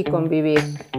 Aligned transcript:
y 0.00 0.04
convivir. 0.04 0.89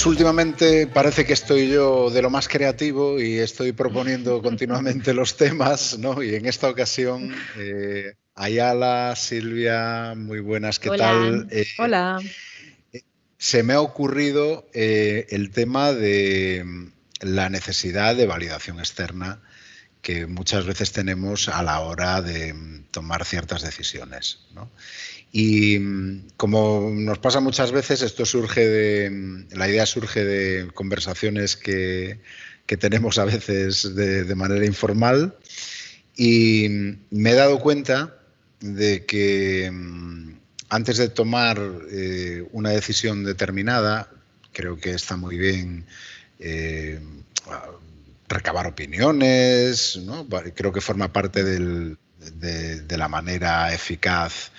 Pues 0.00 0.06
últimamente 0.06 0.86
parece 0.86 1.26
que 1.26 1.34
estoy 1.34 1.68
yo 1.68 2.08
de 2.08 2.22
lo 2.22 2.30
más 2.30 2.48
creativo 2.48 3.20
y 3.20 3.36
estoy 3.36 3.72
proponiendo 3.72 4.40
continuamente 4.42 5.12
los 5.12 5.36
temas, 5.36 5.98
¿no? 5.98 6.22
Y 6.22 6.36
en 6.36 6.46
esta 6.46 6.70
ocasión, 6.70 7.34
eh, 7.58 8.14
Ayala, 8.34 9.14
Silvia, 9.14 10.14
muy 10.16 10.40
buenas, 10.40 10.78
¿qué 10.78 10.88
tal? 10.96 11.48
Eh, 11.50 11.66
Hola. 11.76 12.18
Se 13.36 13.62
me 13.62 13.74
ha 13.74 13.82
ocurrido 13.82 14.66
eh, 14.72 15.26
el 15.28 15.50
tema 15.50 15.92
de 15.92 16.64
la 17.20 17.50
necesidad 17.50 18.16
de 18.16 18.24
validación 18.24 18.78
externa 18.78 19.42
que 20.02 20.26
muchas 20.26 20.64
veces 20.66 20.92
tenemos 20.92 21.48
a 21.48 21.62
la 21.62 21.80
hora 21.80 22.22
de 22.22 22.54
tomar 22.90 23.24
ciertas 23.24 23.62
decisiones. 23.62 24.40
¿no? 24.54 24.70
Y 25.32 25.78
mm, 25.78 26.28
como 26.36 26.90
nos 26.92 27.18
pasa 27.18 27.40
muchas 27.40 27.72
veces, 27.72 28.02
esto 28.02 28.24
surge 28.26 28.66
de, 28.66 29.10
mm, 29.10 29.48
la 29.52 29.68
idea 29.68 29.86
surge 29.86 30.24
de 30.24 30.70
conversaciones 30.72 31.56
que, 31.56 32.20
tenemos 32.78 33.18
a 33.18 33.24
veces 33.24 33.96
de, 33.96 34.34
manera 34.36 34.64
informal 34.64 35.36
y 36.14 36.68
mm, 36.68 36.98
me 37.10 37.32
he 37.32 37.34
dado 37.34 37.58
cuenta 37.58 38.16
de 38.60 39.04
que 39.06 39.72
antes 40.68 40.96
de 40.96 41.08
tomar 41.08 41.58
eh, 41.90 42.46
una 42.52 42.70
decisión 42.70 43.24
determinada, 43.24 44.08
creo 44.52 44.78
que 44.78 44.90
está 44.90 45.16
muy 45.16 45.36
bien 45.36 45.84
eh, 46.38 47.00
recabar 48.30 48.66
opiniones, 48.66 49.98
¿no? 50.04 50.26
creo 50.54 50.72
que 50.72 50.80
forma 50.80 51.12
parte 51.12 51.44
de, 51.44 51.96
de, 52.18 52.98
la 52.98 53.08
manera 53.08 53.72
eficaz 53.74 54.52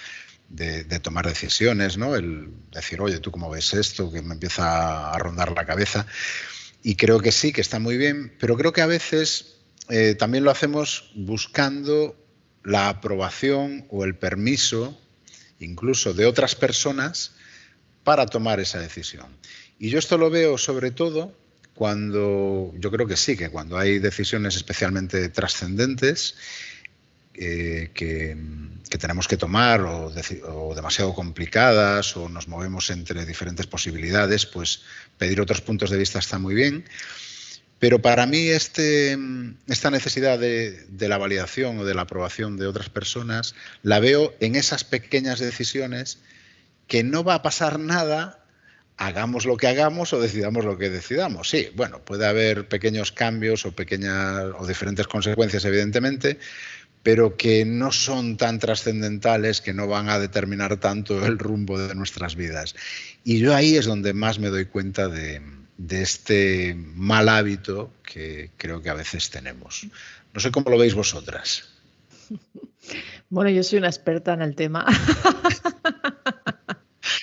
de, 0.50 0.84
tomar 1.00 1.28
decisiones, 1.28 1.98
¿no? 1.98 2.16
El 2.16 2.50
decir, 2.72 3.02
oye, 3.02 3.20
¿tú 3.20 3.32
cómo 3.32 3.50
ves 3.50 3.74
esto? 3.74 4.12
Que 4.12 4.22
me 4.22 4.34
empieza 4.34 5.12
a 5.12 5.18
rondar 5.18 5.54
la 5.54 5.66
cabeza. 5.66 6.06
Y 6.84 6.96
creo 6.96 7.20
que 7.20 7.32
sí, 7.32 7.54
que 7.54 7.62
está 7.62 7.80
muy 7.80 7.98
bien, 7.98 8.36
pero 8.40 8.58
creo 8.58 8.74
que 8.74 8.82
a 8.82 8.88
veces 8.88 9.60
eh, 9.90 10.16
también 10.16 10.44
lo 10.44 10.52
hacemos 10.52 11.12
buscando 11.16 12.18
la 12.64 12.90
aprobación 12.90 13.86
o 13.90 14.04
el 14.04 14.16
permiso, 14.16 15.00
incluso 15.60 16.14
de 16.14 16.26
otras 16.26 16.56
personas, 16.56 17.36
para 18.04 18.26
tomar 18.26 18.60
esa 18.60 18.80
decisión. 18.80 19.28
Y 19.80 19.90
yo 19.90 20.00
esto 20.00 20.18
lo 20.18 20.30
veo 20.30 20.58
sobre 20.58 20.92
todo 20.92 21.36
cuando, 21.82 22.72
yo 22.78 22.92
creo 22.92 23.08
que 23.08 23.18
sí, 23.18 23.36
que 23.36 23.50
cuando 23.50 23.76
hay 23.76 23.98
decisiones 23.98 24.56
especialmente 24.56 25.30
trascendentes, 25.30 26.36
eh, 27.34 27.90
que, 27.96 28.38
tenemos 29.00 29.28
que 29.28 29.36
tomar 29.36 29.82
o, 29.82 30.14
demasiado 30.76 31.16
complicadas 31.16 32.16
o 32.16 32.30
nos 32.30 32.48
movemos 32.48 32.92
entre 32.92 33.26
diferentes 33.26 33.66
posibilidades, 33.66 34.46
pues 34.46 34.84
pedir 35.18 35.42
otros 35.42 35.62
puntos 35.62 35.90
de 35.90 35.98
vista 35.98 36.20
está 36.20 36.38
muy 36.38 36.54
bien. 36.54 36.86
Pero 37.80 38.00
para 38.00 38.28
mí 38.28 38.50
este, 38.50 39.18
esta 39.66 39.90
necesidad 39.90 40.38
de, 40.38 40.86
la 41.00 41.18
validación 41.18 41.80
o 41.80 41.84
de 41.84 41.96
la 41.96 42.04
aprobación 42.04 42.58
de 42.58 42.68
otras 42.68 42.90
personas 42.90 43.56
la 43.82 44.00
veo 44.00 44.36
en 44.40 44.54
esas 44.56 44.84
pequeñas 44.84 45.40
decisiones 45.40 46.20
que 46.86 47.04
no 47.04 47.24
va 47.24 47.34
a 47.34 47.42
pasar 47.42 47.80
nada 47.80 48.41
hagamos 49.02 49.46
lo 49.46 49.58
que 49.58 49.68
hagamos 49.68 50.14
o 50.14 50.22
decidamos 50.22 50.64
lo 50.64 50.78
que 50.78 50.92
decidamos. 50.92 51.50
Sí, 51.50 51.70
bueno, 51.76 52.00
puede 52.06 52.28
haber 52.28 52.68
pequeños 52.68 53.12
cambios 53.12 53.66
o 53.66 53.72
pequeñas 53.72 54.54
o 54.60 54.68
diferentes 54.68 55.08
consecuencias, 55.08 55.66
evidentemente, 55.66 56.38
pero 57.02 57.36
que 57.36 57.66
no 57.66 57.92
son 57.92 58.38
tan 58.38 58.60
trascendentales, 58.60 59.60
que 59.60 59.74
no 59.74 59.88
van 59.88 60.10
a 60.10 60.20
determinar 60.20 60.80
tanto 60.80 61.26
el 61.26 61.40
rumbo 61.40 61.80
de 61.80 61.96
nuestras 61.96 62.36
vidas. 62.36 62.76
Y 63.24 63.40
yo 63.40 63.56
ahí 63.56 63.76
es 63.76 63.86
donde 63.86 64.14
más 64.14 64.38
me 64.38 64.50
doy 64.50 64.66
cuenta 64.66 65.08
de, 65.08 65.42
este 65.90 66.76
mal 66.76 67.28
hábito 67.28 67.92
que 68.04 68.52
creo 68.56 68.84
que 68.84 68.92
a 68.92 68.94
veces 68.94 69.32
tenemos. 69.32 69.88
No 70.32 70.40
sé 70.40 70.52
cómo 70.52 70.70
lo 70.70 70.78
veis 70.78 70.94
vosotras. 70.94 71.70
Bueno, 73.30 73.50
yo 73.50 73.64
soy 73.64 73.78
una 73.78 73.88
experta 73.88 74.34
en 74.34 74.42
el 74.42 74.56
tema. 74.56 74.86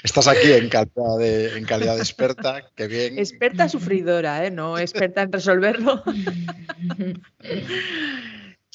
Estás 0.09 0.27
aquí 0.27 0.53
en 0.53 0.71
calidad 0.71 1.19
de, 1.19 1.59
en 1.59 1.65
calidad 1.67 1.97
de 1.97 2.01
experta, 2.01 2.63
qué 2.75 2.87
bien. 2.87 3.19
Experta 3.19 3.69
sufridora, 3.69 4.47
¿eh? 4.47 4.51
no 4.51 4.79
experta 4.79 5.21
en 5.21 5.31
resolverlo. 5.31 6.03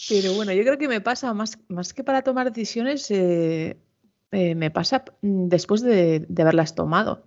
Pero 0.10 0.34
bueno, 0.36 0.54
yo 0.54 0.62
creo 0.62 0.78
que 0.78 0.88
me 0.88 1.02
pasa 1.02 1.34
más, 1.34 1.58
más 1.70 1.92
que 1.96 2.04
para 2.04 2.22
tomar 2.22 2.52
decisiones, 2.52 3.10
eh, 3.10 3.78
eh, 4.32 4.54
me 4.54 4.70
pasa 4.70 5.06
después 5.24 5.82
de, 5.82 6.28
haberlas 6.38 6.76
tomado. 6.76 7.24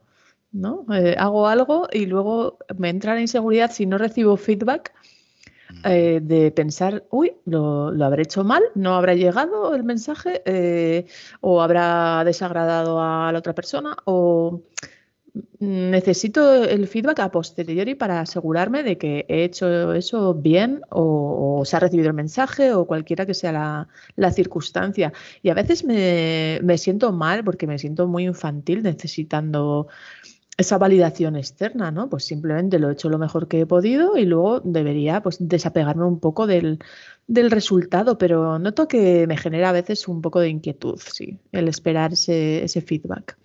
¿no? 0.52 0.86
Hago 1.18 1.48
algo 1.48 1.88
y 1.92 2.06
luego 2.06 2.58
me 2.78 2.90
entra 2.90 3.14
la 3.14 3.22
inseguridad 3.22 3.72
si 3.72 3.86
no 3.86 3.98
recibo 3.98 4.36
feedback 4.36 4.94
de 5.82 6.52
pensar, 6.54 7.04
uy, 7.10 7.34
lo, 7.44 7.90
lo, 7.90 8.04
habré 8.04 8.22
hecho 8.22 8.44
mal, 8.44 8.62
no 8.74 8.94
habrá 8.94 9.14
llegado 9.14 9.74
el 9.74 9.84
mensaje 9.84 11.06
o 11.40 11.60
habrá 11.62 12.24
desagradado 12.24 13.00
a 13.00 13.30
la 13.32 13.38
otra 13.38 13.54
persona 13.54 13.96
o 14.04 14.62
necesito 15.58 16.64
el 16.64 16.86
feedback 16.86 17.20
a 17.20 17.30
posteriori 17.30 17.94
para 17.94 18.20
asegurarme 18.20 18.82
de 18.82 18.98
que 18.98 19.24
he 19.28 19.44
hecho 19.44 19.92
eso 19.94 20.34
bien 20.34 20.82
o, 20.90 21.62
se 21.64 21.76
ha 21.76 21.80
recibido 21.80 22.08
el 22.08 22.14
mensaje 22.14 22.72
o 22.72 22.86
cualquiera 22.86 23.26
que 23.26 23.34
sea 23.34 23.86
la, 24.16 24.32
circunstancia. 24.32 25.12
Y 25.42 25.50
a 25.50 25.54
veces 25.54 25.84
me, 25.84 26.78
siento 26.78 27.12
mal 27.12 27.44
porque 27.44 27.66
me 27.66 27.78
siento 27.78 28.06
muy 28.06 28.24
infantil 28.24 28.82
necesitando 28.82 29.88
esa 30.56 30.78
validación 30.78 31.36
externa, 31.36 31.90
¿no? 31.90 32.08
Pues 32.08 32.24
simplemente 32.24 32.78
lo 32.78 32.88
he 32.88 32.94
hecho 32.94 33.08
lo 33.08 33.18
mejor 33.18 33.46
que 33.48 33.60
he 33.60 33.66
podido 33.66 34.16
y 34.16 34.24
luego 34.24 34.60
debería 34.60 35.22
pues 35.22 35.36
desapegarme 35.38 36.04
un 36.04 36.20
poco 36.20 36.46
del, 36.46 36.78
resultado, 37.28 38.18
pero 38.18 38.58
noto 38.58 38.88
que 38.88 39.26
me 39.26 39.36
genera 39.36 39.70
a 39.70 39.72
veces 39.72 40.08
un 40.08 40.22
poco 40.22 40.40
de 40.40 40.48
inquietud, 40.48 40.98
sí, 40.98 41.38
el 41.52 41.68
esperar 41.68 42.12
ese 42.12 42.80
feedback 42.80 43.36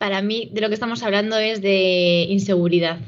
para 0.00 0.22
mí 0.22 0.48
de 0.50 0.62
lo 0.62 0.68
que 0.68 0.74
estamos 0.74 1.02
hablando 1.02 1.36
es 1.36 1.60
de 1.60 2.24
inseguridad, 2.30 3.00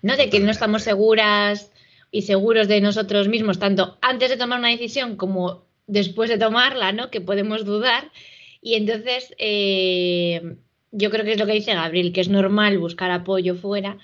¿no? 0.00 0.16
De 0.16 0.30
que 0.30 0.40
no 0.40 0.50
estamos 0.50 0.82
seguras 0.82 1.70
y 2.10 2.22
seguros 2.22 2.68
de 2.68 2.80
nosotros 2.80 3.28
mismos, 3.28 3.58
tanto 3.58 3.98
antes 4.00 4.30
de 4.30 4.38
tomar 4.38 4.58
una 4.58 4.70
decisión 4.70 5.16
como 5.16 5.66
después 5.86 6.30
de 6.30 6.38
tomarla, 6.38 6.92
¿no? 6.92 7.10
Que 7.10 7.20
podemos 7.20 7.66
dudar. 7.66 8.10
Y 8.62 8.76
entonces, 8.76 9.34
eh, 9.36 10.56
yo 10.92 11.10
creo 11.10 11.24
que 11.24 11.32
es 11.32 11.38
lo 11.38 11.46
que 11.46 11.54
dice 11.54 11.74
Gabriel, 11.74 12.12
que 12.12 12.20
es 12.20 12.28
normal 12.28 12.78
buscar 12.78 13.10
apoyo 13.10 13.56
fuera, 13.56 13.98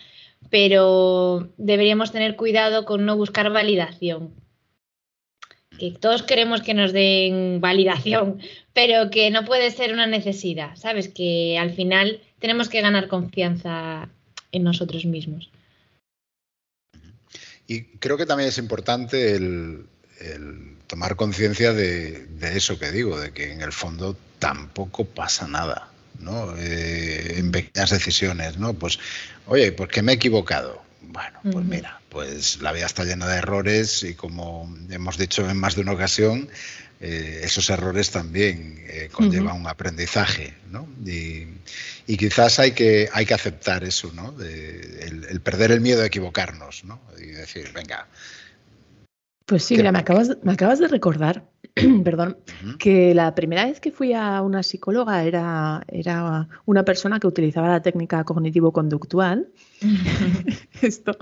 pero 0.50 1.49
deberíamos 1.56 2.12
tener 2.12 2.37
cuidado 2.37 2.84
con 2.84 3.04
no 3.04 3.16
buscar 3.16 3.50
validación, 3.50 4.32
que 5.78 5.93
todos 5.93 6.22
queremos 6.22 6.60
que 6.62 6.74
nos 6.74 6.92
den 6.92 7.60
validación, 7.60 8.41
pero 8.72 9.10
que 9.10 9.30
no 9.30 9.45
puede 9.45 9.71
ser 9.71 9.92
una 9.92 10.07
necesidad, 10.07 10.77
¿sabes? 10.77 11.09
Que 11.09 11.59
al 11.59 11.71
final 11.71 12.21
tenemos 12.39 12.68
que 12.68 12.80
ganar 12.80 13.09
confianza 13.09 14.09
en 14.53 14.65
nosotros 14.65 15.04
mismos. 15.04 15.51
Y 17.66 17.84
creo 17.98 18.16
que 18.16 18.27
también 18.27 18.48
es 18.48 18.59
importante 18.59 19.34
el, 19.34 19.86
tomar 20.86 21.16
conciencia 21.16 21.74
de, 21.74 22.27
eso 22.54 22.78
que 22.78 22.91
digo, 22.91 23.21
de 23.21 23.33
que 23.33 23.53
en 23.53 23.60
el 23.60 23.72
fondo 23.72 24.16
tampoco 24.39 25.04
pasa 25.04 25.47
nada, 25.47 25.91
¿no? 26.18 26.54
Eh, 26.56 27.38
en 27.38 27.50
pequeñas 27.50 27.91
decisiones, 27.91 28.59
¿no? 28.59 28.74
Pues, 28.74 28.98
oye, 29.47 29.72
pues 29.72 29.91
que 29.91 30.03
me 30.03 30.12
he 30.12 30.15
equivocado. 30.16 30.82
Bueno, 31.00 31.38
pues 31.50 31.65
mira, 31.65 32.00
pues 32.10 32.60
la 32.60 32.72
vida 32.72 32.86
está 32.86 33.04
llena 33.04 33.26
de 33.26 33.38
errores 33.38 34.03
y 34.03 34.15
como 34.15 34.72
hemos 34.91 35.16
dicho 35.16 35.48
en 35.48 35.56
más 35.56 35.74
de 35.74 35.80
una 35.80 35.92
ocasión, 35.92 36.48
eh, 37.00 37.41
esos 37.44 37.70
errores 37.70 38.10
también 38.10 38.84
eh, 38.88 39.09
conllevan 39.10 39.56
un 39.56 39.66
aprendizaje, 39.66 40.54
¿no? 40.70 40.88
Y, 41.06 41.47
quizás 42.16 42.59
hay 42.59 42.72
que, 42.72 43.09
hay 43.12 43.24
que 43.24 43.34
aceptar 43.34 43.84
eso, 43.84 44.12
¿no? 44.12 44.34
el, 44.41 45.41
perder 45.42 45.71
el 45.71 45.80
miedo 45.80 46.03
a 46.03 46.06
equivocarnos, 46.06 46.84
¿no? 46.84 47.00
Y 47.18 47.26
decir, 47.26 47.71
venga. 47.72 48.09
Pues 49.47 49.64
sí, 49.64 49.76
mira, 49.76 49.92
me 49.92 50.00
acabas, 50.00 50.30
me 50.42 50.53
acabas 50.53 50.78
de 50.80 50.88
recordar 50.88 51.44
perdón, 52.04 52.39
que 52.78 53.15
la 53.15 53.34
primera 53.34 53.66
vez 53.66 53.80
que 53.80 53.91
fui 53.91 54.13
a 54.13 54.42
una 54.42 54.63
psicóloga 54.63 55.25
era, 55.25 55.83
era 55.89 56.48
una 56.66 56.84
persona 56.84 57.21
que 57.21 57.27
utilizaba 57.27 57.69
la 57.69 57.83
técnica 57.83 58.25
cognitivo-conductual. 58.25 59.48
Esto 60.83 61.13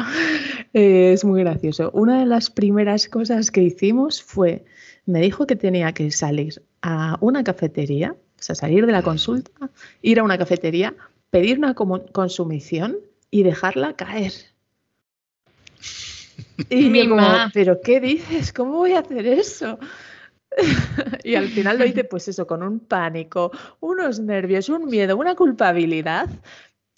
eh, 0.73 1.13
es 1.13 1.25
muy 1.25 1.43
gracioso. 1.43 1.91
Una 1.93 2.21
de 2.21 2.27
las 2.27 2.51
primeras 2.51 3.09
cosas 3.09 3.51
que 3.51 3.63
hicimos 3.63 4.23
fue, 4.23 4.65
me 5.05 5.21
dijo 5.21 5.47
que 5.47 5.57
tenía 5.57 5.93
que 5.93 6.11
salir 6.11 6.63
a 6.83 7.19
una 7.21 7.45
cafetería, 7.45 8.13
o 8.13 8.43
sea, 8.43 8.55
salir 8.55 8.87
de 8.87 8.93
la 8.93 9.03
consulta, 9.03 9.71
ir 10.03 10.21
a 10.21 10.23
una 10.23 10.39
cafetería, 10.39 10.95
pedir 11.31 11.59
una 11.59 11.75
consumición 11.75 12.97
y 13.31 13.43
dejarla 13.43 13.95
caer. 13.95 14.33
Y 16.71 16.89
mi 16.89 17.07
mamá, 17.07 17.51
pero 17.53 17.81
¿qué 17.83 18.01
dices? 18.01 18.53
¿Cómo 18.53 18.79
voy 18.79 18.93
a 18.93 19.01
hacer 19.01 19.27
eso? 19.27 19.79
y 21.25 21.35
al 21.35 21.49
final 21.49 21.79
lo 21.79 21.85
hice 21.85 22.05
pues 22.05 22.29
eso, 22.29 22.47
con 22.47 22.63
un 22.63 22.81
pánico, 22.81 23.51
unos 23.81 24.21
nervios, 24.21 24.69
un 24.69 24.87
miedo, 24.87 25.17
una 25.17 25.35
culpabilidad 25.35 26.29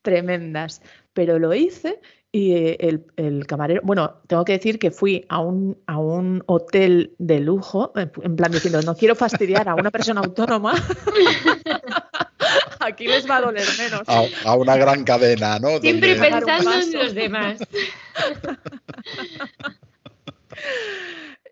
tremendas. 0.03 0.83
Pero 1.13 1.39
lo 1.39 1.53
hice 1.53 2.01
y 2.31 2.53
eh, 2.53 3.01
el, 3.17 3.47
camarero, 3.47 3.81
bueno, 3.83 4.21
tengo 4.27 4.45
que 4.45 4.53
decir 4.53 4.79
que 4.79 4.91
fui 4.91 5.25
a 5.29 5.41
un, 5.41 5.79
a 5.87 5.99
un 5.99 6.43
hotel 6.47 7.15
de 7.19 7.41
lujo, 7.41 7.93
en 7.97 8.37
plan 8.37 8.53
diciendo, 8.53 8.81
no 8.83 8.95
quiero 8.95 9.17
fastidiar 9.17 9.69
a 9.69 9.75
una 9.75 9.91
persona 9.91 10.21
autónoma. 10.21 10.75
Aquí 12.81 13.09
les 13.09 13.29
va 13.29 13.39
a 13.39 13.41
doler 13.41 13.67
menos. 13.79 14.03
A, 14.45 14.55
una 14.55 14.77
gran 14.77 15.05
cadena, 15.05 15.59
¿no? 15.59 15.81
Siempre 15.81 16.15
pensando 16.15 16.73
en 16.73 16.93
los 16.93 17.15
demás. 17.15 17.59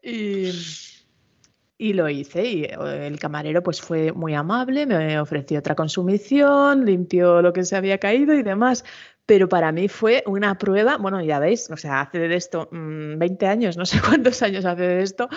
y, 0.03 0.53
y 1.79 1.93
lo 1.93 2.09
hice 2.09 2.45
y 2.45 2.65
eh, 2.65 3.07
el 3.07 3.19
camarero 3.19 3.63
pues 3.63 3.81
fue 3.81 4.13
muy 4.13 4.35
amable, 4.35 4.87
me 4.87 5.19
ofreció 5.21 5.59
otra 5.59 5.75
consumición, 5.75 6.85
limpió 6.85 7.43
lo 7.43 7.53
que 7.53 7.65
se 7.65 7.77
había 7.77 7.99
caído 7.99 8.35
y 8.35 8.43
demás. 8.43 8.85
Pero 9.27 9.49
para 9.49 9.73
mí 9.73 9.89
fue 9.89 10.23
una 10.27 10.57
prueba, 10.57 10.99
bueno, 10.99 11.21
ya 11.21 11.41
veis, 11.41 11.69
o 11.71 11.77
sea, 11.77 12.03
hace 12.03 12.21
de 12.21 12.37
esto 12.37 12.69
20 12.71 13.45
mm, 13.45 13.49
años, 13.49 13.77
no 13.77 13.85
sé 13.85 14.01
cuántos 14.07 14.41
años 14.43 14.65
hace 14.65 14.83
de 14.83 15.03
esto, 15.03 15.29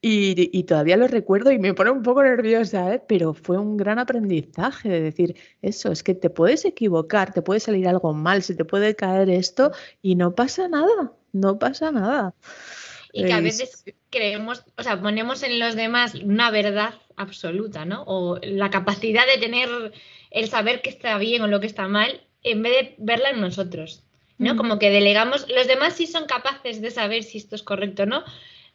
y, 0.00 0.62
todavía 0.64 0.96
lo 0.96 1.08
recuerdo 1.08 1.50
y 1.50 1.58
me 1.58 1.74
pone 1.74 1.90
un 1.90 2.02
poco 2.02 2.22
nerviosa, 2.22 2.94
¿eh? 2.94 3.02
pero 3.08 3.34
fue 3.34 3.58
un 3.58 3.76
gran 3.76 3.98
aprendizaje 3.98 4.88
de 4.88 5.00
decir, 5.00 5.36
eso, 5.60 5.90
es 5.90 6.04
que 6.04 6.14
te 6.14 6.30
puedes 6.30 6.64
equivocar, 6.64 7.32
te 7.32 7.42
puede 7.42 7.58
salir 7.58 7.88
algo 7.88 8.12
mal, 8.12 8.42
se 8.44 8.54
te 8.54 8.64
puede 8.64 8.94
caer 8.94 9.28
esto 9.28 9.72
y 10.00 10.14
no 10.14 10.34
pasa 10.36 10.68
nada, 10.68 11.12
no 11.32 11.58
pasa 11.58 11.90
nada. 11.90 12.34
Y 13.12 13.24
que 13.24 13.32
a 13.32 13.40
veces 13.40 13.84
creemos, 14.10 14.64
o 14.76 14.82
sea, 14.82 15.00
ponemos 15.00 15.42
en 15.42 15.58
los 15.58 15.76
demás 15.76 16.14
una 16.14 16.50
verdad 16.50 16.94
absoluta, 17.16 17.84
¿no? 17.84 18.04
O 18.06 18.38
la 18.42 18.70
capacidad 18.70 19.26
de 19.26 19.38
tener 19.38 19.92
el 20.30 20.48
saber 20.48 20.82
que 20.82 20.90
está 20.90 21.16
bien 21.18 21.42
o 21.42 21.46
lo 21.48 21.60
que 21.60 21.66
está 21.66 21.88
mal, 21.88 22.22
en 22.42 22.62
vez 22.62 22.72
de 22.72 22.94
verla 22.98 23.30
en 23.30 23.40
nosotros, 23.40 24.04
¿no? 24.36 24.56
Como 24.56 24.78
que 24.78 24.90
delegamos, 24.90 25.46
los 25.48 25.66
demás 25.66 25.94
sí 25.94 26.06
son 26.06 26.26
capaces 26.26 26.80
de 26.80 26.90
saber 26.90 27.22
si 27.22 27.38
esto 27.38 27.54
es 27.54 27.62
correcto 27.62 28.04
o 28.04 28.06
no, 28.06 28.24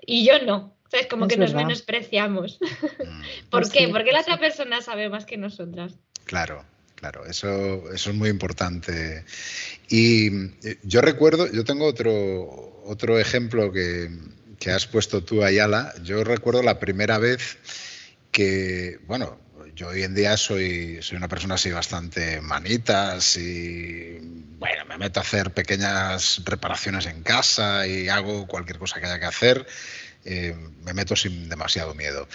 y 0.06 0.25
yo 0.25 0.39
no. 0.44 0.75
O 0.86 0.89
sea, 0.89 1.00
es 1.00 1.07
como 1.07 1.27
que 1.27 1.38
nos 1.38 1.53
menospreciamos. 1.53 2.59
Mm. 2.62 3.21
¿Por 3.50 3.71
qué? 3.71 3.88
Porque 3.88 4.12
la 4.12 4.21
otra 4.21 4.38
persona 4.38 4.81
sabe 4.81 5.09
más 5.09 5.25
que 5.25 5.38
nosotras. 5.38 5.95
Claro, 6.25 6.63
Claro, 7.03 7.25
eso, 7.25 7.91
es 7.91 8.07
muy 8.13 8.29
importante. 8.29 9.25
Y 9.89 10.27
eh, 10.65 10.77
yo 10.83 11.01
recuerdo, 11.01 11.51
yo 11.51 11.65
tengo 11.65 11.85
otro, 11.85 12.81
otro 12.85 13.19
ejemplo 13.19 13.73
que, 13.73 14.09
que 14.57 14.71
has 14.71 14.88
puesto 14.88 15.21
tú, 15.21 15.44
Ayala. 15.44 15.94
Yo 16.01 16.23
recuerdo 16.23 16.63
la 16.63 16.79
primera 16.79 17.17
vez 17.17 17.57
que, 18.31 19.01
bueno, 19.05 19.38
yo 19.75 19.89
hoy 19.89 20.03
en 20.03 20.15
día 20.15 20.38
soy, 20.38 21.00
soy 21.01 21.17
una 21.17 21.27
persona 21.27 21.55
así 21.55 21.71
bastante 21.71 22.39
manitas 22.39 23.35
y, 23.35 24.19
bueno, 24.57 24.85
me 24.85 24.97
meto 24.97 25.19
a 25.19 25.23
hacer 25.23 25.51
pequeñas 25.51 26.41
reparaciones 26.45 27.05
en 27.07 27.21
casa 27.21 27.85
y 27.85 28.07
hago 28.07 28.47
cualquier 28.47 28.79
cosa 28.79 29.01
que 29.01 29.07
haya 29.07 29.19
que 29.19 29.25
hacer. 29.25 29.67
Eh, 30.23 30.55
me 30.85 30.94
meto 30.94 31.17
sin 31.17 31.50
demasiado 31.50 31.95
miedo 31.95 32.29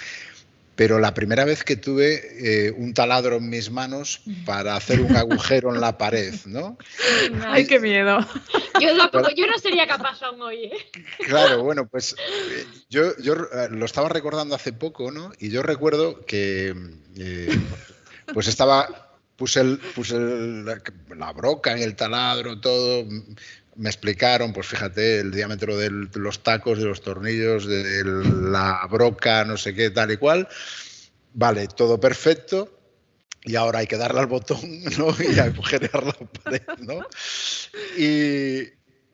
pero 0.79 1.01
la 1.01 1.13
primera 1.13 1.45
vez 1.45 1.65
que 1.65 1.75
tuve 1.75 2.23
eh, 2.39 2.71
un 2.71 2.95
taladro 2.95 3.39
en 3.39 3.51
mis 3.51 3.69
manos 3.69 4.21
para 4.47 4.77
hacer 4.77 5.01
un 5.01 5.17
agujero 5.17 5.75
en 5.75 5.81
la 5.81 5.99
pared, 5.99 6.33
¿no? 6.47 6.79
Ay, 7.49 7.67
qué 7.67 7.81
miedo. 7.81 8.21
Yo, 8.81 8.95
no 8.95 9.59
sería 9.59 9.89
capaz 9.89 10.23
aún 10.23 10.41
hoy. 10.41 10.67
¿eh? 10.67 10.91
Claro, 11.27 11.65
bueno, 11.65 11.89
pues 11.89 12.15
eh, 12.15 12.65
yo, 12.89 13.13
lo 13.71 13.85
estaba 13.85 14.09
recordando 14.09 14.55
hace 14.55 14.73
poco, 14.73 15.11
¿no? 15.11 15.33
Y 15.41 15.51
yo 15.51 15.65
recuerdo 15.65 16.25
que 16.25 16.73
pues 18.33 18.47
estaba, 18.47 19.17
puse, 19.35 19.63
el, 19.63 19.79
puse 19.97 20.15
la 20.17 21.33
broca 21.33 21.73
en 21.73 21.83
el 21.83 21.97
taladro, 21.97 22.61
todo, 22.61 23.05
me 23.79 23.89
explicaron, 23.89 24.53
pues 24.53 24.67
fíjate, 24.67 25.21
el 25.21 25.31
diámetro 25.31 25.77
de 25.77 25.91
los 25.91 26.43
tacos, 26.43 26.79
de 26.79 26.85
los 26.85 27.01
tornillos, 27.01 27.65
de 27.65 28.03
la 28.05 28.87
broca, 28.91 29.45
no 29.45 29.57
sé 29.57 29.73
qué, 29.73 29.91
tal 29.91 30.11
y 30.11 30.17
cual. 30.17 30.49
Vale, 31.33 31.69
todo 31.69 32.01
perfecto. 32.01 32.77
Y 33.45 33.55
ahora 33.55 33.79
hay 33.79 33.87
que 33.87 33.97
darle 33.97 34.19
al 34.19 34.27
botón, 34.27 34.61
¿no? 34.99 35.15
Y 35.21 35.39
agujerear 35.39 36.05
la 36.05 36.13
pared, 36.13 36.63
¿no? 36.81 37.07
Y, 37.97 38.65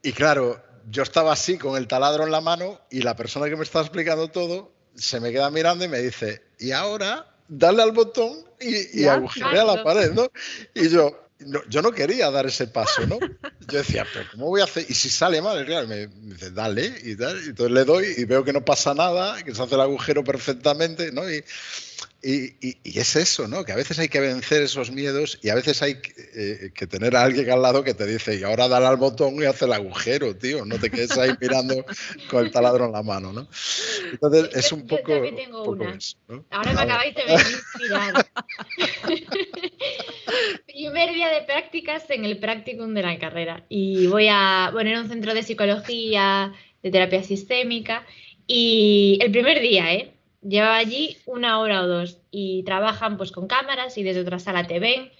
y 0.02 0.12
claro, 0.12 0.62
yo 0.90 1.02
estaba 1.02 1.32
así 1.32 1.58
con 1.58 1.76
el 1.76 1.86
taladro 1.86 2.24
en 2.24 2.32
la 2.32 2.40
mano 2.40 2.80
y 2.90 3.02
la 3.02 3.14
persona 3.16 3.50
que 3.50 3.56
me 3.56 3.64
estaba 3.64 3.84
explicando 3.84 4.28
todo 4.28 4.72
se 4.94 5.20
me 5.20 5.30
queda 5.30 5.50
mirando 5.50 5.84
y 5.84 5.88
me 5.88 5.98
dice, 5.98 6.42
y 6.58 6.70
ahora 6.70 7.26
dale 7.48 7.82
al 7.82 7.92
botón 7.92 8.46
y, 8.58 9.02
y 9.02 9.06
agujerea 9.06 9.64
la 9.64 9.84
pared, 9.84 10.12
¿no? 10.12 10.28
Y 10.72 10.88
yo, 10.88 11.23
yo 11.68 11.82
no 11.82 11.92
quería 11.92 12.30
dar 12.30 12.46
ese 12.46 12.66
paso, 12.66 13.06
¿no? 13.06 13.18
Yo 13.68 13.78
decía, 13.78 14.06
pero 14.12 14.26
¿cómo 14.30 14.46
voy 14.46 14.60
a 14.60 14.64
hacer? 14.64 14.86
Y 14.88 14.94
si 14.94 15.08
sale 15.08 15.42
mal, 15.42 15.64
claro, 15.66 15.88
me, 15.88 16.06
dice, 16.06 16.50
dale, 16.50 16.94
y 17.02 17.16
tal. 17.16 17.42
Y 17.44 17.48
entonces 17.48 17.74
le 17.74 17.84
doy 17.84 18.06
y 18.16 18.24
veo 18.24 18.44
que 18.44 18.52
no 18.52 18.64
pasa 18.64 18.94
nada, 18.94 19.42
que 19.42 19.54
se 19.54 19.62
hace 19.62 19.74
el 19.74 19.80
agujero 19.80 20.22
perfectamente, 20.22 21.12
¿no? 21.12 21.28
Y, 21.30 21.44
y, 22.24 22.98
es 22.98 23.16
eso, 23.16 23.48
¿no? 23.48 23.64
Que 23.64 23.72
a 23.72 23.76
veces 23.76 23.98
hay 23.98 24.08
que 24.08 24.20
vencer 24.20 24.62
esos 24.62 24.90
miedos 24.90 25.38
y 25.42 25.50
a 25.50 25.54
veces 25.54 25.82
hay 25.82 25.98
eh, 26.34 26.70
que 26.74 26.86
tener 26.86 27.14
a 27.16 27.22
alguien 27.22 27.50
al 27.50 27.60
lado 27.60 27.84
que 27.84 27.92
te 27.92 28.06
dice, 28.06 28.36
y 28.36 28.42
ahora 28.42 28.66
dale 28.66 28.86
al 28.86 28.96
botón 28.96 29.34
y 29.36 29.44
hace 29.44 29.66
el 29.66 29.74
agujero, 29.74 30.34
tío. 30.36 30.64
No 30.64 30.78
te 30.78 30.90
quedes 30.90 31.16
ahí 31.18 31.32
mirando 31.40 31.84
con 32.30 32.46
el 32.46 32.50
taladro 32.50 32.86
en 32.86 32.92
la 32.92 33.02
mano, 33.02 33.32
¿no? 33.32 33.46
Entonces 34.10 34.50
es 34.54 34.72
un 34.72 34.86
poco. 34.86 35.02
Yo 35.06 35.14
también 35.14 35.36
tengo 35.36 35.64
una. 35.64 35.98
Ahora 36.50 36.72
me 36.72 36.80
acabáis 36.80 37.14
de 37.14 37.24
ver 37.24 37.40
inspirar. 37.40 38.26
Primer 40.66 41.12
día 41.12 41.28
de 41.28 41.42
prácticas 41.42 42.10
en 42.10 42.24
el 42.24 42.38
practicum 42.38 42.94
de 42.94 43.02
la 43.02 43.18
carrera. 43.18 43.64
Y 43.68 44.06
voy 44.06 44.28
a 44.30 44.70
poner 44.72 44.98
un 44.98 45.08
centro 45.08 45.34
de 45.34 45.42
psicología, 45.42 46.54
de 46.82 46.90
terapia 46.90 47.22
sistémica. 47.22 48.06
Y 48.46 49.18
el 49.22 49.30
primer 49.30 49.60
día, 49.60 49.94
¿eh? 49.94 50.13
Llevaba 50.46 50.76
allí 50.76 51.16
una 51.26 51.58
hora 51.58 51.82
o 51.82 51.86
dos 51.86 52.18
y 52.30 52.62
trabajan 52.64 53.16
pues 53.16 53.32
con 53.32 53.46
cámaras 53.46 53.96
y 53.98 54.02
desde 54.02 54.20
otra 54.20 54.38
sala 54.38 54.66
te 54.66 54.78
ven. 54.78 55.10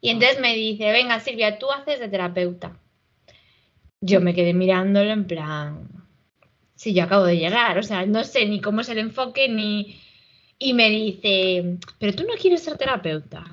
Y 0.00 0.10
entonces 0.10 0.40
me 0.40 0.54
dice, 0.54 0.92
venga 0.92 1.20
Silvia, 1.20 1.58
tú 1.58 1.70
haces 1.70 1.98
de 1.98 2.08
terapeuta. 2.08 2.78
Yo 4.00 4.20
me 4.20 4.34
quedé 4.34 4.54
mirándolo 4.54 5.10
en 5.10 5.26
plan, 5.26 5.88
si 6.78 6.94
yo 6.94 7.02
acabo 7.02 7.24
de 7.24 7.36
llegar, 7.36 7.76
o 7.76 7.82
sea, 7.82 8.06
no 8.06 8.22
sé 8.22 8.46
ni 8.46 8.60
cómo 8.60 8.82
es 8.82 8.88
el 8.88 8.98
enfoque 8.98 9.48
ni... 9.48 10.00
Y 10.60 10.74
me 10.74 10.88
dice, 10.90 11.78
pero 11.98 12.14
tú 12.14 12.22
no 12.24 12.34
quieres 12.34 12.62
ser 12.62 12.78
terapeuta. 12.78 13.44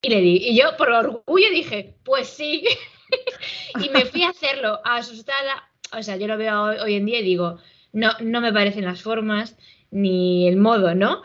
Y 0.00 0.08
le 0.08 0.20
di, 0.20 0.36
y 0.36 0.56
yo 0.56 0.76
por 0.78 0.90
orgullo 0.90 1.50
dije, 1.50 1.94
pues 2.02 2.28
sí. 2.28 2.64
y 3.84 3.90
me 3.90 4.06
fui 4.06 4.22
a 4.22 4.30
hacerlo 4.30 4.80
asustada. 4.84 5.70
O 5.96 6.02
sea, 6.02 6.16
yo 6.16 6.26
lo 6.26 6.38
veo 6.38 6.62
hoy 6.82 6.94
en 6.94 7.04
día 7.04 7.20
y 7.20 7.24
digo, 7.24 7.58
no, 7.92 8.12
no 8.20 8.40
me 8.40 8.52
parecen 8.52 8.86
las 8.86 9.02
formas, 9.02 9.56
ni 9.90 10.48
el 10.48 10.56
modo, 10.56 10.94
¿no? 10.94 11.22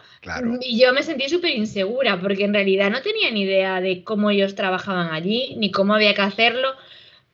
Y 0.61 0.79
yo 0.79 0.93
me 0.93 1.03
sentí 1.03 1.29
súper 1.29 1.51
insegura 1.51 2.19
porque 2.19 2.45
en 2.45 2.53
realidad 2.53 2.89
no 2.89 3.01
tenía 3.01 3.29
ni 3.31 3.43
idea 3.43 3.81
de 3.81 4.03
cómo 4.03 4.31
ellos 4.31 4.55
trabajaban 4.55 5.13
allí, 5.13 5.55
ni 5.57 5.71
cómo 5.71 5.93
había 5.93 6.15
que 6.15 6.21
hacerlo. 6.21 6.73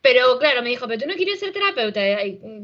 Pero 0.02 0.40
claro, 0.40 0.64
me 0.64 0.70
dijo, 0.70 0.88
pero 0.88 1.04
tú 1.04 1.08
no 1.08 1.14
quieres 1.14 1.40
ser 1.40 1.54
terapeuta. 1.54 2.02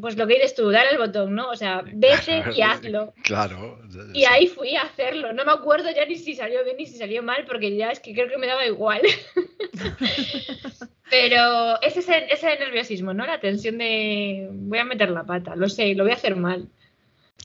Pues 0.01 0.17
lo 0.17 0.25
que 0.25 0.36
dices 0.36 0.55
tú, 0.55 0.71
dale 0.71 0.89
el 0.91 0.97
botón, 0.97 1.36
¿no? 1.36 1.50
O 1.50 1.55
sea, 1.55 1.83
vete 1.86 2.43
y 2.55 2.62
hazlo. 2.62 3.13
Claro. 3.24 3.79
Y 4.13 4.25
ahí 4.25 4.47
fui 4.47 4.75
a 4.75 4.81
hacerlo. 4.81 5.33
No 5.33 5.45
me 5.45 5.51
acuerdo 5.51 5.89
ya 5.91 6.05
ni 6.05 6.15
si 6.15 6.33
salió 6.33 6.63
bien 6.63 6.77
ni 6.77 6.88
si 6.88 6.97
salió 6.97 7.21
mal, 7.21 7.45
porque 7.45 7.75
ya 7.75 7.91
es 7.91 8.00
que 8.00 8.13
creo 8.13 8.27
que 8.27 8.38
me 8.38 8.47
daba 8.47 8.65
igual. 8.65 9.01
pero 11.12 11.79
ese 11.81 12.00
es 12.00 12.09
ese 12.09 12.57
nerviosismo, 12.57 13.13
¿no? 13.13 13.25
La 13.25 13.39
tensión 13.39 13.77
de 13.77 14.50
voy 14.51 14.79
a 14.79 14.86
meter 14.86 15.12
la 15.12 15.24
pata, 15.24 15.55
lo 15.55 15.69
sé, 15.69 15.93
lo 15.93 16.03
voy 16.03 16.13
a 16.13 16.15
hacer 16.15 16.36
mal. 16.36 16.67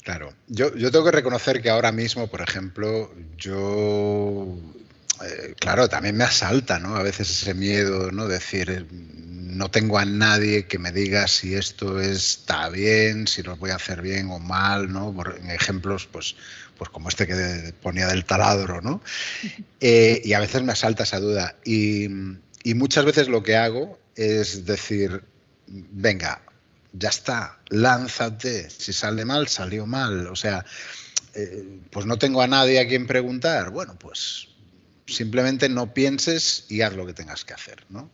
Claro, 0.02 0.34
yo, 0.48 0.74
yo 0.74 0.90
tengo 0.90 1.04
que 1.04 1.12
reconocer 1.12 1.62
que 1.62 1.70
ahora 1.70 1.92
mismo, 1.92 2.26
por 2.26 2.40
ejemplo, 2.40 3.14
yo, 3.38 4.58
eh, 5.24 5.54
claro, 5.60 5.88
también 5.88 6.16
me 6.16 6.24
asalta, 6.24 6.80
¿no? 6.80 6.96
A 6.96 7.02
veces 7.02 7.30
ese 7.30 7.54
miedo, 7.54 8.10
¿no? 8.10 8.26
Decir, 8.26 8.88
no 8.90 9.70
tengo 9.70 9.98
a 9.98 10.04
nadie 10.04 10.66
que 10.66 10.80
me 10.80 10.90
diga 10.90 11.28
si 11.28 11.54
esto 11.54 12.00
está 12.00 12.68
bien, 12.68 13.28
si 13.28 13.44
lo 13.44 13.56
voy 13.56 13.70
a 13.70 13.76
hacer 13.76 14.02
bien 14.02 14.28
o 14.30 14.40
mal, 14.40 14.92
¿no? 14.92 15.12
Por, 15.14 15.38
en 15.38 15.50
ejemplos, 15.50 16.08
pues, 16.10 16.34
pues 16.76 16.90
como 16.90 17.08
este 17.08 17.28
que 17.28 17.72
ponía 17.80 18.08
del 18.08 18.24
taladro, 18.24 18.80
¿no? 18.80 19.02
Eh, 19.84 20.22
y 20.24 20.32
a 20.34 20.38
veces 20.38 20.62
me 20.62 20.70
asalta 20.70 21.02
esa 21.02 21.18
duda. 21.18 21.56
Y, 21.64 22.06
y 22.62 22.74
muchas 22.74 23.04
veces 23.04 23.26
lo 23.26 23.42
que 23.42 23.56
hago 23.56 23.98
es 24.14 24.64
decir, 24.64 25.24
venga, 25.66 26.40
ya 26.92 27.08
está, 27.08 27.58
lánzate, 27.68 28.68
si 28.70 28.92
sale 28.92 29.24
mal, 29.24 29.48
salió 29.48 29.86
mal. 29.86 30.26
O 30.26 30.36
sea, 30.36 30.64
eh, 31.34 31.80
pues 31.90 32.06
no 32.06 32.18
tengo 32.18 32.42
a 32.42 32.46
nadie 32.46 32.80
a 32.80 32.88
quien 32.88 33.06
preguntar. 33.06 33.70
Bueno, 33.70 33.96
pues 33.98 34.48
simplemente 35.06 35.68
no 35.68 35.94
pienses 35.94 36.66
y 36.68 36.82
haz 36.82 36.94
lo 36.94 37.06
que 37.06 37.14
tengas 37.14 37.44
que 37.44 37.54
hacer, 37.54 37.84
¿no? 37.88 38.10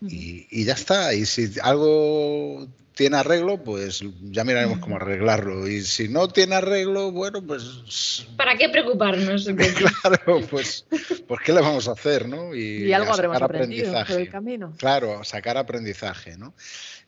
Y, 0.00 0.64
ya 0.64 0.74
está. 0.74 1.14
Y 1.14 1.26
si 1.26 1.52
algo 1.62 2.66
tiene 2.94 3.16
arreglo, 3.16 3.62
pues 3.62 4.04
ya 4.22 4.44
miraremos 4.44 4.78
cómo 4.78 4.96
arreglarlo. 4.96 5.66
Y 5.66 5.82
si 5.82 6.08
no 6.08 6.28
tiene 6.28 6.56
arreglo, 6.56 7.10
bueno, 7.10 7.44
pues... 7.44 8.26
¿Para 8.36 8.56
qué 8.56 8.68
preocuparnos? 8.68 9.46
claro, 10.02 10.40
pues, 10.48 10.86
pues 11.26 11.40
¿qué 11.44 11.52
le 11.52 11.60
vamos 11.60 11.88
a 11.88 11.92
hacer, 11.92 12.28
no? 12.28 12.54
Y, 12.54 12.92
algo 12.92 13.12
habremos 13.12 13.40
aprendido 13.40 13.92
por 14.06 14.20
el 14.20 14.30
camino. 14.30 14.74
Claro, 14.78 15.24
sacar 15.24 15.56
aprendizaje, 15.56 16.36
¿no? 16.36 16.54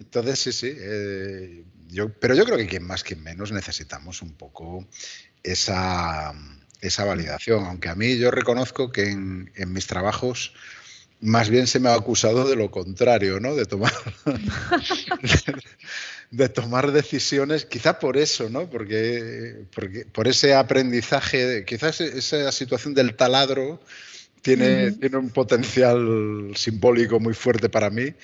Entonces, 0.00 0.38
sí, 0.38 0.52
sí. 0.52 0.74
Eh, 0.74 1.64
yo, 1.88 2.10
pero 2.12 2.34
yo 2.34 2.44
creo 2.44 2.56
que 2.56 2.66
quien 2.66 2.86
más, 2.86 3.04
quien 3.04 3.22
menos 3.22 3.52
necesitamos 3.52 4.22
un 4.22 4.34
poco 4.34 4.86
esa, 5.42 6.32
esa 6.80 7.04
validación. 7.04 7.64
Aunque 7.66 7.88
a 7.88 7.94
mí 7.94 8.16
yo 8.16 8.30
reconozco 8.30 8.90
que 8.90 9.10
en, 9.10 9.52
en 9.54 9.72
mis 9.72 9.86
trabajos 9.86 10.54
más 11.21 11.49
bien 11.49 11.66
se 11.66 11.80
me 11.80 11.88
ha 11.88 11.94
acusado 11.94 12.49
de 12.49 12.56
lo 12.56 12.71
contrario, 12.71 13.40
¿no? 13.40 13.54
De 13.54 13.64
tomar, 13.64 13.92
de, 16.30 16.49
tomar 16.49 16.92
decisiones, 16.92 17.64
quizá 17.64 17.99
por 17.99 18.16
eso, 18.16 18.50
¿no? 18.50 18.68
Porque, 18.68 19.64
porque, 19.75 20.04
por 20.06 20.28
ese 20.28 20.54
aprendizaje, 20.54 21.64
quizás 21.64 22.00
esa 22.00 22.52
situación 22.52 22.94
del 22.94 23.16
taladro 23.16 23.80
tiene, 24.42 24.92
tiene 24.92 25.16
un 25.16 25.30
potencial 25.30 26.52
simbólico 26.54 27.21
muy 27.21 27.35
fuerte 27.35 27.71
para 27.71 27.88
mí 27.88 28.14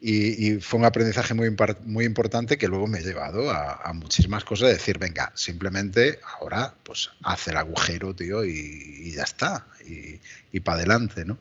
y, 0.00 0.58
fue 0.60 0.80
un 0.80 0.86
aprendizaje 0.86 1.34
muy, 1.34 1.54
muy 1.84 2.04
importante 2.04 2.56
que 2.56 2.68
luego 2.68 2.86
me 2.86 2.98
ha 2.98 3.02
llevado 3.02 3.50
a, 3.50 3.92
muchísimas 3.92 4.44
cosas 4.44 4.68
de 4.68 4.74
decir, 4.74 4.98
venga, 4.98 5.30
simplemente 5.34 6.20
ahora 6.38 6.74
pues 6.82 7.10
haz 7.22 7.48
el 7.48 7.58
agujero, 7.58 8.14
tío, 8.14 8.44
y, 8.44 9.12
ya 9.12 9.24
está, 9.24 9.66
y, 9.86 10.18
y 10.52 10.60
para 10.60 10.78
adelante, 10.78 11.24
¿no? 11.24 11.38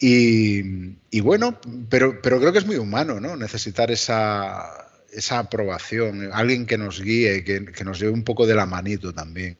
Y, 0.00 1.20
bueno, 1.20 1.58
pero, 1.88 2.20
pero 2.22 2.38
creo 2.38 2.52
que 2.52 2.58
es 2.58 2.66
muy 2.66 2.76
humano, 2.76 3.20
¿no? 3.20 3.36
Necesitar 3.36 3.90
esa, 3.90 4.86
esa 5.10 5.40
aprobación, 5.40 6.30
alguien 6.32 6.66
que 6.66 6.78
nos 6.78 7.00
guíe, 7.00 7.42
que, 7.42 7.64
que, 7.64 7.84
nos 7.84 7.98
lleve 7.98 8.12
un 8.12 8.22
poco 8.22 8.46
de 8.46 8.54
la 8.54 8.66
manito 8.66 9.12
también. 9.12 9.56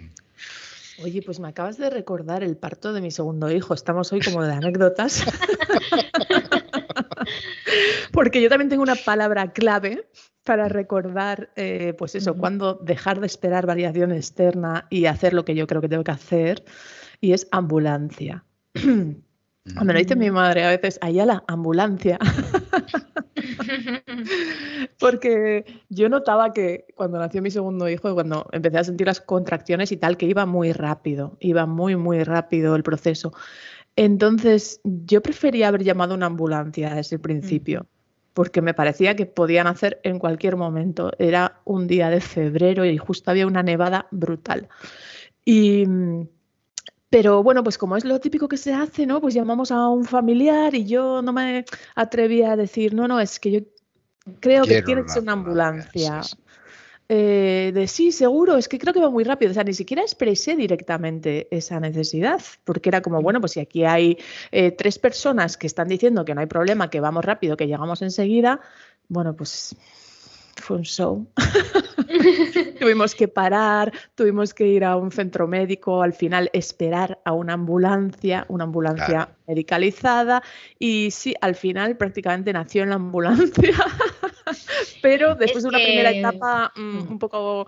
Oye, 1.03 1.23
pues 1.23 1.39
me 1.39 1.49
acabas 1.49 1.79
de 1.79 1.91
recordar 1.91 2.43
el 2.43 2.57
parto 2.57 2.93
de 2.93 3.01
mi 3.01 3.11
segundo 3.11 3.51
hijo. 3.51 3.75
Estamos 3.75 4.13
hoy 4.13 4.21
como 4.21 4.43
de 4.43 4.53
anécdotas. 4.53 5.25
Porque 8.13 8.43
yo 8.43 8.49
también 8.49 8.69
tengo 8.69 8.83
una 8.83 8.97
palabra 8.97 9.53
clave 9.53 10.09
para 10.45 10.69
recordar, 10.69 11.51
eh, 11.57 11.95
pues 11.97 12.15
eso, 12.15 12.35
cuando 12.35 12.75
dejar 12.75 13.21
de 13.21 13.27
esperar 13.27 13.67
variación 13.67 14.13
externa 14.13 14.87
y 14.91 15.07
hacer 15.07 15.35
lo 15.35 15.45
que 15.45 15.55
yo 15.55 15.67
creo 15.67 15.83
que 15.83 15.89
tengo 15.89 16.05
que 16.05 16.11
hacer, 16.11 16.65
y 17.21 17.33
es 17.33 17.49
ambulancia. 17.51 18.45
Me 19.83 19.93
lo 19.93 19.99
dice 19.99 20.17
mi 20.17 20.31
madre 20.31 20.65
a 20.65 20.71
veces, 20.71 20.99
allá 21.01 21.27
la 21.27 21.45
ambulancia. 21.47 22.19
Porque 24.99 25.65
yo 25.89 26.09
notaba 26.09 26.53
que 26.53 26.87
cuando 26.95 27.19
nació 27.19 27.43
mi 27.43 27.51
segundo 27.51 27.89
hijo, 27.89 28.15
cuando 28.15 28.49
empecé 28.53 28.79
a 28.79 28.85
sentir 28.85 29.07
las 29.07 29.21
contracciones 29.21 29.93
y 29.93 29.97
tal, 29.97 30.17
que 30.17 30.27
iba 30.27 30.47
muy 30.47 30.73
rápido, 30.73 31.37
iba 31.41 31.67
muy, 31.67 31.97
muy 31.97 32.23
rápido 32.25 32.77
el 32.77 32.83
proceso. 32.83 33.33
Entonces, 33.97 34.81
yo 34.85 35.23
prefería 35.23 35.69
haber 35.69 35.85
llamado 35.85 36.15
una 36.15 36.27
ambulancia 36.27 36.95
desde 36.95 37.17
el 37.17 37.21
principio, 37.21 37.87
porque 38.33 38.63
me 38.63 38.75
parecía 38.75 39.17
que 39.17 39.27
podían 39.27 39.67
hacer 39.67 40.01
en 40.05 40.19
cualquier 40.19 40.57
momento. 40.57 41.11
Era 41.19 41.61
un 41.65 41.87
día 41.87 42.11
de 42.11 42.21
febrero 42.21 42.85
y 42.85 42.97
justo 42.97 43.31
había 43.31 43.47
una 43.47 43.63
nevada 43.63 44.07
brutal. 44.11 44.69
Y 45.45 45.85
pero 47.11 47.43
bueno, 47.43 47.63
pues 47.63 47.79
como 47.79 47.97
es 47.97 48.05
lo 48.05 48.21
típico 48.21 48.49
que 48.49 48.57
se 48.57 48.75
hace, 48.75 49.07
¿no? 49.07 49.21
Pues 49.21 49.35
llamamos 49.35 49.71
a 49.71 49.89
un 49.89 50.05
familiar 50.05 50.75
y 50.75 50.85
yo 50.85 51.23
no 51.23 51.33
me 51.33 51.65
atrevía 51.95 52.53
a 52.53 52.57
decir, 52.57 52.95
no, 52.95 53.09
no, 53.09 53.19
es 53.21 53.41
que 53.41 53.51
yo 53.51 53.61
creo 54.41 54.65
que 54.65 54.83
tiene 54.83 55.03
que 55.03 55.09
ser 55.09 55.23
una 55.23 55.33
ambulancia. 55.33 56.23
Eh, 57.11 57.71
de 57.73 57.89
sí, 57.89 58.13
seguro, 58.13 58.59
es 58.59 58.69
que 58.69 58.79
creo 58.79 58.93
que 58.93 59.01
va 59.01 59.09
muy 59.09 59.25
rápido. 59.25 59.51
O 59.51 59.55
sea, 59.55 59.65
ni 59.65 59.73
siquiera 59.73 60.03
expresé 60.03 60.57
directamente 60.57 61.49
esa 61.51 61.81
necesidad, 61.81 62.43
porque 62.65 62.91
era 62.91 63.01
como, 63.01 63.23
bueno, 63.23 63.41
pues 63.41 63.53
si 63.53 63.61
aquí 63.61 63.85
hay 63.85 64.19
eh, 64.53 64.73
tres 64.73 64.99
personas 64.99 65.57
que 65.57 65.67
están 65.67 65.89
diciendo 65.89 66.27
que 66.27 66.35
no 66.35 66.43
hay 66.43 66.47
problema, 66.47 66.91
que 66.91 67.01
vamos 67.01 67.25
rápido, 67.25 67.57
que 67.57 67.67
llegamos 67.67 68.03
enseguida, 68.03 68.61
bueno, 69.09 69.35
pues 69.35 69.75
fue 70.57 70.77
un 70.77 70.85
show. 70.85 71.27
tuvimos 72.79 73.15
que 73.15 73.29
parar, 73.29 73.93
tuvimos 74.15 74.55
que 74.55 74.67
ir 74.67 74.85
a 74.85 74.97
un 74.97 75.13
centro 75.13 75.47
médico, 75.47 76.03
al 76.03 76.13
final 76.13 76.51
esperar 76.53 77.19
a 77.25 77.33
una 77.33 77.55
ambulancia, 77.55 78.45
una 78.49 78.65
ambulancia 78.65 79.31
medicalizada 79.47 80.43
y 80.79 81.11
sí, 81.11 81.35
al 81.41 81.55
final 81.55 81.97
prácticamente 81.97 82.53
nació 82.53 82.83
en 82.83 82.91
la 82.91 82.97
ambulancia, 82.97 83.75
pero 85.03 85.35
después 85.35 85.63
de 85.65 85.69
una 85.69 85.79
primera 85.79 86.11
etapa 86.11 86.73
mm, 86.77 86.81
mm. 86.81 87.11
un 87.11 87.19
poco 87.19 87.67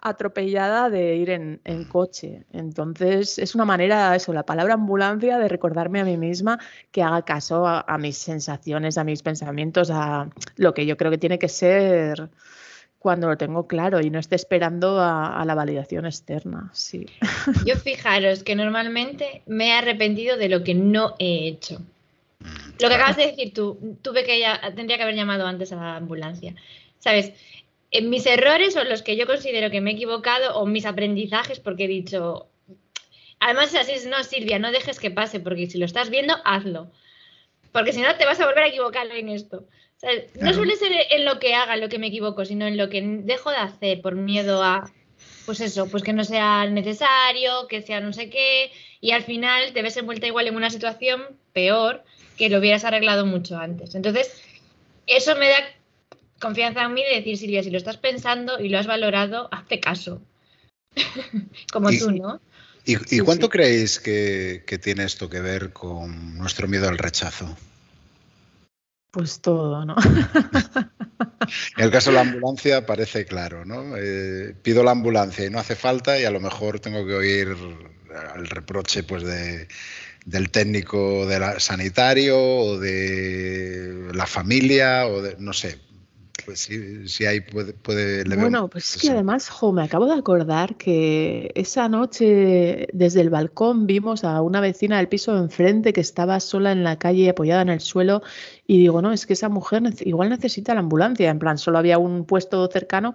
atropellada 0.00 0.90
de 0.90 1.16
ir 1.16 1.30
en, 1.30 1.60
coche. 1.88 2.44
Entonces, 2.52 3.38
es 3.38 3.54
una 3.54 3.64
manera, 3.64 4.14
eso, 4.14 4.32
la 4.32 4.44
palabra 4.44 4.74
ambulancia, 4.74 5.38
de 5.38 5.48
recordarme 5.48 6.00
a 6.00 6.04
mí 6.04 6.16
misma 6.16 6.58
que 6.90 7.02
haga 7.02 7.22
caso 7.22 7.66
a, 7.66 7.98
mis 7.98 8.18
sensaciones, 8.18 8.98
a 8.98 9.04
mis 9.04 9.22
pensamientos, 9.22 9.90
a 9.90 10.28
lo 10.56 10.74
que 10.74 10.86
yo 10.86 10.96
creo 10.96 11.10
que 11.10 11.18
tiene 11.18 11.38
que 11.38 11.48
ser 11.48 12.28
cuando 13.04 13.28
lo 13.28 13.36
tengo 13.36 13.66
claro 13.66 14.00
y 14.00 14.08
no 14.08 14.18
esté 14.18 14.34
esperando 14.34 14.98
a, 14.98 15.44
la 15.44 15.54
validación 15.54 16.06
externa. 16.06 16.70
Sí. 16.72 17.04
Yo 17.66 17.76
fijaros 17.76 18.42
que 18.42 18.54
normalmente 18.54 19.42
me 19.44 19.68
he 19.68 19.72
arrepentido 19.72 20.38
de 20.38 20.48
lo 20.48 20.64
que 20.64 20.72
no 20.72 21.14
he 21.18 21.46
hecho. 21.46 21.82
Lo 22.80 22.88
que 22.88 22.94
acabas 22.94 23.18
de 23.18 23.26
decir 23.26 23.52
tú, 23.52 23.98
tuve 24.00 24.24
que 24.24 24.42
tendría 24.74 24.96
que 24.96 25.02
haber 25.02 25.16
llamado 25.16 25.46
antes 25.46 25.70
a 25.72 25.76
la 25.76 25.96
ambulancia. 25.96 26.54
¿Sabes? 26.98 27.34
En 27.90 28.08
mis 28.08 28.24
errores 28.24 28.72
son 28.72 28.88
los 28.88 29.02
que 29.02 29.16
yo 29.18 29.26
considero 29.26 29.70
que 29.70 29.82
me 29.82 29.90
he 29.90 29.94
equivocado 29.94 30.56
o 30.56 30.64
mis 30.64 30.86
aprendizajes 30.86 31.60
porque 31.60 31.84
he 31.84 31.88
dicho, 31.88 32.46
además 33.38 33.74
así 33.74 33.92
es, 33.92 34.06
no, 34.06 34.24
Silvia, 34.24 34.58
no 34.58 34.72
dejes 34.72 34.98
que 34.98 35.10
pase 35.10 35.40
porque 35.40 35.66
si 35.66 35.76
lo 35.76 35.84
estás 35.84 36.08
viendo, 36.08 36.36
hazlo. 36.46 36.90
Porque 37.70 37.92
si 37.92 38.00
no, 38.00 38.16
te 38.16 38.24
vas 38.24 38.40
a 38.40 38.46
volver 38.46 38.64
a 38.64 38.68
equivocar 38.68 39.06
en 39.08 39.28
esto 39.28 39.66
no 40.40 40.54
suele 40.54 40.76
ser 40.76 40.92
en 41.10 41.24
lo 41.24 41.38
que 41.38 41.54
haga 41.54 41.76
lo 41.76 41.88
que 41.88 41.98
me 41.98 42.08
equivoco, 42.08 42.44
sino 42.44 42.66
en 42.66 42.76
lo 42.76 42.88
que 42.88 43.02
dejo 43.02 43.50
de 43.50 43.56
hacer 43.56 44.00
por 44.00 44.14
miedo 44.14 44.62
a, 44.62 44.90
pues 45.46 45.60
eso, 45.60 45.88
pues 45.88 46.02
que 46.02 46.12
no 46.12 46.24
sea 46.24 46.66
necesario, 46.66 47.66
que 47.68 47.82
sea 47.82 48.00
no 48.00 48.12
sé 48.12 48.30
qué, 48.30 48.70
y 49.00 49.12
al 49.12 49.22
final 49.22 49.72
te 49.72 49.82
ves 49.82 49.96
envuelta 49.96 50.26
igual 50.26 50.46
en 50.46 50.56
una 50.56 50.70
situación 50.70 51.22
peor 51.52 52.04
que 52.36 52.48
lo 52.48 52.58
hubieras 52.58 52.84
arreglado 52.84 53.26
mucho 53.26 53.56
antes. 53.56 53.94
Entonces, 53.94 54.32
eso 55.06 55.36
me 55.36 55.48
da 55.48 55.58
confianza 56.40 56.82
en 56.82 56.94
mí 56.94 57.02
de 57.02 57.16
decir, 57.16 57.38
Silvia, 57.38 57.62
si 57.62 57.70
lo 57.70 57.78
estás 57.78 57.96
pensando 57.96 58.58
y 58.60 58.68
lo 58.68 58.78
has 58.78 58.86
valorado, 58.86 59.48
hazte 59.52 59.80
caso. 59.80 60.20
Como 61.72 61.90
tú, 61.90 62.10
¿no? 62.10 62.40
¿Y, 62.86 63.20
cuánto 63.20 63.48
creéis 63.48 63.98
que 63.98 64.78
tiene 64.82 65.04
esto 65.04 65.30
que 65.30 65.40
ver 65.40 65.72
con 65.72 66.36
nuestro 66.36 66.68
miedo 66.68 66.88
al 66.88 66.98
rechazo? 66.98 67.56
Pues 69.14 69.40
todo, 69.40 69.84
¿no? 69.84 69.94
En 71.76 71.84
el 71.84 71.90
caso 71.92 72.10
de 72.10 72.16
la 72.16 72.22
ambulancia 72.22 72.84
parece 72.84 73.24
claro, 73.26 73.64
¿no? 73.64 73.96
Eh, 73.96 74.56
pido 74.60 74.82
la 74.82 74.90
ambulancia 74.90 75.46
y 75.46 75.50
no 75.50 75.60
hace 75.60 75.76
falta 75.76 76.18
y 76.18 76.24
a 76.24 76.32
lo 76.32 76.40
mejor 76.40 76.80
tengo 76.80 77.06
que 77.06 77.14
oír 77.14 77.56
el 78.34 78.46
reproche 78.48 79.04
pues 79.04 79.22
de, 79.22 79.68
del 80.24 80.50
técnico 80.50 81.26
de 81.26 81.38
la, 81.38 81.60
sanitario 81.60 82.36
o 82.36 82.78
de 82.80 84.10
la 84.12 84.26
familia 84.26 85.06
o 85.06 85.22
de, 85.22 85.36
no 85.38 85.52
sé, 85.52 85.78
pues 86.44 86.60
sí, 86.60 87.08
sí 87.08 87.26
hay 87.26 87.40
puede, 87.40 87.72
puede 87.72 88.24
Bueno, 88.36 88.68
pues 88.68 88.96
es 88.96 89.02
que 89.02 89.10
además, 89.10 89.48
jo, 89.48 89.72
me 89.72 89.82
acabo 89.82 90.06
de 90.06 90.14
acordar 90.14 90.76
que 90.76 91.50
esa 91.54 91.88
noche 91.88 92.88
desde 92.92 93.20
el 93.20 93.30
balcón 93.30 93.86
vimos 93.86 94.24
a 94.24 94.42
una 94.42 94.60
vecina 94.60 94.98
del 94.98 95.08
piso 95.08 95.34
de 95.34 95.40
enfrente 95.40 95.92
que 95.92 96.00
estaba 96.00 96.40
sola 96.40 96.72
en 96.72 96.84
la 96.84 96.98
calle 96.98 97.30
apoyada 97.30 97.62
en 97.62 97.70
el 97.70 97.80
suelo 97.80 98.22
y 98.66 98.78
digo, 98.78 99.00
no, 99.00 99.12
es 99.12 99.26
que 99.26 99.34
esa 99.34 99.48
mujer 99.48 99.82
igual 100.00 100.28
necesita 100.28 100.74
la 100.74 100.80
ambulancia, 100.80 101.30
en 101.30 101.38
plan, 101.38 101.58
solo 101.58 101.78
había 101.78 101.98
un 101.98 102.24
puesto 102.24 102.68
cercano. 102.70 103.14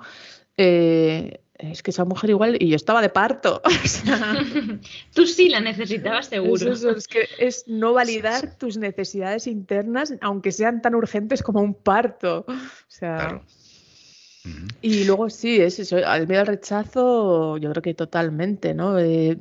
Eh, 0.57 1.41
es 1.59 1.83
que 1.83 1.91
esa 1.91 2.05
mujer 2.05 2.29
igual, 2.29 2.57
y 2.59 2.69
yo 2.69 2.75
estaba 2.75 3.01
de 3.01 3.09
parto. 3.09 3.61
Tú 5.13 5.25
sí 5.25 5.49
la 5.49 5.59
necesitabas 5.59 6.27
seguro. 6.27 6.71
es 6.71 7.07
que 7.07 7.27
es 7.37 7.65
no 7.67 7.93
validar 7.93 8.57
tus 8.57 8.77
necesidades 8.77 9.45
internas, 9.45 10.13
aunque 10.21 10.51
sean 10.51 10.81
tan 10.81 10.95
urgentes 10.95 11.43
como 11.43 11.61
un 11.61 11.73
parto. 11.73 12.45
O 12.47 12.53
sea. 12.87 13.41
Y 14.81 15.03
luego 15.03 15.29
sí, 15.29 15.59
es 15.59 15.79
eso, 15.79 15.97
al 15.97 16.27
miedo 16.27 16.41
al 16.41 16.47
rechazo, 16.47 17.57
yo 17.57 17.69
creo 17.71 17.81
que 17.81 17.93
totalmente, 17.93 18.73
¿no? 18.73 18.97
Eh, 18.97 19.37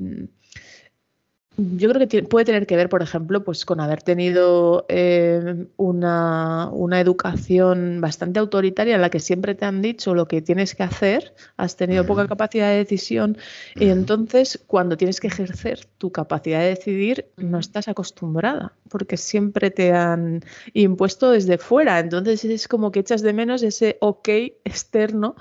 yo 1.59 1.91
creo 1.91 2.07
que 2.07 2.23
puede 2.23 2.45
tener 2.45 2.69
que 2.69 2.77
ver, 2.77 2.89
por 2.89 3.03
ejemplo, 3.03 3.43
pues 3.43 3.65
con 3.65 3.81
haber 3.81 4.01
tenido 4.01 4.87
eh, 4.89 5.67
una, 5.77 6.71
educación 7.01 8.01
bastante 8.01 8.39
autoritaria 8.39 8.95
en 8.95 9.01
la 9.01 9.11
que 9.11 9.19
siempre 9.19 9.57
te 9.57 9.65
han 9.65 9.83
dicho 9.83 10.15
lo 10.15 10.29
que 10.29 10.41
tienes 10.41 10.77
que 10.77 10.85
hacer, 10.85 11.35
has 11.57 11.77
tenido 11.77 12.07
poca 12.07 12.29
capacidad 12.29 12.69
de 12.69 12.77
decisión 12.77 13.37
y 13.75 13.89
entonces 13.89 14.63
cuando 14.69 14.97
tienes 14.97 15.19
que 15.19 15.27
ejercer 15.27 15.85
tu 15.99 16.13
capacidad 16.13 16.61
de 16.61 16.69
decidir 16.69 17.27
no 17.37 17.59
estás 17.59 17.89
acostumbrada 17.89 18.73
porque 18.89 19.17
siempre 19.17 19.73
te 19.73 19.93
han 19.93 20.45
impuesto 20.75 21.33
desde 21.33 21.59
fuera. 21.59 21.99
Entonces 21.99 22.45
es 22.45 22.69
como 22.69 22.93
que 22.93 23.01
echas 23.01 23.23
de 23.23 23.33
menos 23.33 23.65
ese 23.65 23.99
ok 24.01 24.29
externo 24.65 25.35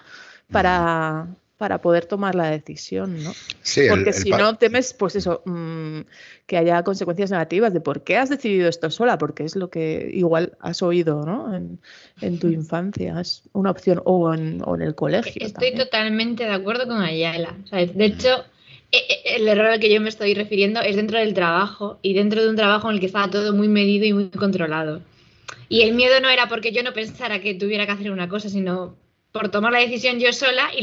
para 0.52 1.28
para 1.58 1.82
poder 1.82 2.06
tomar 2.06 2.36
la 2.36 2.52
decisión, 2.52 3.24
¿no? 3.24 3.34
Porque 3.90 4.14
si 4.14 4.30
no 4.30 4.58
temes, 4.58 4.94
pues 4.94 5.16
eso, 5.16 5.42
mm, 5.46 6.02
que 6.46 6.58
haya 6.58 6.84
consecuencias 6.84 7.32
negativas 7.32 7.74
de 7.74 7.82
por 7.82 8.04
qué 8.04 8.18
has 8.18 8.30
decidido 8.30 8.70
esto 8.70 8.92
sola, 8.92 9.18
porque 9.18 9.44
es 9.44 9.56
lo 9.56 9.70
que 9.70 10.10
igual 10.14 10.56
has 10.60 10.84
oído, 10.84 11.26
¿no? 11.26 11.54
En, 12.22 12.40
tu 12.40 12.48
infancia, 12.50 13.20
es 13.20 13.44
una 13.54 13.72
opción, 13.72 14.02
o 14.06 14.34
en, 14.34 14.62
el 14.82 14.94
colegio. 14.94 15.46
Estoy 15.46 15.74
totalmente 15.74 16.44
de 16.44 16.52
acuerdo 16.52 16.88
con 16.88 17.02
Ayala. 17.02 17.56
de 17.72 18.06
hecho, 18.06 18.46
e, 18.92 18.98
e, 18.98 19.36
el 19.38 19.48
error 19.48 19.66
al 19.66 19.80
que 19.80 19.92
yo 19.92 20.00
me 20.00 20.10
estoy 20.10 20.36
refiriendo 20.36 20.82
es 20.82 20.96
dentro 20.96 21.18
del 21.18 21.34
trabajo 21.34 21.98
y 22.04 22.14
dentro 22.14 22.44
de 22.44 22.50
un 22.50 22.56
trabajo 22.56 22.90
en 22.90 22.96
el 22.96 23.00
que 23.00 23.08
estaba 23.08 23.32
todo 23.32 23.54
muy 23.54 23.68
medido 23.68 24.06
y 24.06 24.14
muy 24.14 24.30
controlado. 24.30 25.02
Y 25.70 25.82
el 25.82 25.96
miedo 25.96 26.20
no 26.22 26.30
era 26.30 26.48
porque 26.48 26.72
yo 26.72 26.84
no 26.84 26.94
pensara 26.94 27.42
que 27.42 27.56
tuviera 27.56 27.86
que 27.88 27.94
hacer 27.94 28.12
una 28.12 28.30
cosa, 28.30 28.48
sino 28.50 28.96
por 29.38 29.50
tomar 29.50 29.72
la 29.72 29.80
decisión 29.80 30.20
yo 30.20 30.34
sola 30.34 30.70
y, 30.78 30.82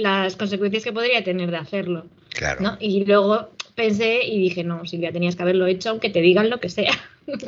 las 0.00 0.36
consecuencias 0.36 0.84
que 0.84 0.92
podría 0.92 1.24
tener 1.24 1.50
de 1.50 1.56
hacerlo. 1.56 2.06
Claro. 2.30 2.76
Y 2.80 3.04
luego 3.04 3.50
pensé 3.74 4.24
y 4.24 4.38
dije, 4.40 4.64
no, 4.64 4.86
Silvia, 4.86 5.12
tenías 5.12 5.36
que 5.36 5.42
haberlo 5.42 5.66
hecho 5.66 5.90
aunque 5.90 6.10
te 6.10 6.20
digan 6.20 6.50
lo 6.50 6.60
que 6.60 6.68
sea. 6.68 6.92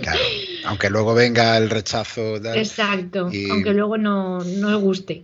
Claro. 0.01 0.19
Aunque 0.65 0.91
luego 0.91 1.15
venga 1.15 1.57
el 1.57 1.71
rechazo. 1.71 2.37
Exacto, 2.37 3.31
aunque 3.49 3.73
luego 3.73 3.97
no, 3.97 4.41
no 4.41 4.79
guste. 4.81 5.23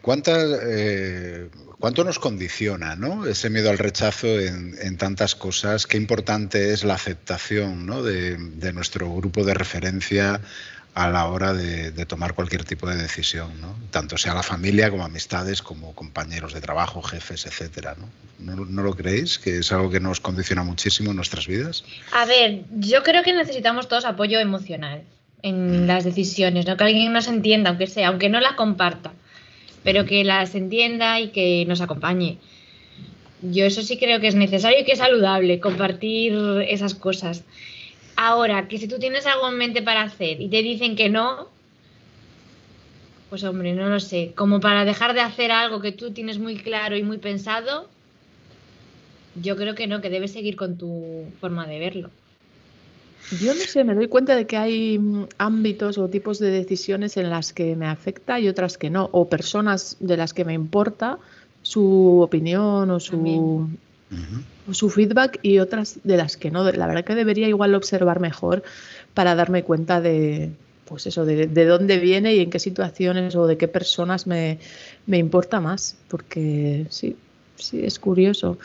¿Cuántas, 0.00 0.58
eh, 0.66 1.50
¿Cuánto 1.78 2.02
nos 2.02 2.18
condiciona 2.18 2.96
¿no? 2.96 3.26
ese 3.26 3.50
miedo 3.50 3.68
al 3.68 3.76
rechazo 3.76 4.26
en, 4.40 4.96
tantas 4.96 5.34
cosas? 5.34 5.86
Qué 5.86 5.98
importante 5.98 6.72
es 6.72 6.82
la 6.82 6.94
aceptación 6.94 7.84
¿no? 7.84 8.02
de, 8.02 8.38
de, 8.38 8.72
nuestro 8.72 9.14
grupo 9.14 9.44
de 9.44 9.52
referencia 9.52 10.40
a 10.94 11.08
la 11.08 11.26
hora 11.26 11.52
de, 11.52 11.90
tomar 12.06 12.34
cualquier 12.34 12.64
tipo 12.64 12.88
de 12.88 12.96
decisión, 12.96 13.60
¿no? 13.60 13.74
tanto 13.90 14.16
sea 14.16 14.32
la 14.32 14.44
familia 14.44 14.90
como 14.90 15.04
amistades, 15.04 15.60
como 15.60 15.92
compañeros 15.94 16.54
de 16.54 16.60
trabajo, 16.60 17.02
jefes, 17.02 17.46
etcétera. 17.46 17.96
¿no? 18.38 18.64
¿no? 18.64 18.82
lo 18.82 18.94
creéis? 18.94 19.38
Que 19.38 19.58
es 19.58 19.72
algo 19.72 19.90
que 19.90 19.98
nos 19.98 20.20
condiciona 20.20 20.62
muchísimo 20.62 21.10
en 21.10 21.16
nuestras 21.16 21.48
vidas. 21.48 21.84
A 22.12 22.26
ver, 22.26 22.62
yo 22.78 23.02
creo 23.02 23.24
que 23.24 23.32
necesitamos 23.32 23.88
todos 23.88 24.04
apoyo 24.04 24.38
emocional 24.38 25.02
en 25.42 25.84
mm. 25.84 25.86
las 25.86 26.04
decisiones, 26.04 26.64
¿no? 26.66 26.76
que 26.76 26.84
alguien 26.84 27.12
nos 27.12 27.26
entienda, 27.26 27.70
aunque 27.70 27.88
sea, 27.88 28.08
aunque 28.08 28.28
no 28.28 28.38
las 28.38 28.52
comparta, 28.52 29.12
pero 29.82 30.06
que 30.06 30.22
las 30.22 30.54
entienda 30.54 31.18
y 31.18 31.30
que 31.30 31.64
nos 31.66 31.80
acompañe. 31.80 32.38
Yo 33.42 33.66
eso 33.66 33.82
sí 33.82 33.98
creo 33.98 34.20
que 34.20 34.28
es 34.28 34.36
necesario 34.36 34.80
y 34.80 34.84
que 34.84 34.92
es 34.92 34.98
saludable 34.98 35.60
compartir 35.60 36.34
esas 36.68 36.94
cosas. 36.94 37.44
Ahora, 38.16 38.68
que 38.68 38.78
si 38.78 38.88
tú 38.88 38.98
tienes 38.98 39.26
algo 39.26 39.48
en 39.48 39.58
mente 39.58 39.82
para 39.82 40.02
hacer 40.02 40.40
y 40.40 40.48
te 40.48 40.62
dicen 40.62 40.96
que 40.96 41.08
no, 41.08 41.48
pues 43.30 43.42
hombre, 43.44 43.74
no 43.74 43.88
lo 43.88 44.00
sé. 44.00 44.32
Como 44.36 44.60
para 44.60 44.84
dejar 44.84 45.14
de 45.14 45.20
hacer 45.20 45.50
algo 45.50 45.80
que 45.80 45.92
tú 45.92 46.12
tienes 46.12 46.38
muy 46.38 46.56
claro 46.56 46.96
y 46.96 47.02
muy 47.02 47.18
pensado, 47.18 47.88
yo 49.42 49.56
creo 49.56 49.74
que 49.74 49.86
no, 49.86 50.00
que 50.00 50.10
debes 50.10 50.32
seguir 50.32 50.56
con 50.56 50.76
tu 50.76 51.24
forma 51.40 51.66
de 51.66 51.78
verlo. 51.78 52.10
Yo 53.40 53.54
no 53.54 53.60
sé, 53.60 53.84
me 53.84 53.94
doy 53.94 54.08
cuenta 54.08 54.36
de 54.36 54.46
que 54.46 54.56
hay 54.56 54.98
mm, 54.98 55.28
ámbitos 55.38 55.98
o 55.98 56.08
tipos 56.08 56.38
de 56.38 56.50
decisiones 56.50 57.16
en 57.16 57.30
las 57.30 57.52
que 57.52 57.74
me 57.74 57.86
afecta 57.86 58.38
y 58.38 58.48
otras 58.48 58.78
que 58.78 58.90
no, 58.90 59.08
o 59.12 59.28
personas 59.28 59.96
de 59.98 60.16
las 60.16 60.34
que 60.34 60.44
me 60.44 60.52
importa 60.52 61.18
su 61.62 62.20
opinión 62.20 62.90
o 62.90 63.00
su, 63.00 63.68
su 64.72 64.90
feedback 64.90 65.38
y 65.42 65.58
otras 65.58 65.98
de 66.04 66.16
las 66.16 66.36
que 66.36 66.50
no. 66.50 66.70
La 66.70 66.86
verdad 66.86 67.04
que 67.04 67.14
debería 67.14 67.48
igual 67.48 67.74
observar 67.74 68.20
mejor 68.20 68.62
para 69.12 69.34
darme 69.34 69.62
cuenta 69.62 70.00
de, 70.00 70.50
pues 70.86 71.06
eso, 71.06 71.24
de, 71.24 71.46
dónde 71.66 71.98
viene 71.98 72.34
y 72.34 72.40
en 72.40 72.50
qué 72.50 72.58
situaciones 72.58 73.36
o 73.36 73.46
de 73.46 73.56
qué 73.56 73.68
personas 73.68 74.26
me, 74.26 74.58
me 75.06 75.18
importa 75.18 75.60
más, 75.60 75.96
porque 76.08 76.86
sí, 76.90 77.16
sí, 77.56 77.84
es 77.84 77.98
curioso 77.98 78.58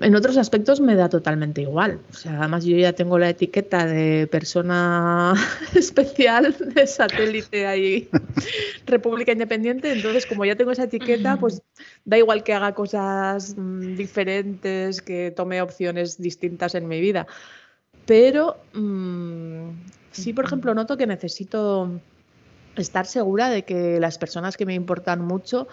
en 0.00 0.14
otros 0.16 0.36
aspectos 0.36 0.80
me 0.80 0.96
da 0.96 1.08
totalmente 1.08 1.62
igual. 1.62 2.00
O 2.10 2.14
sea, 2.14 2.38
además 2.38 2.64
yo 2.64 2.76
ya 2.76 2.92
tengo 2.92 3.18
la 3.18 3.30
etiqueta 3.30 3.86
de 3.86 4.26
persona 4.26 5.34
especial 5.74 6.56
de 6.74 6.86
satélite 6.86 7.66
ahí, 7.66 8.08
República 8.86 9.32
Independiente. 9.32 9.92
Entonces, 9.92 10.26
como 10.26 10.44
ya 10.44 10.56
tengo 10.56 10.72
esa 10.72 10.84
etiqueta, 10.84 11.38
pues 11.38 11.62
da 12.04 12.18
igual 12.18 12.42
que 12.42 12.54
haga 12.54 12.74
cosas 12.74 13.54
mm, 13.56 13.94
diferentes, 13.94 15.00
que 15.00 15.30
tome 15.30 15.62
opciones 15.62 16.20
distintas 16.20 16.74
en 16.74 16.88
mi 16.88 17.00
vida. 17.00 17.26
Pero 18.06 18.56
mm, 18.72 19.68
sí, 20.10 20.32
por 20.32 20.44
ejemplo, 20.44 20.74
noto 20.74 20.96
que 20.96 21.06
necesito 21.06 22.00
estar 22.76 23.06
segura 23.06 23.50
de 23.50 23.64
que 23.64 24.00
las 24.00 24.18
personas 24.18 24.56
que 24.56 24.66
me 24.66 24.74
importan 24.74 25.20
mucho 25.20 25.68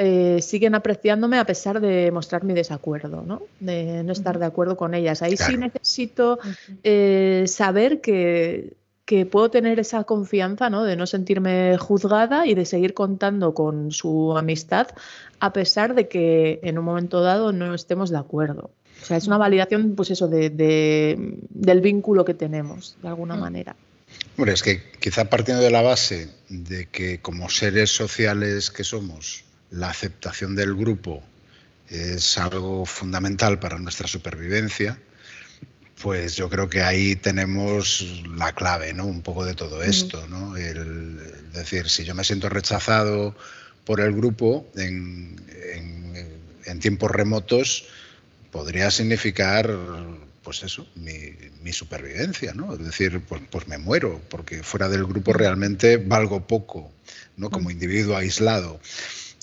eh, 0.00 0.40
siguen 0.42 0.76
apreciándome 0.76 1.38
a 1.38 1.44
pesar 1.44 1.80
de 1.80 2.12
mostrar 2.12 2.44
mi 2.44 2.54
desacuerdo, 2.54 3.24
¿no? 3.26 3.42
de 3.58 4.04
no 4.04 4.12
estar 4.12 4.38
de 4.38 4.46
acuerdo 4.46 4.76
con 4.76 4.94
ellas. 4.94 5.22
Ahí 5.22 5.36
sí 5.36 5.56
necesito 5.56 6.38
eh, 6.84 7.44
saber 7.48 8.00
que, 8.00 8.76
puedo 9.32 9.50
tener 9.50 9.80
esa 9.80 10.04
confianza 10.04 10.70
¿no? 10.70 10.84
de 10.84 10.94
no 10.94 11.06
sentirme 11.06 11.76
juzgada 11.78 12.46
y 12.46 12.54
de 12.54 12.64
seguir 12.64 12.94
contando 12.94 13.54
con 13.54 13.90
su 13.90 14.36
amistad 14.38 14.88
a 15.40 15.52
pesar 15.52 15.94
de 15.94 16.06
que 16.06 16.60
en 16.62 16.78
un 16.78 16.84
momento 16.84 17.20
dado 17.20 17.52
no 17.52 17.74
estemos 17.74 18.10
de 18.10 18.18
acuerdo. 18.18 18.70
O 19.02 19.04
sea, 19.04 19.16
es 19.16 19.26
una 19.26 19.38
validación, 19.38 19.94
pues 19.96 20.10
eso, 20.10 20.28
de, 20.28 20.50
del 21.48 21.80
vínculo 21.80 22.24
que 22.24 22.34
tenemos, 22.34 22.96
de 23.02 23.08
alguna 23.08 23.34
manera. 23.34 23.74
Bueno, 24.36 24.52
es 24.52 24.62
que 24.62 24.80
quizá 25.00 25.24
partiendo 25.24 25.62
de 25.62 25.70
la 25.70 25.82
base 25.82 26.28
de 26.48 26.86
que 26.86 27.20
como 27.20 27.48
seres 27.48 27.90
sociales 27.90 28.70
que 28.70 28.84
somos, 28.84 29.44
la 29.70 29.90
aceptación 29.90 30.54
del 30.54 30.74
grupo 30.74 31.22
es 31.88 32.38
algo 32.38 32.84
fundamental 32.86 33.58
para 33.58 33.78
nuestra 33.78 34.06
supervivencia, 34.06 34.98
pues 36.02 36.36
yo 36.36 36.48
creo 36.48 36.68
que 36.68 36.82
ahí 36.82 37.16
tenemos 37.16 38.22
la 38.36 38.52
clave, 38.52 38.92
¿no? 38.94 39.06
Un 39.06 39.22
poco 39.22 39.44
de 39.44 39.54
todo 39.54 39.82
esto, 39.82 40.26
¿no? 40.28 40.56
El, 40.56 41.18
decir, 41.52 41.88
si 41.88 42.04
yo 42.04 42.14
me 42.14 42.24
siento 42.24 42.48
rechazado 42.48 43.34
por 43.84 44.00
el 44.00 44.12
grupo 44.12 44.66
en, 44.76 45.36
tiempos 46.80 47.10
remotos, 47.10 47.86
podría 48.52 48.90
significar, 48.92 49.74
pues 50.44 50.62
eso, 50.62 50.86
mi, 50.94 51.72
supervivencia, 51.72 52.54
¿no? 52.54 52.74
Es 52.74 52.78
decir, 52.84 53.20
pues, 53.28 53.42
pues, 53.50 53.66
me 53.66 53.78
muero, 53.78 54.22
porque 54.30 54.62
fuera 54.62 54.88
del 54.88 55.04
grupo 55.04 55.32
realmente 55.32 55.96
valgo 55.96 56.46
poco, 56.46 56.92
¿no? 57.36 57.50
Como 57.50 57.70
individuo 57.70 58.16
aislado. 58.16 58.80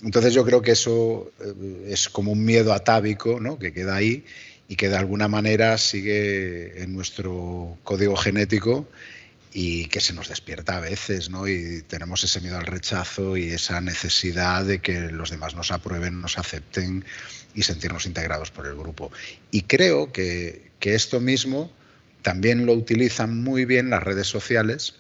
Entonces 0.06 0.36
yo 0.36 0.46
creo 0.46 0.62
que 0.62 0.72
eso 0.72 1.32
eh, 1.41 1.88
es 1.89 2.10
como 2.10 2.32
un 2.32 2.46
miedo 2.46 2.74
atávico 2.74 3.39
¿no? 3.41 3.58
que 3.58 3.74
queda 3.74 3.96
ahí 3.96 4.24
y 4.68 4.76
que 4.76 4.88
de 4.88 4.98
alguna 4.98 5.28
manera 5.28 5.80
sigue 5.80 6.84
en 6.84 6.94
nuestro 6.94 7.80
código 7.84 8.15
genético 8.15 8.88
y 9.52 9.88
que 9.88 10.00
se 10.02 10.13
nos 10.13 10.30
despierta 10.30 10.78
a 10.78 10.80
veces, 10.82 11.30
¿no? 11.30 11.48
Y 11.48 11.82
tenemos 11.84 12.24
ese 12.24 12.41
miedo 12.41 12.58
al 12.58 12.65
rechazo 12.65 13.38
y 13.38 13.52
esa 13.52 13.80
necesidad 13.80 14.65
de 14.65 14.80
que 14.80 15.12
los 15.12 15.30
demás 15.30 15.56
nos 15.56 15.72
aprueben, 15.72 16.20
nos 16.20 16.38
acepten 16.38 17.06
y 17.54 17.63
sentirnos 17.63 18.06
integrados 18.06 18.52
por 18.52 18.68
el 18.68 18.76
grupo. 18.76 19.12
Y 19.52 19.62
creo 19.62 20.12
que, 20.12 20.72
que 20.80 20.94
esto 20.94 21.22
mismo 21.22 21.72
también 22.22 22.65
lo 22.65 22.74
utilizan 22.74 23.41
muy 23.44 23.65
bien 23.65 23.89
las 23.89 24.04
redes 24.04 24.28
sociales 24.28 24.96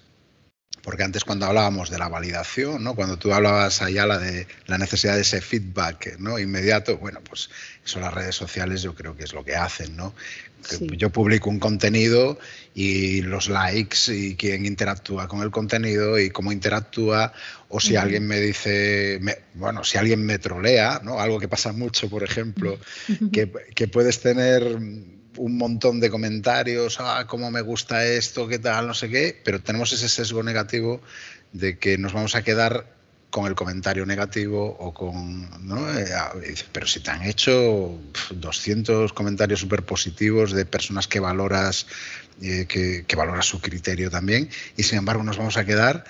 porque 0.85 1.01
antes 1.01 1.25
cuando 1.25 1.47
hablábamos 1.47 1.89
de 1.89 1.97
la 1.97 2.09
validación, 2.09 2.83
¿no? 2.83 2.93
cuando 2.93 3.17
tú 3.17 3.33
hablabas 3.33 3.81
allá 3.81 4.05
la 4.05 4.19
de 4.19 4.45
la 4.67 4.77
necesidad 4.77 5.15
de 5.15 5.21
ese 5.21 5.41
feedback 5.41 6.19
¿no? 6.19 6.37
inmediato, 6.37 6.99
bueno, 6.99 7.21
pues 7.27 7.49
eso 7.83 7.99
las 7.99 8.13
redes 8.13 8.35
sociales 8.35 8.83
yo 8.83 8.93
creo 8.93 9.17
que 9.17 9.23
es 9.23 9.33
lo 9.33 9.43
que 9.43 9.55
hacen, 9.55 9.97
¿no? 9.97 10.13
Yo 10.97 11.11
publico 11.11 11.49
un 11.49 11.59
contenido 11.59 12.39
y 12.73 13.21
los 13.21 13.49
likes 13.49 13.97
y 14.09 14.35
quién 14.35 14.65
interactúa 14.65 15.27
con 15.27 15.41
el 15.41 15.51
contenido 15.51 16.19
y 16.19 16.29
cómo 16.31 16.51
interactúa, 16.51 17.33
o 17.69 17.79
si 17.79 17.95
alguien 17.95 18.25
me 18.25 18.39
dice, 18.39 19.19
bueno, 19.53 19.83
si 19.83 19.99
alguien 19.99 20.25
me 20.25 20.39
trolea, 20.39 21.01
¿no? 21.03 21.19
Algo 21.19 21.39
que 21.39 21.47
pasa 21.47 21.71
mucho, 21.71 22.09
por 22.09 22.23
ejemplo, 22.23 22.79
que, 23.31 23.51
que 23.75 23.87
puedes 23.87 24.21
tener 24.21 24.79
un 25.37 25.57
montón 25.57 25.99
de 25.99 26.09
comentarios, 26.09 26.97
ah, 26.99 27.25
cómo 27.27 27.51
me 27.51 27.61
gusta 27.61 28.05
esto, 28.05 28.47
qué 28.47 28.59
tal, 28.59 28.87
no 28.87 28.93
sé 28.93 29.09
qué, 29.09 29.39
pero 29.43 29.61
tenemos 29.61 29.91
ese 29.93 30.09
sesgo 30.09 30.43
negativo 30.43 31.01
de 31.53 31.77
que 31.77 31.97
nos 31.97 32.13
vamos 32.13 32.35
a 32.35 32.43
quedar 32.43 32.95
con 33.29 33.47
el 33.47 33.55
comentario 33.55 34.05
negativo 34.05 34.65
o 34.79 34.93
con... 34.93 35.67
¿no? 35.67 35.91
Eh, 35.99 36.05
pero 36.71 36.87
si 36.87 37.01
te 37.01 37.11
han 37.11 37.23
hecho 37.23 37.99
200 38.31 39.11
comentarios 39.11 39.59
súper 39.59 39.83
positivos 39.83 40.53
de 40.53 40.65
personas 40.65 41.07
que 41.07 41.19
valoras, 41.19 41.85
eh, 42.41 42.65
que, 42.65 43.03
que 43.05 43.15
valoras 43.17 43.45
su 43.45 43.59
criterio 43.59 44.09
también, 44.09 44.49
y 44.77 44.83
sin 44.83 44.99
embargo 44.99 45.21
nos 45.23 45.37
vamos 45.37 45.57
a 45.57 45.65
quedar 45.65 46.05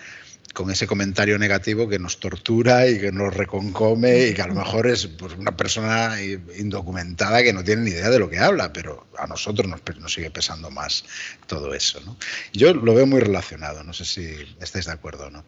con 0.54 0.72
ese 0.72 0.88
comentario 0.88 1.38
negativo 1.38 1.88
que 1.88 2.00
nos 2.00 2.20
tortura 2.20 2.88
y 2.88 3.00
que 3.00 3.12
nos 3.12 3.34
reconcome 3.34 4.28
y 4.28 4.34
que 4.34 4.42
a 4.42 4.48
lo 4.48 4.56
mejor 4.56 4.88
es 4.88 5.08
pues, 5.08 5.34
una 5.34 5.56
persona 5.56 6.16
indocumentada 6.58 7.44
que 7.44 7.54
no 7.54 7.64
tiene 7.64 7.84
ni 7.84 7.92
idea 7.92 8.10
de 8.10 8.20
lo 8.20 8.30
que 8.30 8.40
habla, 8.40 8.72
pero 8.72 9.08
a 9.18 9.28
nosotros 9.28 9.68
nos, 9.68 9.82
nos 10.00 10.14
sigue 10.14 10.32
pesando 10.32 10.72
más 10.72 11.04
todo 11.48 11.74
eso. 11.74 12.00
¿no? 12.06 12.16
Yo 12.54 12.74
lo 12.74 12.94
veo 12.94 13.06
muy 13.06 13.20
relacionado, 13.20 13.84
no 13.84 13.94
sé 13.94 14.06
si 14.06 14.28
estáis 14.62 14.86
de 14.86 14.94
acuerdo 14.94 15.28
o 15.28 15.30
no. 15.30 15.44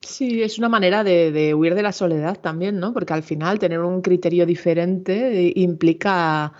Sí, 0.00 0.42
es 0.42 0.58
una 0.58 0.68
manera 0.68 1.02
de, 1.02 1.32
de, 1.32 1.54
huir 1.54 1.74
de 1.74 1.82
la 1.82 1.92
soledad 1.92 2.38
también, 2.38 2.78
¿no? 2.78 2.92
Porque 2.92 3.12
al 3.12 3.22
final 3.22 3.58
tener 3.58 3.80
un 3.80 4.02
criterio 4.02 4.46
diferente 4.46 5.52
implica 5.56 6.52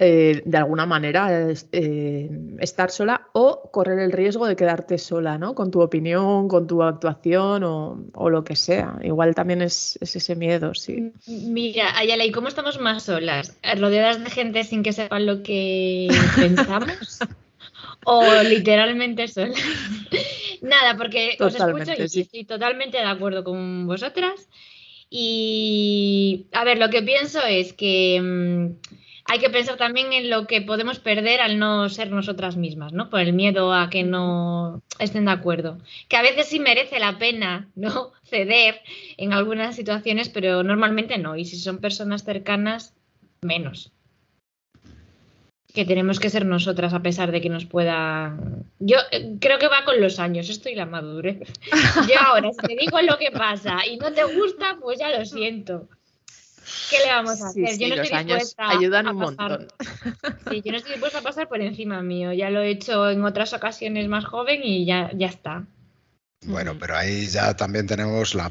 eh, 0.00 0.42
de 0.44 0.58
alguna 0.58 0.86
manera 0.86 1.52
eh, 1.70 2.28
estar 2.58 2.90
sola 2.90 3.28
o 3.32 3.70
correr 3.70 4.00
el 4.00 4.10
riesgo 4.10 4.44
de 4.46 4.56
quedarte 4.56 4.98
sola, 4.98 5.38
¿no? 5.38 5.54
Con 5.54 5.70
tu 5.70 5.80
opinión, 5.82 6.48
con 6.48 6.66
tu 6.66 6.82
actuación 6.82 7.62
o, 7.62 8.28
lo 8.28 8.42
que 8.42 8.56
sea. 8.56 8.98
Igual 9.04 9.36
también 9.36 9.62
es, 9.62 9.96
ese 10.00 10.34
miedo, 10.34 10.74
sí. 10.74 11.12
Mira, 11.28 11.96
Ayala, 11.96 12.24
¿y 12.24 12.32
cómo 12.32 12.48
estamos 12.48 12.80
más 12.80 13.04
solas? 13.04 13.56
¿Rodeadas 13.78 14.22
de 14.24 14.30
gente 14.30 14.64
sin 14.64 14.82
que 14.82 14.92
sepan 14.92 15.26
lo 15.26 15.44
que 15.44 16.08
pensamos? 16.36 17.20
¿O 18.04 18.24
literalmente 18.42 19.28
solas? 19.28 19.62
Nada, 20.60 20.96
porque 20.96 21.36
os 21.38 21.54
escucho 21.54 21.92
y 21.96 22.20
estoy 22.20 22.44
totalmente 22.44 22.96
de 22.96 23.04
acuerdo 23.04 23.44
con 23.44 23.86
vosotras. 23.86 24.48
Y, 25.08 26.46
a 26.50 26.64
ver, 26.64 26.78
lo 26.78 26.90
que 26.90 27.02
pienso 27.02 27.38
es 27.46 27.72
que... 27.72 28.20
Mm, 28.20 29.03
hay 29.26 29.38
que 29.38 29.50
pensar 29.50 29.76
también 29.76 30.12
en 30.12 30.28
lo 30.28 30.46
que 30.46 30.60
podemos 30.60 30.98
perder 30.98 31.40
al 31.40 31.58
no 31.58 31.88
ser 31.88 32.10
nosotras 32.10 32.56
mismas, 32.56 32.92
¿no? 32.92 33.08
Por 33.08 33.20
el 33.20 33.32
miedo 33.32 33.72
a 33.72 33.88
que 33.88 34.02
no 34.04 34.82
estén 34.98 35.24
de 35.24 35.30
acuerdo. 35.30 35.78
Que 36.08 36.16
a 36.16 36.22
veces 36.22 36.46
sí 36.46 36.60
merece 36.60 36.98
la 36.98 37.18
pena, 37.18 37.70
¿no? 37.74 38.12
Ceder 38.24 38.80
en 39.16 39.32
algunas 39.32 39.76
situaciones, 39.76 40.28
pero 40.28 40.62
normalmente 40.62 41.16
no. 41.16 41.36
Y 41.36 41.46
si 41.46 41.56
son 41.56 41.78
personas 41.78 42.24
cercanas, 42.24 42.94
menos. 43.40 43.92
Que 45.72 45.86
tenemos 45.86 46.20
que 46.20 46.30
ser 46.30 46.44
nosotras 46.44 46.92
a 46.92 47.02
pesar 47.02 47.32
de 47.32 47.40
que 47.40 47.48
nos 47.48 47.64
pueda. 47.64 48.36
Yo 48.78 48.98
eh, 49.10 49.36
creo 49.40 49.58
que 49.58 49.68
va 49.68 49.84
con 49.86 50.00
los 50.00 50.18
años, 50.18 50.50
esto 50.50 50.68
y 50.68 50.74
la 50.74 50.86
madurez. 50.86 51.40
Yo 52.08 52.20
ahora, 52.20 52.50
si 52.52 52.58
te 52.58 52.76
digo 52.76 53.00
lo 53.00 53.18
que 53.18 53.30
pasa 53.30 53.86
y 53.86 53.96
no 53.96 54.12
te 54.12 54.22
gusta, 54.24 54.76
pues 54.80 54.98
ya 54.98 55.18
lo 55.18 55.24
siento. 55.24 55.88
¿Qué 56.90 56.98
le 57.04 57.12
vamos 57.12 57.40
a 57.42 57.48
hacer? 57.48 57.78
yo 57.78 57.88
no 57.88 58.02
estoy 58.02 58.24
dispuesta 58.24 58.68
ayudan 58.68 59.08
un 59.08 59.16
montón. 59.16 59.68
Sí, 60.50 60.62
yo 60.64 60.72
no 60.72 60.78
estoy 60.78 60.92
dispuesta 60.92 61.18
a 61.18 61.22
pasar 61.22 61.48
por 61.48 61.60
encima 61.60 62.02
mío. 62.02 62.32
Ya 62.32 62.50
lo 62.50 62.60
he 62.60 62.70
hecho 62.70 63.10
en 63.10 63.24
otras 63.24 63.52
ocasiones 63.52 64.08
más 64.08 64.24
joven 64.24 64.60
y 64.62 64.84
ya, 64.84 65.10
ya 65.14 65.26
está. 65.26 65.66
Bueno, 66.46 66.76
pero 66.78 66.96
ahí 66.96 67.26
ya 67.26 67.56
también 67.56 67.86
tenemos 67.86 68.34
la, 68.34 68.50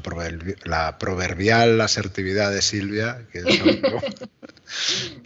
proverbial 0.98 1.80
asertividad 1.80 2.50
de 2.52 2.60
Silvia, 2.60 3.26
que 3.30 3.38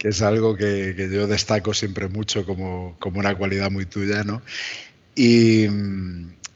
es 0.07 0.21
algo, 0.21 0.55
que, 0.57 1.09
yo 1.11 1.25
destaco 1.25 1.73
siempre 1.73 2.07
mucho 2.09 2.45
como, 2.45 2.95
como, 2.99 3.19
una 3.19 3.35
cualidad 3.35 3.71
muy 3.71 3.87
tuya, 3.87 4.23
¿no? 4.23 4.43
Y, 5.15 5.67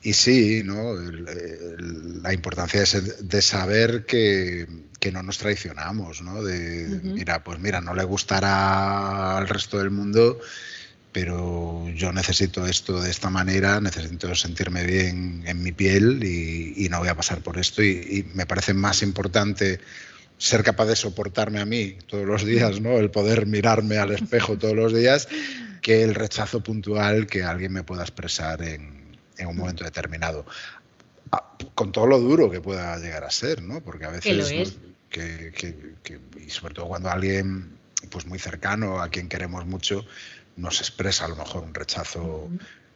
y 0.03 0.13
sí, 0.13 0.63
¿no? 0.65 0.93
la 2.21 2.33
importancia 2.33 2.83
de 3.19 3.41
saber 3.41 4.05
que, 4.05 4.67
no 5.11 5.21
nos 5.21 5.37
traicionamos, 5.37 6.21
¿no? 6.21 6.41
De, 6.43 6.87
mira, 7.03 7.43
pues 7.43 7.59
mira, 7.59 7.81
no 7.81 7.93
le 7.93 8.05
gustará 8.05 9.37
al 9.37 9.49
resto 9.49 9.77
del 9.79 9.91
mundo, 9.91 10.39
pero 11.11 11.89
yo 11.93 12.13
necesito 12.13 12.65
esto 12.65 13.01
de 13.01 13.11
esta 13.11 13.29
manera, 13.29 13.81
necesito 13.81 14.33
sentirme 14.33 14.85
bien 14.85 15.43
en 15.45 15.61
mi 15.61 15.73
piel 15.73 16.23
y, 16.23 16.87
no 16.89 16.99
voy 16.99 17.09
a 17.09 17.15
pasar 17.15 17.41
por 17.41 17.57
esto. 17.57 17.83
Y, 17.83 18.25
me 18.33 18.45
parece 18.45 18.73
más 18.73 19.01
importante 19.03 19.81
ser 20.37 20.63
capaz 20.63 20.85
de 20.85 20.95
soportarme 20.95 21.59
a 21.59 21.65
mí 21.65 21.97
todos 22.07 22.25
los 22.25 22.45
días, 22.45 22.79
¿no? 22.79 22.97
El 22.97 23.11
poder 23.11 23.45
mirarme 23.45 23.97
al 23.97 24.11
espejo 24.11 24.57
todos 24.57 24.75
los 24.75 24.93
días, 24.93 25.27
que 25.81 26.03
el 26.03 26.15
rechazo 26.15 26.63
puntual 26.63 27.27
que 27.27 27.43
alguien 27.43 27.73
me 27.73 27.83
pueda 27.83 28.03
expresar 28.03 28.61
en, 28.63 29.02
en 29.37 29.47
un 29.47 29.57
momento 29.57 29.83
determinado. 29.83 30.45
Ah, 31.31 31.57
con 31.75 31.91
todo 31.91 32.07
lo 32.07 32.19
duro 32.19 32.49
que 32.49 32.61
pueda 32.61 32.97
llegar 32.97 33.23
a 33.23 33.31
ser, 33.31 33.61
¿no? 33.61 33.81
Porque 33.81 34.05
a 34.05 34.09
veces, 34.09 34.77
y 35.15 36.49
sobre 36.49 36.73
todo 36.73 36.87
cuando 36.87 37.09
alguien 37.09 37.77
pues 38.09 38.25
muy 38.25 38.39
cercano, 38.39 39.01
a 39.01 39.09
quien 39.09 39.29
queremos 39.29 39.65
mucho, 39.65 40.05
nos 40.55 40.79
expresa 40.81 41.25
a 41.25 41.29
lo 41.29 41.35
mejor 41.35 41.63
un 41.63 41.73
rechazo 41.73 42.49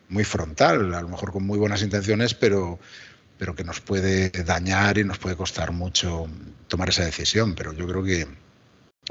muy 0.10 0.23
frontal, 0.23 0.93
a 0.93 1.02
lo 1.02 1.10
mejor 1.10 1.32
con 1.32 1.45
muy 1.45 1.58
buenas 1.58 1.82
intenciones, 1.82 2.34
pero, 2.34 2.80
pero 3.38 3.56
que 3.56 3.63
nos 3.63 3.82
puede 3.82 4.30
dañar 4.30 4.97
y 4.97 5.04
nos 5.04 5.17
puede 5.17 5.36
costar 5.36 5.71
mucho 5.71 6.28
tomar 6.67 6.89
esa 6.89 7.06
decisión. 7.06 7.56
Pero 7.56 7.73
yo 7.73 7.88
creo 7.88 8.04
que, 8.04 8.28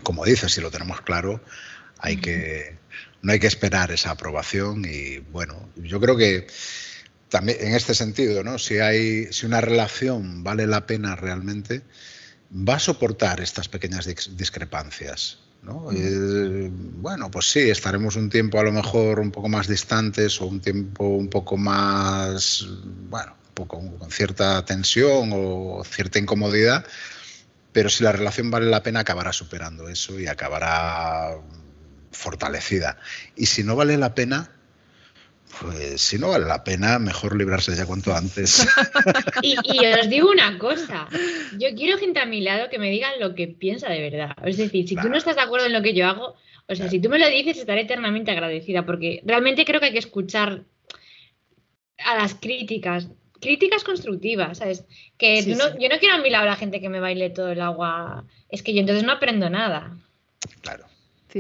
como 0.02 0.24
dices, 0.24 0.52
si 0.52 0.60
lo 0.60 0.70
tenemos 0.70 1.00
claro, 1.00 1.40
hay 1.98 2.16
que, 2.18 2.76
no 3.22 3.32
hay 3.32 3.40
que 3.40 3.46
esperar 3.46 3.90
esa 3.90 4.10
aprobación 4.10 4.84
y 4.84 5.18
bueno, 5.18 5.68
yo 5.76 6.00
creo 6.00 6.16
que 6.16 6.46
también 7.36 7.58
en 7.60 7.74
este 7.74 7.94
sentido, 7.94 8.42
¿no? 8.42 8.58
Si 8.58 8.78
hay, 8.78 9.30
si 9.30 9.44
una 9.44 9.60
relación 9.60 10.42
vale 10.42 10.66
la 10.66 10.86
pena 10.86 11.16
realmente, 11.16 11.82
va 12.50 12.76
a 12.76 12.78
soportar 12.78 13.42
estas 13.42 13.68
pequeñas 13.68 14.06
discrepancias. 14.06 15.40
¿no? 15.62 15.90
Eh, 15.92 16.70
bueno, 16.72 17.30
pues 17.30 17.50
sí, 17.50 17.68
estaremos 17.68 18.16
un 18.16 18.30
tiempo 18.30 18.58
a 18.58 18.62
lo 18.62 18.72
mejor 18.72 19.20
un 19.20 19.30
poco 19.30 19.50
más 19.50 19.68
distantes 19.68 20.40
o 20.40 20.46
un 20.46 20.60
tiempo 20.60 21.04
un 21.08 21.28
poco 21.28 21.58
más, 21.58 22.66
bueno, 23.10 23.36
un 23.48 23.52
poco 23.52 23.98
con 23.98 24.10
cierta 24.10 24.64
tensión 24.64 25.30
o 25.34 25.82
cierta 25.84 26.18
incomodidad, 26.18 26.86
pero 27.70 27.90
si 27.90 28.02
la 28.02 28.12
relación 28.12 28.50
vale 28.50 28.70
la 28.70 28.82
pena 28.82 29.00
acabará 29.00 29.34
superando 29.34 29.90
eso 29.90 30.18
y 30.18 30.26
acabará 30.26 31.36
fortalecida. 32.12 32.96
Y 33.36 33.44
si 33.44 33.62
no 33.62 33.76
vale 33.76 33.98
la 33.98 34.14
pena, 34.14 34.55
pues 35.60 36.00
si 36.00 36.18
no 36.18 36.30
vale 36.30 36.46
la 36.46 36.64
pena, 36.64 36.98
mejor 36.98 37.36
librarse 37.36 37.74
ya 37.74 37.86
cuanto 37.86 38.14
antes. 38.14 38.66
y, 39.42 39.56
os 39.56 40.08
digo 40.08 40.30
una 40.30 40.58
cosa, 40.58 41.08
yo 41.58 41.68
quiero 41.74 41.98
gente 41.98 42.20
a 42.20 42.26
mi 42.26 42.40
lado 42.40 42.68
que 42.68 42.78
me 42.78 42.90
digan 42.90 43.12
lo 43.20 43.34
que 43.34 43.48
piensa 43.48 43.88
de 43.88 44.10
verdad. 44.10 44.36
Es 44.44 44.56
decir, 44.56 44.86
si 44.88 44.96
tú 44.96 45.08
no 45.08 45.16
estás 45.16 45.36
de 45.36 45.42
acuerdo 45.42 45.66
en 45.66 45.72
lo 45.72 45.82
que 45.82 45.94
yo 45.94 46.06
hago, 46.06 46.34
o 46.68 46.74
sea, 46.74 46.88
si 46.90 47.00
tú 47.00 47.08
me 47.08 47.18
lo 47.18 47.28
dices, 47.28 47.58
estaré 47.58 47.82
eternamente 47.82 48.32
agradecida, 48.32 48.84
porque 48.84 49.22
realmente 49.24 49.64
creo 49.64 49.80
que 49.80 49.86
hay 49.86 49.92
que 49.92 49.98
escuchar 49.98 50.64
a 51.98 52.16
las 52.16 52.34
críticas, 52.34 53.08
críticas 53.40 53.84
constructivas, 53.84 54.58
¿sabes? 54.58 54.84
Que 55.16 55.42
yo 55.44 55.56
no 55.56 55.98
quiero 55.98 56.14
a 56.16 56.18
mi 56.18 56.30
lado 56.30 56.44
a 56.44 56.48
la 56.50 56.56
gente 56.56 56.80
que 56.80 56.88
me 56.88 57.00
baile 57.00 57.30
todo 57.30 57.50
el 57.50 57.60
agua, 57.60 58.24
es 58.50 58.62
que 58.62 58.74
yo 58.74 58.80
entonces 58.80 59.04
no 59.04 59.12
aprendo 59.12 59.48
nada. 59.48 59.96
Claro. 60.60 60.86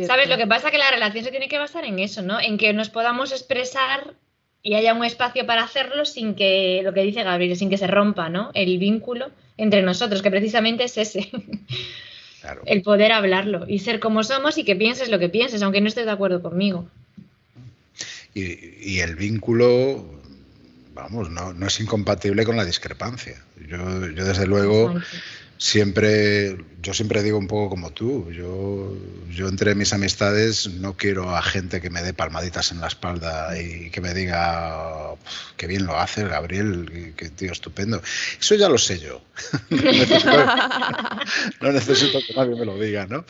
¿Sabes? 0.04 0.28
Lo 0.28 0.36
que 0.36 0.46
pasa 0.46 0.68
es 0.68 0.72
que 0.72 0.78
la 0.78 0.90
relación 0.90 1.24
se 1.24 1.30
tiene 1.30 1.48
que 1.48 1.58
basar 1.58 1.84
en 1.84 1.98
eso, 1.98 2.22
¿no? 2.22 2.40
En 2.40 2.58
que 2.58 2.72
nos 2.72 2.90
podamos 2.90 3.32
expresar 3.32 4.14
y 4.62 4.74
haya 4.74 4.94
un 4.94 5.04
espacio 5.04 5.46
para 5.46 5.62
hacerlo 5.62 6.04
sin 6.04 6.34
que, 6.34 6.80
lo 6.82 6.92
que 6.92 7.02
dice 7.02 7.22
Gabriel, 7.22 7.56
sin 7.56 7.70
que 7.70 7.78
se 7.78 7.86
rompa, 7.86 8.28
¿no? 8.28 8.50
El 8.52 8.78
vínculo 8.78 9.30
entre 9.56 9.82
nosotros, 9.82 10.22
que 10.22 10.30
precisamente 10.30 10.84
es 10.84 10.98
ese. 10.98 11.30
El 12.64 12.82
poder 12.82 13.10
hablarlo 13.10 13.64
y 13.66 13.80
ser 13.80 13.98
como 13.98 14.22
somos 14.22 14.56
y 14.56 14.62
que 14.62 14.76
pienses 14.76 15.08
lo 15.08 15.18
que 15.18 15.28
pienses, 15.28 15.62
aunque 15.62 15.80
no 15.80 15.88
estés 15.88 16.04
de 16.04 16.12
acuerdo 16.12 16.42
conmigo. 16.42 16.88
Y, 18.34 19.00
el 19.00 19.16
vínculo, 19.16 20.04
vamos, 20.94 21.28
no, 21.30 21.66
es 21.66 21.80
incompatible 21.80 22.44
con 22.44 22.56
la 22.56 22.64
discrepancia. 22.64 23.42
Yo, 23.66 24.06
yo 24.10 24.24
desde 24.24 24.46
luego 24.46 24.94
siempre, 25.58 26.56
yo 26.82 26.94
siempre 26.94 27.22
digo 27.22 27.38
un 27.38 27.46
poco 27.46 27.70
como 27.70 27.90
tú, 27.90 28.30
yo, 28.30 28.96
yo 29.30 29.48
entre 29.48 29.74
mis 29.74 29.92
amistades 29.92 30.68
no 30.68 30.96
quiero 30.96 31.36
a 31.36 31.42
gente 31.42 31.80
que 31.80 31.90
me 31.90 32.02
dé 32.02 32.12
palmaditas 32.12 32.72
en 32.72 32.80
la 32.80 32.88
espalda 32.88 33.58
y 33.60 33.90
que 33.90 34.00
me 34.00 34.14
diga 34.14 35.14
que 35.56 35.66
bien 35.66 35.86
lo 35.86 35.98
haces, 35.98 36.28
Gabriel, 36.28 37.14
que 37.16 37.30
tío 37.30 37.52
estupendo. 37.52 38.02
Eso 38.38 38.54
ya 38.54 38.68
lo 38.68 38.78
sé 38.78 38.98
yo. 38.98 39.22
no, 41.60 41.72
necesito, 41.72 42.18
que 42.26 42.34
nadie 42.34 42.56
me 42.56 42.66
lo 42.66 42.78
diga, 42.78 43.06
¿no? 43.06 43.24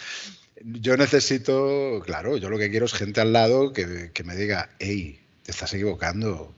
Yo 0.65 0.97
necesito, 0.97 2.03
claro, 2.05 2.37
yo 2.39 2.51
lo 2.51 2.59
que 2.59 2.71
quiero 2.71 2.87
es 2.87 2.95
gente 2.95 3.21
al 3.21 3.33
lado 3.33 3.73
que, 3.73 4.11
que 4.13 4.25
me 4.25 4.35
diga, 4.35 4.71
hey, 4.79 5.21
te 5.43 5.53
estás 5.53 5.73
equivocando, 5.75 6.56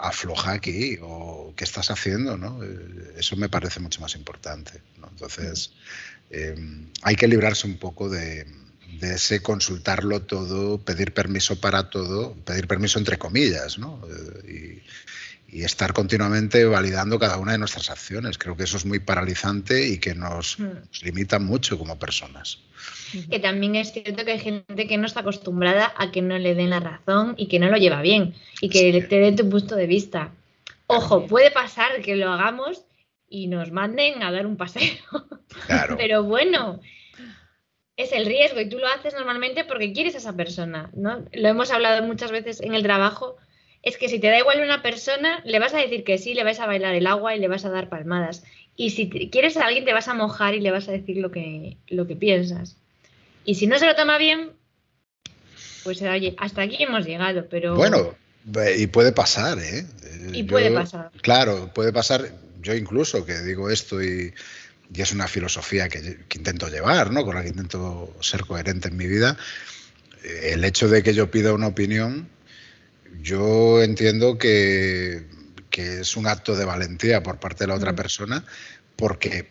afloja 0.00 0.52
aquí 0.52 0.98
o 1.02 1.52
qué 1.56 1.64
estás 1.64 1.90
haciendo, 1.90 2.36
¿no? 2.36 2.62
Eh, 2.62 3.14
eso 3.18 3.36
me 3.36 3.48
parece 3.48 3.80
mucho 3.80 4.00
más 4.00 4.14
importante. 4.14 4.82
Entonces, 4.96 5.72
eh, 6.30 6.54
hay 7.02 7.16
que 7.16 7.28
librarse 7.28 7.66
un 7.66 7.78
poco 7.78 8.08
de, 8.08 8.46
ese 9.00 9.40
consultarlo 9.42 10.22
todo, 10.22 10.82
pedir 10.82 11.12
permiso 11.14 11.60
para 11.60 11.90
todo, 11.90 12.34
pedir 12.44 12.66
permiso 12.66 12.98
entre 12.98 13.18
comillas, 13.18 13.78
¿no? 13.78 14.00
Eh, 14.46 14.82
y, 15.48 15.62
estar 15.64 15.92
continuamente 15.92 16.64
validando 16.64 17.18
cada 17.18 17.36
una 17.36 17.52
de 17.52 17.58
nuestras 17.58 17.90
acciones. 17.90 18.38
Creo 18.38 18.56
que 18.56 18.62
eso 18.62 18.76
es 18.76 18.84
muy 18.86 19.00
paralizante 19.00 19.84
y 19.88 19.98
que 19.98 20.14
nos, 20.14 20.60
hmm. 20.60 21.02
limita 21.02 21.40
mucho 21.40 21.76
como 21.76 21.98
personas. 21.98 22.60
Que 23.30 23.38
también 23.38 23.76
es 23.76 23.92
cierto 23.92 24.24
que 24.24 24.32
hay 24.32 24.38
gente 24.38 24.86
que 24.86 24.98
no 24.98 25.06
está 25.06 25.20
acostumbrada 25.20 25.92
a 25.96 26.10
que 26.10 26.22
no 26.22 26.38
le 26.38 26.54
den 26.54 26.70
la 26.70 26.80
razón 26.80 27.34
y 27.36 27.46
que 27.46 27.58
no 27.58 27.68
lo 27.68 27.76
lleva 27.76 28.02
bien 28.02 28.34
y 28.60 28.68
que 28.68 29.02
te 29.02 29.20
den 29.20 29.36
tu 29.36 29.48
punto 29.48 29.76
de 29.76 29.86
vista. 29.86 30.32
Ojo, 30.86 31.26
puede 31.26 31.50
pasar 31.50 32.02
que 32.02 32.16
lo 32.16 32.30
hagamos 32.32 32.84
y 33.28 33.46
nos 33.46 33.70
manden 33.70 34.22
a 34.22 34.32
dar 34.32 34.46
un 34.46 34.56
paseo. 34.56 34.98
Pero 35.96 36.24
bueno, 36.24 36.80
es 37.96 38.12
el 38.12 38.26
riesgo 38.26 38.60
y 38.60 38.68
tú 38.68 38.78
lo 38.78 38.88
haces 38.88 39.14
normalmente 39.14 39.64
porque 39.64 39.92
quieres 39.92 40.14
a 40.14 40.18
esa 40.18 40.36
persona, 40.36 40.90
¿no? 40.94 41.24
Lo 41.32 41.48
hemos 41.48 41.70
hablado 41.70 42.04
muchas 42.06 42.32
veces 42.32 42.60
en 42.60 42.74
el 42.74 42.82
trabajo. 42.82 43.36
Es 43.82 43.96
que 43.96 44.08
si 44.08 44.18
te 44.18 44.28
da 44.28 44.38
igual 44.38 44.60
una 44.62 44.82
persona, 44.82 45.40
le 45.44 45.58
vas 45.58 45.74
a 45.74 45.78
decir 45.78 46.04
que 46.04 46.18
sí, 46.18 46.34
le 46.34 46.44
vas 46.44 46.60
a 46.60 46.66
bailar 46.66 46.94
el 46.94 47.06
agua 47.06 47.34
y 47.34 47.38
le 47.38 47.48
vas 47.48 47.64
a 47.64 47.70
dar 47.70 47.88
palmadas. 47.88 48.44
Y 48.76 48.90
si 48.90 49.08
quieres 49.08 49.56
a 49.56 49.66
alguien, 49.66 49.84
te 49.84 49.92
vas 49.92 50.08
a 50.08 50.14
mojar 50.14 50.54
y 50.54 50.60
le 50.60 50.70
vas 50.70 50.88
a 50.88 50.92
decir 50.92 51.18
lo 51.18 51.30
que, 51.30 51.76
lo 51.86 52.06
que 52.06 52.16
piensas. 52.16 52.79
Y 53.44 53.54
si 53.54 53.66
no 53.66 53.78
se 53.78 53.86
lo 53.86 53.94
toma 53.94 54.18
bien, 54.18 54.52
pues 55.84 56.02
oye, 56.02 56.34
hasta 56.38 56.62
aquí 56.62 56.82
hemos 56.82 57.06
llegado, 57.06 57.46
pero... 57.48 57.74
Bueno, 57.74 58.14
y 58.76 58.86
puede 58.86 59.12
pasar, 59.12 59.58
¿eh? 59.58 59.86
Y 60.32 60.44
puede 60.44 60.70
pasar. 60.70 61.10
Claro, 61.22 61.72
puede 61.72 61.92
pasar 61.92 62.30
yo 62.62 62.74
incluso 62.74 63.24
que 63.24 63.40
digo 63.40 63.70
esto 63.70 64.02
y, 64.02 64.32
es 64.94 65.12
una 65.12 65.28
filosofía 65.28 65.88
que, 65.88 66.18
intento 66.34 66.68
llevar, 66.68 67.12
¿no? 67.12 67.24
con 67.24 67.36
la 67.36 67.42
que 67.42 67.50
intento 67.50 68.16
ser 68.20 68.44
coherente 68.44 68.88
en 68.88 68.96
mi 68.96 69.06
vida, 69.06 69.36
eh, 70.24 70.50
el 70.54 70.64
hecho 70.64 70.88
de 70.88 71.02
que 71.04 71.14
yo 71.14 71.30
pida 71.30 71.52
una 71.52 71.68
opinión, 71.68 72.28
yo 73.22 73.82
entiendo 73.82 74.36
que, 74.36 75.26
es 75.70 76.16
un 76.16 76.26
acto 76.26 76.56
de 76.56 76.66
valentía 76.66 77.22
por 77.22 77.38
parte 77.38 77.64
de 77.64 77.68
la 77.68 77.74
otra 77.74 77.92
mm. 77.92 77.96
persona, 77.96 78.44
porque 78.96 79.48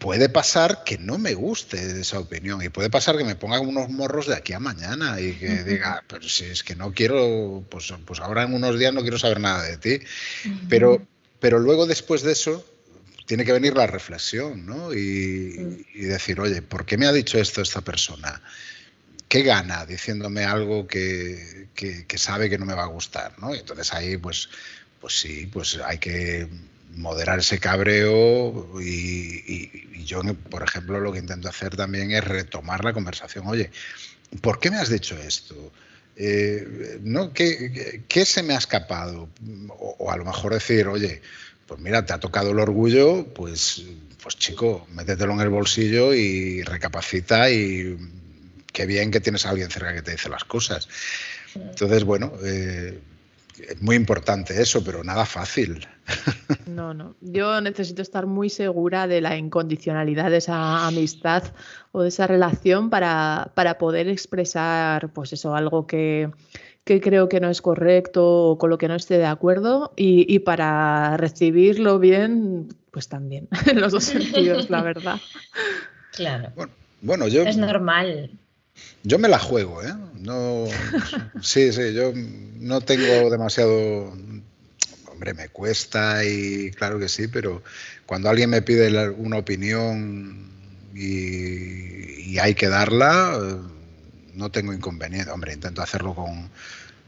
puede 0.00 0.28
pasar 0.28 0.82
que 0.84 0.98
no 0.98 1.18
me 1.18 1.34
guste 1.34 2.00
esa 2.00 2.18
opinión 2.18 2.60
y 2.64 2.70
puede 2.70 2.90
pasar 2.90 3.16
que 3.16 3.24
me 3.24 3.36
ponga 3.36 3.60
unos 3.60 3.88
morros 3.90 4.26
de 4.26 4.34
aquí 4.34 4.52
a 4.52 4.58
mañana 4.58 5.20
y 5.20 5.34
que 5.34 5.62
diga, 5.62 6.02
pero 6.08 6.28
si 6.28 6.46
es 6.46 6.64
que 6.64 6.74
no 6.74 6.92
quiero, 6.92 7.64
pues, 7.70 7.94
pues 8.04 8.18
ahora 8.18 8.42
en 8.42 8.54
unos 8.54 8.78
días 8.78 8.92
no 8.92 9.02
quiero 9.02 9.18
saber 9.18 9.38
nada 9.38 9.62
de 9.62 9.76
ti. 9.76 10.04
Pero 10.68 11.06
pero 11.40 11.58
luego, 11.58 11.86
después 11.86 12.22
de 12.22 12.32
eso, 12.32 12.64
tiene 13.26 13.44
que 13.44 13.52
venir 13.52 13.74
la 13.74 13.86
reflexión, 13.86 14.66
¿no? 14.66 14.92
Y, 14.92 15.84
decir, 15.94 16.38
oye, 16.40 16.62
¿por 16.62 16.84
qué 16.84 16.98
me 16.98 17.06
ha 17.06 17.12
dicho 17.12 17.38
esto 17.38 17.62
esta 17.62 17.80
persona? 17.80 18.40
¿Qué 19.28 19.42
gana 19.42 19.86
diciéndome 19.86 20.44
algo 20.44 20.86
que, 20.86 21.68
sabe 22.16 22.50
que 22.50 22.58
no 22.58 22.66
me 22.66 22.74
va 22.74 22.84
a 22.84 22.88
gustar, 22.88 23.38
¿no? 23.38 23.54
Y 23.54 23.58
entonces 23.58 23.92
ahí, 23.92 24.16
pues, 24.18 24.50
pues 25.00 25.18
sí, 25.18 25.48
pues 25.50 25.78
hay 25.84 25.98
que 25.98 26.46
moderar 26.94 27.38
ese 27.38 27.58
cabreo 27.58 28.80
y, 28.80 30.04
yo, 30.04 30.22
por 30.50 30.62
ejemplo, 30.62 31.00
lo 31.00 31.12
que 31.12 31.18
intento 31.18 31.48
hacer 31.48 31.76
también 31.76 32.10
es 32.10 32.24
retomar 32.24 32.84
la 32.84 32.92
conversación. 32.92 33.46
Oye, 33.46 33.70
¿por 34.40 34.58
qué 34.58 34.70
me 34.70 34.78
has 34.78 34.88
dicho 34.88 35.16
esto? 35.16 35.72
Eh, 36.16 36.98
¿no? 37.02 37.32
¿Qué, 37.32 38.24
se 38.24 38.42
me 38.42 38.54
ha 38.54 38.58
escapado? 38.58 39.28
O, 39.78 40.10
a 40.10 40.16
lo 40.16 40.24
mejor 40.24 40.52
decir, 40.52 40.88
oye, 40.88 41.22
pues 41.66 41.80
mira, 41.80 42.04
te 42.04 42.12
ha 42.12 42.18
tocado 42.18 42.50
el 42.50 42.58
orgullo, 42.58 43.26
pues, 43.34 43.84
pues 44.22 44.36
chico, 44.36 44.86
métetelo 44.92 45.32
en 45.34 45.40
el 45.40 45.48
bolsillo 45.48 46.12
y 46.12 46.62
recapacita 46.62 47.50
y 47.50 47.96
qué 48.72 48.86
bien 48.86 49.10
que 49.10 49.20
tienes 49.20 49.46
a 49.46 49.50
alguien 49.50 49.70
cerca 49.70 49.94
que 49.94 50.02
te 50.02 50.12
dice 50.12 50.28
las 50.28 50.44
cosas. 50.44 50.88
Entonces, 51.54 52.04
bueno, 52.04 52.32
eh, 52.44 52.98
es 53.68 53.80
muy 53.82 53.96
importante 53.96 54.60
eso, 54.60 54.82
pero 54.84 55.04
nada 55.04 55.26
fácil. 55.26 55.86
No, 56.66 56.94
no. 56.94 57.14
Yo 57.20 57.60
necesito 57.60 58.02
estar 58.02 58.26
muy 58.26 58.48
segura 58.48 59.06
de 59.06 59.20
la 59.20 59.36
incondicionalidad 59.36 60.30
de 60.30 60.38
esa 60.38 60.86
amistad 60.86 61.44
o 61.92 62.02
de 62.02 62.08
esa 62.08 62.26
relación 62.26 62.90
para, 62.90 63.52
poder 63.78 64.08
expresar, 64.08 65.12
pues 65.12 65.32
eso, 65.32 65.54
algo 65.54 65.86
que, 65.86 66.30
creo 66.84 67.28
que 67.28 67.40
no 67.40 67.50
es 67.50 67.60
correcto 67.60 68.50
o 68.50 68.58
con 68.58 68.70
lo 68.70 68.78
que 68.78 68.88
no 68.88 68.94
esté 68.94 69.18
de 69.18 69.26
acuerdo 69.26 69.92
y, 69.96 70.38
para 70.40 71.16
recibirlo 71.16 71.98
bien, 71.98 72.68
pues 72.90 73.08
también, 73.08 73.48
en 73.66 73.80
los 73.80 73.92
dos 73.92 74.04
sentidos, 74.04 74.70
la 74.70 74.82
verdad. 74.82 75.20
Claro. 76.12 76.52
Bueno, 77.02 77.28
yo... 77.28 77.42
Es 77.42 77.56
normal. 77.56 78.32
Yo 79.02 79.18
me 79.18 79.28
la 79.28 79.38
juego, 79.38 79.82
¿eh? 79.82 79.94
No, 80.18 80.66
sí, 81.42 81.72
sí, 81.72 81.94
yo 81.94 82.12
no 82.14 82.80
tengo 82.80 83.30
demasiado... 83.30 84.12
Hombre, 85.06 85.34
me 85.34 85.48
cuesta 85.48 86.24
y 86.24 86.70
claro 86.70 86.98
que 86.98 87.08
sí, 87.08 87.28
pero 87.28 87.62
cuando 88.06 88.30
alguien 88.30 88.50
me 88.50 88.62
pide 88.62 89.10
una 89.10 89.36
opinión 89.38 90.50
y, 90.94 92.38
hay 92.38 92.54
que 92.54 92.68
darla, 92.68 93.38
no 94.34 94.50
tengo 94.50 94.72
inconveniente. 94.72 95.30
Hombre, 95.30 95.52
intento 95.52 95.82
hacerlo 95.82 96.14
con, 96.14 96.48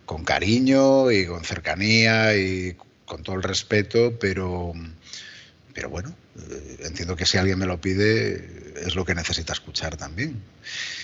con 0.04 0.24
cariño 0.24 1.11
y 1.11 1.26
con 1.26 1.44
cercanía 1.44 2.37
y 2.37 2.76
con 3.06 3.22
todo 3.22 3.37
el 3.37 3.42
respeto, 3.42 4.18
pero, 4.18 4.72
pero 5.74 5.88
bueno, 5.88 6.14
eh, 6.37 6.76
entiendo 6.80 7.16
que 7.16 7.26
si 7.26 7.38
alguien 7.38 7.58
me 7.58 7.66
lo 7.66 7.80
pide 7.80 8.62
es 8.85 8.94
lo 8.94 9.04
que 9.04 9.14
necesita 9.14 9.52
escuchar 9.52 9.96
también. 9.96 10.42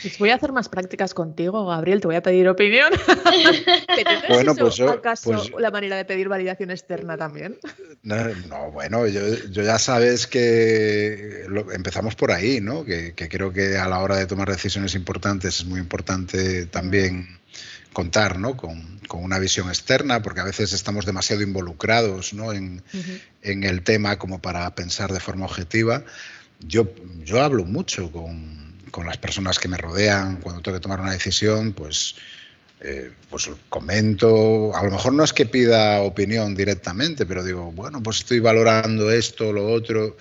Pues 0.03 0.19
voy 0.19 0.31
a 0.31 0.37
hacer 0.37 0.53
más 0.53 0.69
prácticas 0.69 1.15
contigo, 1.15 1.67
Gabriel, 1.67 2.01
te 2.01 2.07
voy 2.07 2.17
a 2.17 2.23
pedir 2.23 2.49
opinión. 2.49 2.93
bueno, 4.29 4.55
pues 4.55 4.81
¿Acaso 4.81 5.33
pues 5.33 5.51
la 5.59 5.71
manera 5.71 5.97
de 5.97 6.05
pedir 6.05 6.29
validación 6.29 6.71
externa 6.71 7.17
también? 7.17 7.59
No, 8.03 8.71
bueno, 8.73 9.07
yo, 9.07 9.21
ya 9.51 9.79
sabes 9.79 10.27
que 10.27 11.47
empezamos 11.73 12.15
por 12.15 12.33
ahí, 12.33 12.61
¿no? 12.61 12.85
Que, 12.85 13.15
que 13.15 13.29
creo 13.29 13.53
que 13.53 13.77
a 13.77 13.89
la 13.89 14.01
hora 14.01 14.17
de 14.17 14.27
tomar 14.27 14.51
decisiones 14.51 14.95
importantes 14.95 15.61
es 15.61 15.67
muy 15.67 15.81
importante 15.81 16.67
también 16.67 17.39
contar 17.93 18.39
¿no? 18.39 18.57
con, 18.57 18.99
una 19.11 19.39
visión 19.39 19.69
externa, 19.69 20.23
porque 20.23 20.41
a 20.41 20.45
veces 20.45 20.73
estamos 20.73 21.07
demasiado 21.07 21.43
involucrados 21.43 22.35
¿no? 22.35 22.53
en, 22.53 22.83
el 23.43 23.83
tema 23.83 24.19
como 24.19 24.41
para 24.41 24.75
pensar 24.75 25.13
de 25.13 25.21
forma 25.21 25.47
objetiva. 25.47 26.05
Yo, 26.61 26.89
yo 27.25 27.43
hablo 27.43 27.65
mucho 27.65 28.13
con, 28.13 28.69
las 29.05 29.17
personas 29.19 29.61
que 29.61 29.69
me 29.69 29.77
rodean 29.77 30.39
cuando 30.39 30.61
tengo 30.61 30.77
que 30.77 30.83
tomar 30.83 31.01
una 31.01 31.13
decisión, 31.13 31.73
pues, 31.73 32.17
eh, 32.81 33.13
pues 33.31 33.49
comento, 33.69 34.75
a 34.75 34.83
lo 34.83 34.91
mejor 34.91 35.13
no 35.13 35.23
es 35.23 35.33
que 35.33 35.47
pida 35.47 36.01
opinión 36.01 36.57
directamente, 36.57 37.25
pero 37.25 37.45
digo, 37.45 37.71
bueno, 37.71 38.03
pues 38.03 38.19
estoy 38.19 38.41
valorando 38.41 39.09
esto, 39.13 39.53
lo 39.53 39.69
otro, 39.71 40.17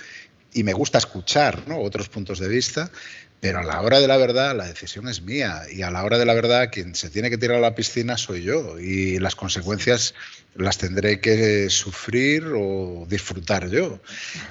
y 0.53 0.63
me 0.63 0.73
gusta 0.73 0.99
escuchar 0.99 1.63
otros 1.69 2.07
puntos 2.09 2.39
de 2.39 2.47
vista 2.47 2.91
pero 3.39 3.59
a 3.59 3.63
la 3.63 3.81
hora 3.81 3.99
de 3.99 4.07
la 4.07 4.17
verdad, 4.17 4.55
la 4.55 4.65
decisión 4.65 5.07
es 5.07 5.21
mía. 5.21 5.63
Y 5.71 5.83
a 5.83 5.91
la 5.91 6.03
hora 6.03 6.17
de 6.17 6.25
la 6.25 6.33
verdad, 6.33 6.69
quien 6.71 6.95
se 6.95 7.09
tiene 7.09 7.29
que 7.29 7.37
tirar 7.37 7.57
a 7.57 7.61
la 7.61 7.75
piscina 7.75 8.17
soy 8.17 8.41
yo. 8.41 8.79
Y 8.79 9.19
las 9.19 9.35
consecuencias 9.35 10.15
las 10.55 10.79
tendré 10.79 11.21
que 11.21 11.69
sufrir 11.69 12.45
o 12.55 13.05
disfrutar 13.07 13.69
yo. 13.69 13.99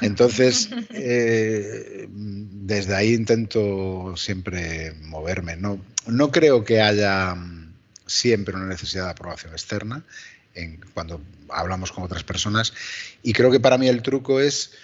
Entonces, 0.01 0.69
eh, 0.91 2.07
desde 2.09 2.95
ahí 2.95 3.13
intento 3.13 4.15
siempre 4.17 4.93
moverme. 5.03 5.57
No, 5.57 5.85
no 6.07 6.31
creo 6.31 6.65
que 6.65 6.81
haya 6.81 7.37
siempre 8.07 8.55
una 8.55 8.67
necesidad 8.67 9.07
de 9.07 9.11
aprobación 9.11 9.53
externa 9.53 10.05
en, 10.55 10.81
cuando 10.95 11.21
hablamos 11.49 11.91
con 11.91 12.05
otras 12.05 12.23
personas. 12.23 12.73
Y 13.25 13.33
creo 13.33 13.51
que 13.51 13.59
para 13.59 13.79
mí 13.79 13.89
el 13.89 14.03
truco 14.03 14.41
es 14.41 14.75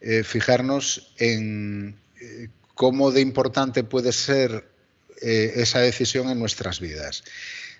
eh, 0.00 0.24
fijarnos 0.24 1.12
en 1.18 1.94
eh, 2.20 2.48
cómo 2.82 3.12
de 3.12 3.20
importante 3.20 3.84
puede 3.84 4.10
ser 4.10 4.68
eh, 5.20 5.52
esa 5.54 5.78
decisión 5.78 6.30
en 6.30 6.40
nuestras 6.40 6.80
vidas. 6.80 7.22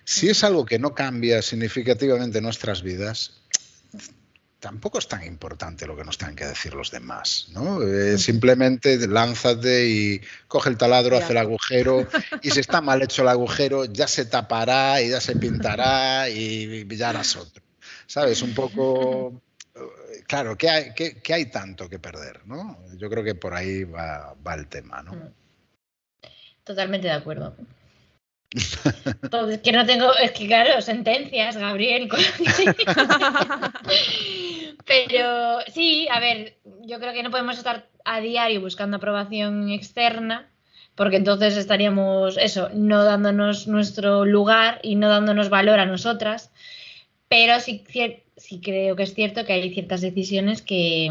Si 0.05 0.29
es 0.29 0.45
algo 0.45 0.65
que 0.65 0.79
no 0.79 0.95
cambia 0.95 1.43
significativamente 1.43 2.41
nuestras 2.41 2.85
vidas, 2.85 3.33
tampoco 4.61 5.01
es 5.01 5.09
tan 5.09 5.25
importante 5.25 5.89
lo 5.89 5.97
que 5.97 6.05
nos 6.05 6.19
tengan 6.19 6.37
que 6.37 6.47
decir 6.47 6.75
los 6.75 6.93
demás, 6.93 7.49
¿no? 7.51 7.83
Eh, 7.83 8.17
simplemente 8.17 8.97
lánzate 9.09 9.89
y 9.89 10.21
coge 10.47 10.71
el 10.71 10.77
taladro, 10.77 11.17
hace 11.17 11.33
el 11.33 11.39
agujero 11.39 12.07
y 12.41 12.53
si 12.53 12.61
está 12.61 12.81
mal 12.81 13.03
hecho 13.03 13.23
el 13.23 13.29
agujero 13.37 13.87
ya 13.87 14.07
se 14.07 14.27
tapará 14.27 15.03
y 15.03 15.09
ya 15.09 15.21
se 15.21 15.35
pintará 15.35 16.31
y 16.31 16.87
ya 16.97 17.09
harás 17.09 17.35
otro. 17.35 17.61
¿Sabes? 18.07 18.41
Un 18.41 18.55
poco... 18.55 19.43
Claro, 20.27 20.57
¿qué 20.57 20.71
hay, 20.71 20.95
qué, 20.95 21.35
hay 21.35 21.47
tanto 21.47 21.89
que 21.89 21.99
perder? 21.99 22.47
¿no? 22.47 22.79
Yo 22.97 23.09
creo 23.11 23.25
que 23.25 23.35
por 23.35 23.55
ahí 23.55 23.85
va, 23.85 24.35
va 24.47 24.55
el 24.55 24.67
tema, 24.69 25.03
¿no? 25.03 25.13
Mm. 25.13 25.33
Totalmente 26.65 27.09
de 27.09 27.15
acuerdo. 27.15 27.57
es 28.53 29.59
que 29.59 29.73
no 29.73 29.87
tengo, 29.87 30.15
es 30.17 30.33
que 30.33 30.47
claro, 30.47 30.81
sentencias, 30.81 31.57
Gabriel. 31.57 32.09
Pero 34.87 35.61
sí, 35.73 36.09
a 36.11 36.21
ver, 36.21 36.59
yo 36.83 36.99
creo 36.99 37.13
que 37.13 37.23
no 37.23 37.31
podemos 37.31 37.57
estar 37.57 37.87
a 38.05 38.21
diario 38.21 38.61
buscando 38.61 38.97
aprobación 38.97 39.71
externa, 39.71 40.51
porque 40.95 41.17
entonces 41.17 41.57
estaríamos, 41.57 42.37
eso, 42.37 42.69
no 42.75 43.05
dándonos 43.05 43.69
nuestro 43.69 44.25
lugar 44.25 44.81
y 44.83 44.97
no 44.97 45.09
dándonos 45.09 45.49
valor 45.49 45.81
a 45.81 45.87
nosotras. 45.87 46.51
Pero 47.29 47.59
sí, 47.61 47.85
sí 48.43 48.61
creo 48.61 48.97
que 48.97 49.05
es 49.05 49.15
cierto 49.15 49.45
que 49.45 49.53
hay 49.53 49.73
ciertas 49.73 50.01
decisiones 50.01 50.63
que, 50.63 51.11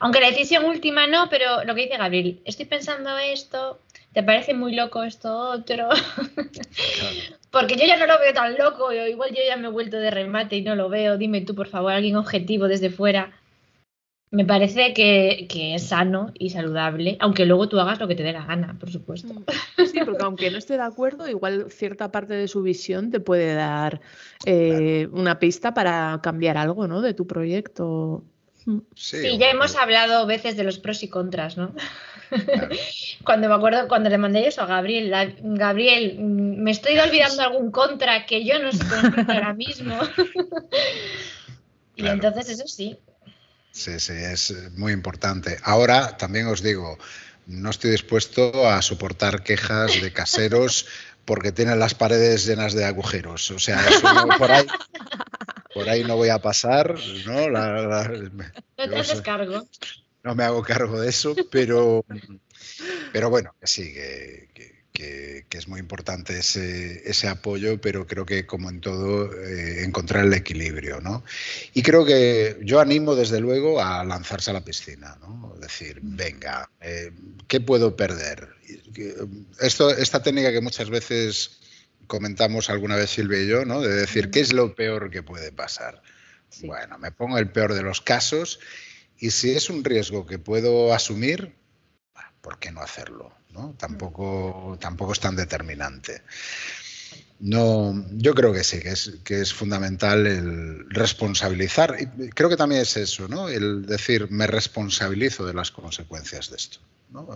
aunque 0.00 0.20
la 0.20 0.30
decisión 0.30 0.64
última 0.64 1.06
no, 1.06 1.28
pero 1.28 1.64
lo 1.64 1.74
que 1.74 1.82
dice 1.82 1.98
Gabriel, 1.98 2.40
estoy 2.44 2.64
pensando 2.64 3.16
esto, 3.18 3.78
¿te 4.12 4.22
parece 4.22 4.54
muy 4.54 4.74
loco 4.74 5.02
esto 5.02 5.50
otro? 5.50 5.90
Porque 7.50 7.76
yo 7.76 7.84
ya 7.84 7.98
no 7.98 8.06
lo 8.06 8.18
veo 8.18 8.32
tan 8.32 8.56
loco, 8.56 8.90
igual 8.92 9.30
yo 9.30 9.42
ya 9.46 9.58
me 9.58 9.68
he 9.68 9.70
vuelto 9.70 9.98
de 9.98 10.10
remate 10.10 10.56
y 10.56 10.62
no 10.62 10.74
lo 10.74 10.88
veo. 10.88 11.18
Dime 11.18 11.42
tú, 11.42 11.54
por 11.54 11.68
favor, 11.68 11.92
alguien 11.92 12.16
objetivo 12.16 12.66
desde 12.66 12.88
fuera. 12.88 13.30
Me 14.32 14.46
parece 14.46 14.94
que, 14.94 15.46
es 15.74 15.88
sano 15.88 16.32
y 16.32 16.48
saludable, 16.48 17.18
aunque 17.20 17.44
luego 17.44 17.68
tú 17.68 17.78
hagas 17.78 18.00
lo 18.00 18.08
que 18.08 18.14
te 18.14 18.22
dé 18.22 18.32
la 18.32 18.46
gana, 18.46 18.78
por 18.80 18.90
supuesto. 18.90 19.34
Mm. 19.34 19.84
Sí, 19.84 20.00
porque 20.06 20.24
aunque 20.24 20.50
no 20.50 20.56
esté 20.56 20.78
de 20.78 20.84
acuerdo, 20.84 21.28
igual 21.28 21.66
cierta 21.70 22.10
parte 22.10 22.32
de 22.32 22.48
su 22.48 22.62
visión 22.62 23.10
te 23.10 23.20
puede 23.20 23.52
dar 23.52 24.00
eh, 24.46 25.06
una 25.12 25.38
pista 25.38 25.74
para 25.74 26.18
cambiar 26.22 26.56
algo, 26.56 26.88
¿no? 26.88 27.02
De 27.02 27.12
tu 27.12 27.26
proyecto. 27.26 28.24
Mm. 28.64 28.78
Sí, 28.94 29.36
ya 29.36 29.50
hemos 29.50 29.76
hablado 29.76 30.26
veces 30.26 30.56
de 30.56 30.64
los 30.64 30.78
pros 30.78 31.02
y 31.02 31.08
contras, 31.08 31.58
¿no? 31.58 31.74
cuando 33.24 33.50
me 33.50 33.54
acuerdo, 33.54 33.86
cuando 33.86 34.08
le 34.08 34.16
mandé 34.16 34.46
eso 34.46 34.62
a 34.62 34.66
Gabriel, 34.66 35.12
Gabriel, 35.42 36.18
me 36.18 36.70
estoy 36.70 36.98
olvidando 36.98 37.42
algún 37.42 37.70
contra 37.70 38.24
que 38.24 38.46
yo 38.46 38.58
no 38.62 38.72
sé 38.72 38.82
ahora 39.28 39.52
mismo. 39.52 39.94
y 41.96 42.06
entonces 42.06 42.48
eso 42.48 42.66
sí. 42.66 42.96
Sí, 43.72 43.98
sí, 43.98 44.12
es 44.12 44.54
muy 44.76 44.92
importante. 44.92 45.58
Ahora 45.62 46.16
también 46.16 46.46
os 46.46 46.62
digo, 46.62 46.98
no 47.46 47.70
estoy 47.70 47.90
dispuesto 47.90 48.68
a 48.68 48.80
soportar 48.82 49.42
quejas 49.42 50.00
de 50.00 50.12
caseros 50.12 50.86
porque 51.24 51.52
tienen 51.52 51.78
las 51.78 51.94
paredes 51.94 52.46
llenas 52.46 52.74
de 52.74 52.84
agujeros. 52.84 53.50
O 53.50 53.58
sea, 53.58 53.82
por 54.38 54.52
ahí 54.52 54.66
por 55.74 55.88
ahí 55.88 56.04
no 56.04 56.16
voy 56.16 56.28
a 56.28 56.40
pasar, 56.40 56.94
¿no? 57.26 57.48
no 57.48 58.12
te 58.76 58.96
haces 58.98 59.22
cargo. 59.22 59.66
No 60.22 60.34
me 60.34 60.44
hago 60.44 60.62
cargo 60.62 61.00
de 61.00 61.08
eso, 61.08 61.34
pero, 61.50 62.04
pero 63.12 63.30
bueno, 63.30 63.54
que 63.60 63.66
sí, 63.66 63.92
que, 64.92 65.46
es 65.50 65.68
muy 65.68 65.80
importante 65.80 66.38
ese, 66.38 67.08
ese, 67.08 67.28
apoyo, 67.28 67.80
pero 67.80 68.06
creo 68.06 68.26
que 68.26 68.46
como 68.46 68.68
en 68.70 68.80
todo, 68.80 69.32
eh, 69.32 69.84
encontrar 69.84 70.24
el 70.24 70.34
equilibrio, 70.34 71.00
¿no? 71.00 71.24
Y 71.72 71.82
creo 71.82 72.04
que 72.04 72.58
yo 72.62 72.80
animo 72.80 73.14
desde 73.14 73.40
luego 73.40 73.82
a 73.82 74.04
lanzarse 74.04 74.50
a 74.50 74.54
la 74.54 74.64
piscina, 74.64 75.16
¿no? 75.20 75.54
Decir, 75.60 76.00
venga, 76.02 76.70
eh, 76.80 77.10
¿qué 77.48 77.60
puedo 77.60 77.96
perder? 77.96 78.48
Esto, 79.60 79.90
esta 79.90 80.22
técnica 80.22 80.52
que 80.52 80.60
muchas 80.60 80.90
veces 80.90 81.58
comentamos 82.06 82.68
alguna 82.68 82.96
vez 82.96 83.10
Silvia 83.10 83.42
y 83.42 83.48
yo, 83.48 83.64
¿no? 83.64 83.80
De 83.80 83.94
decir, 83.94 84.30
¿qué 84.30 84.40
es 84.40 84.52
lo 84.52 84.74
peor 84.74 85.10
que 85.10 85.22
puede 85.22 85.52
pasar? 85.52 86.02
Bueno, 86.62 86.98
me 86.98 87.12
pongo 87.12 87.38
el 87.38 87.50
peor 87.50 87.72
de 87.74 87.82
los 87.82 88.00
casos 88.00 88.60
y 89.18 89.30
si 89.30 89.52
es 89.52 89.70
un 89.70 89.84
riesgo 89.84 90.26
que 90.26 90.38
puedo 90.38 90.92
asumir, 90.92 91.54
¿por 92.40 92.58
qué 92.58 92.72
no 92.72 92.82
hacerlo? 92.82 93.32
¿No? 93.52 93.74
Tampoco, 93.78 94.76
tampoco 94.80 95.12
es 95.12 95.20
tan 95.20 95.36
determinante. 95.36 96.22
No, 97.42 98.06
yo 98.12 98.34
creo 98.34 98.52
que 98.52 98.62
sí, 98.62 98.78
que 98.78 98.90
es, 98.90 99.14
que 99.24 99.40
es 99.40 99.52
fundamental 99.52 100.28
el 100.28 100.88
responsabilizar. 100.90 101.96
Creo 102.34 102.48
que 102.48 102.56
también 102.56 102.82
es 102.82 102.96
eso, 102.96 103.26
¿no? 103.26 103.48
El 103.48 103.84
decir, 103.84 104.30
me 104.30 104.46
responsabilizo 104.46 105.44
de 105.44 105.52
las 105.52 105.72
consecuencias 105.72 106.50
de 106.50 106.56
esto. 106.56 106.78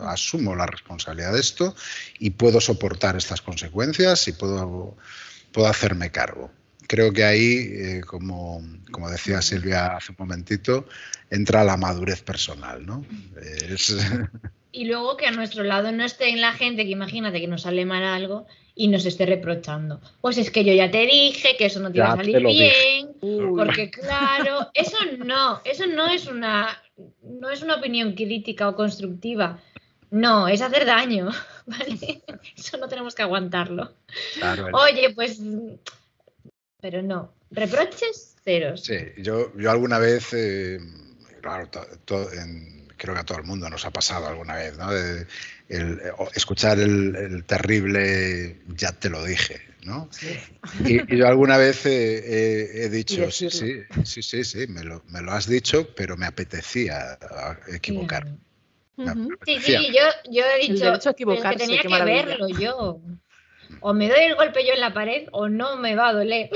Asumo 0.03 0.55
la 0.55 0.67
responsabilidad 0.67 1.33
de 1.33 1.41
esto 1.41 1.75
y 2.21 2.31
puedo 2.31 2.61
soportar 2.61 3.17
estas 3.17 3.43
consecuencias 3.43 4.29
y 4.29 4.33
puedo, 4.33 4.97
puedo 5.51 5.67
hacerme 5.67 6.13
cargo. 6.13 6.53
Creo 6.87 7.13
que 7.13 7.25
ahí, 7.25 7.73
eh, 7.73 8.01
como, 8.07 8.63
como, 8.93 9.11
decía 9.11 9.43
Silvia 9.43 9.97
hace 9.97 10.13
un 10.13 10.17
momentito, 10.21 10.87
entra 11.31 11.65
la 11.65 11.77
madurez 11.77 12.23
personal, 12.23 12.87
¿no? 12.87 13.05
Y 14.77 14.85
luego 14.85 15.17
que 15.17 15.25
a 15.25 15.31
nuestro 15.31 15.65
lado 15.65 15.91
no 15.91 16.05
esté 16.05 16.29
en 16.29 16.43
la 16.43 16.53
gente 16.53 16.85
que 16.85 16.91
imagínate 16.91 17.41
que 17.41 17.47
nos 17.47 17.63
sale 17.63 17.87
mal 17.87 18.05
algo 18.05 18.47
y 18.75 18.89
nos 18.89 19.07
esté 19.07 19.25
reprochando. 19.25 20.03
Pues 20.21 20.37
es 20.37 20.51
que 20.51 20.65
yo 20.65 20.75
ya 20.75 20.91
te 20.91 21.07
dije 21.07 21.57
que 21.57 21.65
eso 21.65 21.81
no 21.81 21.91
te 21.91 21.97
iba 21.97 22.13
a 22.13 22.17
salir 22.17 22.45
bien, 22.45 23.15
porque 23.57 23.91
claro, 23.91 24.69
eso 24.75 24.99
no, 25.25 25.63
eso 25.65 25.87
no 25.87 26.07
es 26.09 26.27
una 26.27 26.83
no 27.23 27.49
es 27.49 27.63
una 27.63 27.77
opinión 27.77 28.13
crítica 28.13 28.69
o 28.69 28.77
constructiva. 28.77 29.63
No, 30.11 30.47
es 30.47 30.61
hacer 30.61 30.85
daño, 30.85 31.31
¿vale? 31.67 32.23
Eso 32.55 32.77
no 32.77 32.87
tenemos 32.87 33.15
que 33.15 33.23
aguantarlo. 33.23 33.95
Oye, 34.75 35.15
pues 35.15 35.41
pero 36.83 37.01
no, 37.01 37.33
reproches 37.51 38.37
ceros. 38.45 38.85
Sí, 38.85 38.99
yo, 39.17 39.57
yo 39.57 39.71
alguna 39.71 39.99
vez 39.99 40.35
eh, 40.35 40.79
claro, 41.41 41.71
creo 43.07 43.15
que 43.15 43.21
a 43.21 43.25
todo 43.25 43.39
el 43.39 43.45
mundo 43.45 43.71
nos 43.71 43.85
ha 43.85 43.93
pasado 43.93 44.27
alguna 44.27 44.57
vez, 44.57 44.77
¿no? 44.77 44.91
escuchar 46.35 46.81
el, 46.81 47.45
terrible 47.47 48.59
ya 48.77 48.93
te 48.93 49.11
lo 49.11 49.25
dije, 49.25 49.61
¿no? 49.85 50.09
Y, 50.85 51.17
yo 51.17 51.29
alguna 51.29 51.57
vez 51.57 51.87
he, 51.87 52.89
dicho, 52.91 53.31
sí, 53.31 53.49
sí, 53.49 54.23
sí, 54.23 54.45
sí, 54.45 54.67
me, 54.67 54.83
lo, 54.83 55.05
me, 55.09 55.23
lo, 55.23 55.33
has 55.33 55.49
dicho, 55.49 55.95
pero 55.95 56.17
me 56.17 56.27
apetecía 56.27 57.17
equivocar. 57.69 58.27
Sí, 59.45 59.59
sí, 59.61 59.73
yo, 59.73 60.33
yo 60.33 60.43
he 60.45 60.67
dicho 60.67 61.15
que 61.15 61.57
tenía 61.57 61.83
que 61.83 61.89
verlo 61.89 62.49
yo. 62.49 63.01
O 63.81 63.95
me 63.95 64.09
doy 64.09 64.25
el 64.25 64.35
golpe 64.35 64.67
yo 64.67 64.73
en 64.75 64.81
la 64.81 64.93
pared 64.93 65.29
o 65.33 65.49
no 65.49 65.77
me 65.77 65.95
va 65.95 66.09
a 66.09 66.13
doler. 66.13 66.51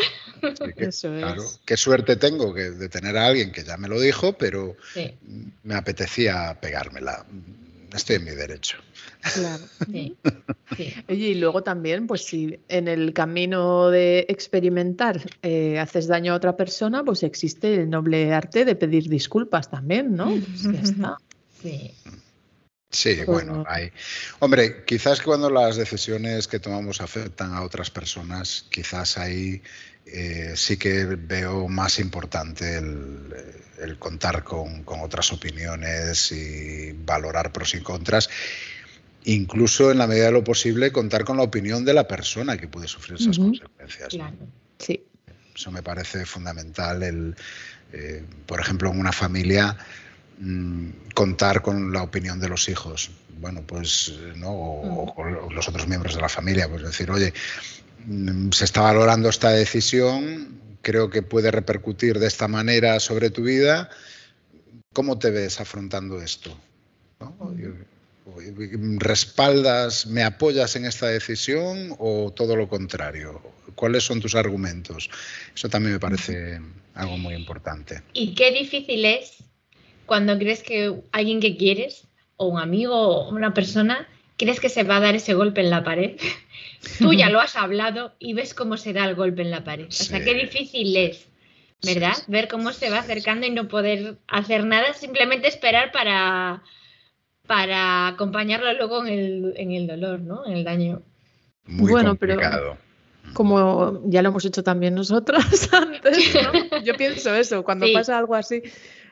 Eso 0.77 1.15
es. 1.15 1.23
Claro, 1.23 1.45
qué 1.65 1.77
suerte 1.77 2.17
tengo 2.17 2.53
de 2.53 2.89
tener 2.89 3.17
a 3.17 3.27
alguien 3.27 3.53
que 3.53 3.65
ya 3.65 3.77
me 3.77 3.89
lo 3.89 4.01
dijo, 4.01 4.35
pero 4.39 4.77
me 5.63 5.75
apetecía 5.75 6.59
pegármela. 6.61 7.27
Estoy 7.95 8.17
en 8.17 8.25
mi 8.25 8.31
derecho. 8.31 8.79
Claro. 9.35 9.65
Oye, 11.09 11.29
y 11.29 11.35
luego 11.35 11.63
también, 11.63 12.07
pues 12.07 12.25
si 12.25 12.61
en 12.69 12.87
el 12.87 13.13
camino 13.13 13.91
de 13.91 14.27
experimentar 14.29 15.21
eh, 15.43 15.79
haces 15.79 16.07
daño 16.07 16.33
a 16.33 16.37
otra 16.37 16.57
persona, 16.57 17.03
pues 17.05 17.23
existe 17.25 17.75
el 17.75 17.91
noble 17.91 18.33
arte 18.33 18.65
de 18.65 18.77
pedir 18.77 19.09
disculpas 19.09 19.71
también, 19.71 20.15
¿no? 20.15 20.27
Pues 20.27 20.63
ya 20.63 20.81
está. 20.81 21.19
Sí. 21.61 21.93
Sí, 22.91 23.15
pues 23.25 23.27
bueno, 23.27 23.65
hay. 23.69 23.93
Hombre, 24.41 24.85
quizás 24.85 25.23
cuando 25.23 25.49
las 25.49 25.77
decisiones 25.77 26.49
que 26.49 26.59
tomamos 26.59 27.01
afectan 27.01 27.55
a 27.55 27.63
otras 27.63 27.89
personas, 27.89 28.67
quizás 28.69 29.17
ahí 29.17 29.63
eh, 30.07 30.55
sí 30.57 30.77
que 30.77 31.05
veo 31.05 31.69
más 31.69 32.01
importante 32.01 32.79
el, 32.79 33.97
contar 33.99 34.43
con, 34.43 34.85
otras 34.87 35.33
opiniones 35.33 36.33
y 36.33 36.93
valorar 36.93 37.53
pros 37.53 37.75
y 37.75 37.81
contras. 37.81 38.29
Incluso 39.25 39.93
en 39.93 39.99
la 39.99 40.09
medida 40.09 40.27
de 40.27 40.33
lo 40.33 40.43
posible 40.43 40.91
contar 40.91 41.25
con 41.25 41.37
la 41.37 41.45
opinión 41.45 41.85
de 41.85 41.95
la 41.95 42.09
persona 42.09 42.57
que 42.57 42.67
puede 42.67 42.89
sufrir 42.89 43.21
esas 43.21 43.39
consecuencias. 43.39 44.17
Sí. 44.79 45.05
Eso 45.55 45.71
me 45.71 45.83
parece 45.83 46.27
fundamental. 46.27 47.03
El, 47.03 47.37
eh, 47.93 48.25
por 48.47 48.61
ejemplo, 48.61 48.91
en 48.91 48.99
una 48.99 49.13
familia 49.13 49.77
contar 51.15 51.61
con 51.61 51.93
la 51.93 52.03
opinión 52.03 52.41
de 52.41 52.49
los 52.49 52.69
hijos, 52.69 53.11
bueno, 53.41 53.63
pues, 53.67 54.15
¿no? 54.37 54.51
O, 54.51 55.51
los 55.51 55.69
otros 55.69 55.87
miembros 55.87 56.15
de 56.15 56.21
la 56.21 56.29
familia, 56.29 56.69
pues 56.69 56.83
decir, 56.83 57.11
oye, 57.11 57.35
mm, 58.07 58.51
se 58.51 58.65
está 58.65 58.81
valorando 58.81 59.29
esta 59.29 59.51
decisión, 59.51 60.61
creo 60.81 61.11
que 61.11 61.23
puede 61.23 61.51
repercutir 61.51 62.19
de 62.19 62.27
esta 62.27 62.49
manera 62.49 63.01
sobre 63.01 63.31
tu 63.31 63.43
vida, 63.43 63.91
¿cómo 64.95 65.19
te 65.19 65.31
ves 65.31 65.61
afrontando 65.61 66.21
esto? 66.23 66.57
¿Respaldas, 68.99 70.07
me 70.07 70.23
apoyas 70.23 70.75
en 70.77 70.87
esta 70.87 71.09
decisión 71.09 71.95
o 71.99 72.33
todo 72.35 72.57
lo 72.57 72.69
contrario? 72.69 73.43
cuáles 73.75 74.05
son 74.05 74.21
tus 74.21 74.35
argumentos. 74.35 75.11
Eso 75.55 75.69
también 75.69 75.95
me 75.95 76.01
parece 76.01 76.61
algo 76.95 77.17
muy 77.17 77.35
importante. 77.35 78.03
Y 78.13 78.35
qué 78.35 78.53
difícil 78.53 79.05
es 79.07 79.43
cuando 80.11 80.37
crees 80.39 80.65
que 80.65 81.03
alguien 81.13 81.39
que 81.39 81.57
quieres, 81.57 82.09
o 82.35 82.47
un 82.47 82.59
amigo, 82.59 82.97
o 82.97 83.29
una 83.29 83.55
persona, 83.55 84.09
crees 84.37 84.59
que 84.59 84.69
se 84.69 84.83
va 84.83 84.97
a 84.97 85.01
dar 85.01 85.15
ese 85.15 85.35
golpe 85.35 85.61
en 85.61 85.71
la 85.71 85.85
pared. 85.85 86.17
Tú 86.99 87.13
ya 87.13 87.31
lo 87.31 87.39
has 87.39 87.55
hablado 87.55 88.13
y 88.19 88.35
ves 88.35 88.53
cómo 88.53 88.77
se 88.77 88.93
da 88.93 89.05
el 89.05 89.15
golpe 89.15 89.43
en 89.43 89.53
la 89.53 89.63
pared. 89.63 89.87
O 89.87 89.93
sea, 89.93 90.25
qué 90.25 90.35
difícil 90.35 90.97
es, 90.97 91.29
¿verdad? 91.87 92.15
Ver 92.27 92.49
cómo 92.49 92.73
se 92.73 92.91
va 92.91 92.99
acercando 92.99 93.47
y 93.47 93.51
no 93.51 93.69
poder 93.69 94.17
hacer 94.27 94.65
nada, 94.65 94.95
simplemente 94.95 95.47
esperar 95.47 95.93
para, 95.93 96.65
para 97.47 98.09
acompañarlo 98.09 98.73
luego 98.73 99.07
en 99.07 99.13
el, 99.13 99.55
en 99.59 99.71
el 99.71 99.87
dolor, 99.87 100.19
¿no? 100.23 100.45
En 100.45 100.55
el 100.55 100.65
daño. 100.65 101.03
Muy 101.67 101.89
bueno, 101.89 102.09
complicado. 102.09 102.77
pero 103.23 103.33
como 103.33 104.03
ya 104.07 104.23
lo 104.23 104.31
hemos 104.31 104.45
hecho 104.45 104.65
también 104.65 104.97
nosotros 104.97 105.45
antes, 105.73 106.35
¿no? 106.35 106.81
Yo 106.85 106.97
pienso 106.97 107.33
eso, 107.33 107.63
cuando 107.63 107.87
pasa 107.95 108.19
algo 108.19 108.35
así, 108.35 108.61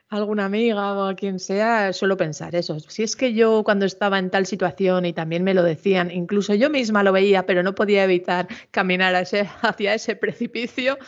alguna 0.09 0.46
amiga 0.46 0.94
o 0.94 1.09
a 1.09 1.14
quien 1.14 1.38
sea, 1.38 1.92
suelo 1.92 2.16
pensar 2.16 2.54
eso. 2.54 2.80
Si 2.80 3.02
es 3.02 3.14
que 3.14 3.34
yo 3.34 3.62
cuando 3.62 3.84
estaba 3.84 4.18
en 4.18 4.30
tal 4.30 4.46
situación 4.46 5.04
y 5.04 5.12
también 5.12 5.44
me 5.44 5.52
lo 5.52 5.62
decían, 5.62 6.11
incluso 6.11 6.54
yo 6.54 6.70
misma 6.70 7.02
lo 7.02 7.12
veía, 7.12 7.44
pero 7.44 7.62
no 7.62 7.74
podía 7.74 8.04
evitar 8.04 8.48
caminar 8.70 9.14
hacia 9.62 9.94
ese 9.94 10.16
precipicio, 10.16 10.98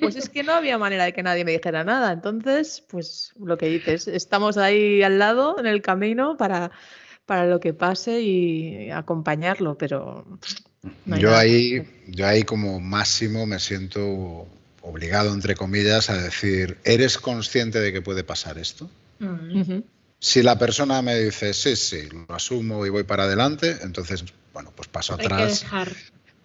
pues 0.00 0.16
es 0.16 0.28
que 0.28 0.42
no 0.42 0.52
había 0.52 0.76
manera 0.76 1.04
de 1.04 1.12
que 1.12 1.22
nadie 1.22 1.44
me 1.44 1.52
dijera 1.52 1.84
nada. 1.84 2.12
Entonces, 2.12 2.84
pues 2.88 3.32
lo 3.38 3.56
que 3.56 3.66
dices, 3.66 4.08
estamos 4.08 4.58
ahí 4.58 5.02
al 5.02 5.18
lado 5.18 5.58
en 5.58 5.66
el 5.66 5.80
camino 5.80 6.36
para, 6.36 6.70
para 7.24 7.46
lo 7.46 7.60
que 7.60 7.72
pase 7.72 8.20
y 8.20 8.90
acompañarlo, 8.90 9.78
pero... 9.78 10.26
yo, 11.06 11.34
ahí, 11.34 11.82
yo 12.08 12.26
ahí 12.26 12.42
como 12.42 12.78
máximo 12.78 13.46
me 13.46 13.58
siento 13.58 14.46
obligado, 14.82 15.32
entre 15.32 15.54
comillas, 15.54 16.10
a 16.10 16.20
decir, 16.20 16.78
¿eres 16.84 17.18
consciente 17.18 17.80
de 17.80 17.92
que 17.92 18.02
puede 18.02 18.24
pasar 18.24 18.58
esto? 18.58 18.90
Mm. 19.18 19.80
Si 20.18 20.42
la 20.42 20.58
persona 20.58 21.00
me 21.02 21.18
dice, 21.18 21.54
sí, 21.54 21.76
sí, 21.76 22.08
lo 22.10 22.34
asumo 22.34 22.84
y 22.84 22.90
voy 22.90 23.04
para 23.04 23.24
adelante, 23.24 23.78
entonces, 23.82 24.24
bueno, 24.52 24.72
pues 24.74 24.88
paso 24.88 25.14
atrás. 25.14 25.64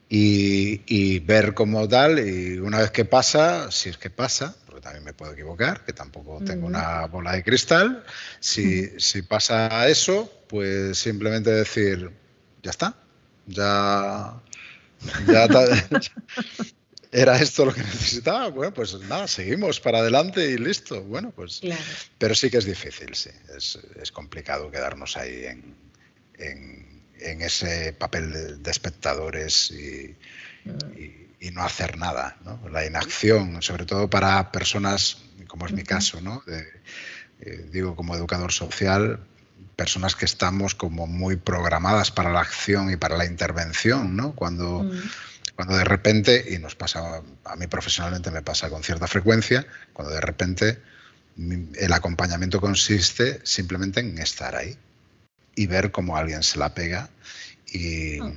Y, 0.07 0.81
y, 0.85 1.19
ver 1.19 1.53
cómo 1.53 1.87
tal, 1.87 2.19
y 2.19 2.59
una 2.59 2.79
vez 2.79 2.91
que 2.91 3.05
pasa, 3.05 3.71
si 3.71 3.89
es 3.89 3.97
que 3.97 4.11
pasa, 4.11 4.55
porque 4.65 4.81
también 4.81 5.03
me 5.03 5.13
puedo 5.13 5.33
equivocar, 5.33 5.83
que 5.83 5.93
tampoco 5.93 6.41
tengo 6.45 6.67
una 6.67 7.07
bola 7.07 7.33
de 7.33 7.43
cristal, 7.43 8.03
si, 8.39 8.99
si 8.99 9.23
pasa 9.23 9.89
eso, 9.89 10.31
pues 10.47 10.99
simplemente 10.99 11.49
decir, 11.49 12.11
ya 12.61 12.69
está, 12.69 12.95
ya, 13.47 14.39
ya, 15.27 15.47
era 17.15 17.37
esto 17.37 17.65
lo 17.65 17.73
que 17.73 17.81
necesitaba. 17.81 18.49
Bueno, 18.49 18.73
pues 18.73 18.93
nada, 19.01 19.27
seguimos 19.27 19.79
para 19.79 19.99
adelante 19.99 20.51
y 20.51 20.57
listo. 20.57 21.01
Bueno, 21.01 21.31
pues. 21.31 21.61
Pero 22.17 22.35
sí 22.35 22.49
que 22.49 22.57
es 22.57 22.65
difícil, 22.65 23.15
sí. 23.15 23.29
Es, 23.55 24.11
complicado 24.11 24.69
quedarnos 24.69 25.15
ahí 25.15 25.45
en, 25.45 25.75
en, 26.37 27.41
ese 27.41 27.93
papel 27.93 28.61
de, 28.61 28.71
espectadores 28.71 29.71
y, 29.71 30.15
no 31.51 31.61
hacer 31.61 31.97
nada. 31.97 32.37
¿no? 32.43 32.59
La 32.69 32.85
inacción, 32.85 33.61
sobre 33.61 33.85
todo 33.85 34.09
para 34.09 34.51
personas, 34.51 35.19
como 35.47 35.67
es 35.67 35.71
mi 35.71 35.83
caso, 35.83 36.19
¿no? 36.19 36.43
Eh, 36.47 37.67
digo, 37.71 37.95
como 37.95 38.15
educador 38.15 38.51
social, 38.51 39.19
personas 39.75 40.15
que 40.15 40.25
estamos 40.25 40.73
como 40.73 41.05
muy 41.07 41.35
programadas 41.35 42.11
para 42.11 42.31
la 42.31 42.41
acción 42.41 42.91
y 42.91 42.97
para 42.97 43.15
la 43.15 43.25
intervención, 43.25 44.15
¿no? 44.17 44.33
Cuando. 44.33 44.83
Mm. 44.83 45.01
Cuando 45.55 45.77
de 45.77 45.85
repente, 45.85 46.45
y 46.49 46.59
nos 46.59 46.75
pasa, 46.75 47.21
a 47.45 47.55
mí 47.55 47.67
profesionalmente 47.67 48.29
me 48.29 48.41
pasa 48.41 48.69
con 48.69 48.83
cierta 48.83 49.07
frecuencia, 49.07 49.65
cuando 49.93 50.13
de 50.13 50.21
repente 50.21 50.79
el 51.37 51.93
acompañamiento 51.93 52.59
consiste 52.59 53.39
simplemente 53.43 54.01
en 54.01 54.17
estar 54.17 54.55
ahí 54.55 54.75
y 55.55 55.67
ver 55.67 55.91
cómo 55.91 56.17
alguien 56.17 56.43
se 56.43 56.59
la 56.59 56.73
pega 56.73 57.09
y, 57.71 58.19
ah. 58.19 58.31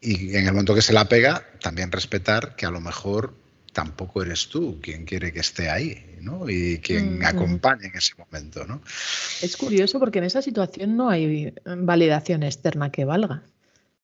y 0.00 0.36
en 0.36 0.46
el 0.46 0.52
momento 0.52 0.74
que 0.74 0.82
se 0.82 0.92
la 0.92 1.08
pega, 1.08 1.44
también 1.60 1.92
respetar 1.92 2.56
que 2.56 2.66
a 2.66 2.70
lo 2.70 2.80
mejor 2.80 3.34
tampoco 3.72 4.22
eres 4.22 4.48
tú 4.48 4.80
quien 4.82 5.04
quiere 5.04 5.32
que 5.32 5.40
esté 5.40 5.70
ahí, 5.70 6.18
¿no? 6.20 6.48
Y 6.48 6.78
quien 6.78 7.16
mm, 7.16 7.18
mm. 7.20 7.24
acompañe 7.24 7.86
en 7.86 7.96
ese 7.96 8.14
momento, 8.16 8.66
¿no? 8.66 8.82
Es 9.40 9.56
curioso 9.56 9.98
porque 9.98 10.18
en 10.18 10.24
esa 10.24 10.42
situación 10.42 10.96
no 10.96 11.08
hay 11.08 11.54
validación 11.64 12.42
externa 12.42 12.90
que 12.90 13.04
valga 13.04 13.42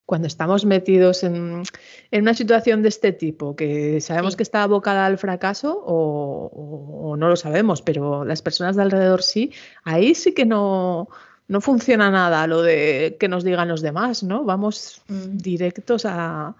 cuando 0.08 0.26
estamos 0.26 0.64
metidos 0.64 1.22
en, 1.22 1.64
una 2.12 2.32
situación 2.32 2.82
de 2.82 2.88
este 2.88 3.12
tipo, 3.12 3.54
que 3.54 4.00
sabemos 4.00 4.36
que 4.36 4.42
está 4.42 4.62
abocada 4.62 5.04
al 5.04 5.18
fracaso 5.18 5.84
o, 5.84 7.14
no 7.18 7.28
lo 7.28 7.36
sabemos, 7.36 7.82
pero 7.82 8.24
las 8.24 8.40
personas 8.40 8.74
de 8.74 8.80
alrededor 8.84 9.22
sí, 9.22 9.52
ahí 9.84 10.14
sí 10.14 10.32
que 10.32 10.46
no, 10.46 11.10
no 11.46 11.60
funciona 11.60 12.10
nada 12.10 12.46
lo 12.46 12.62
de 12.62 13.18
que 13.20 13.28
nos 13.28 13.44
digan 13.44 13.68
los 13.68 13.82
demás, 13.82 14.22
¿no? 14.22 14.44
Vamos 14.44 15.02
mm. 15.08 15.36
directos 15.36 16.06
a, 16.06 16.56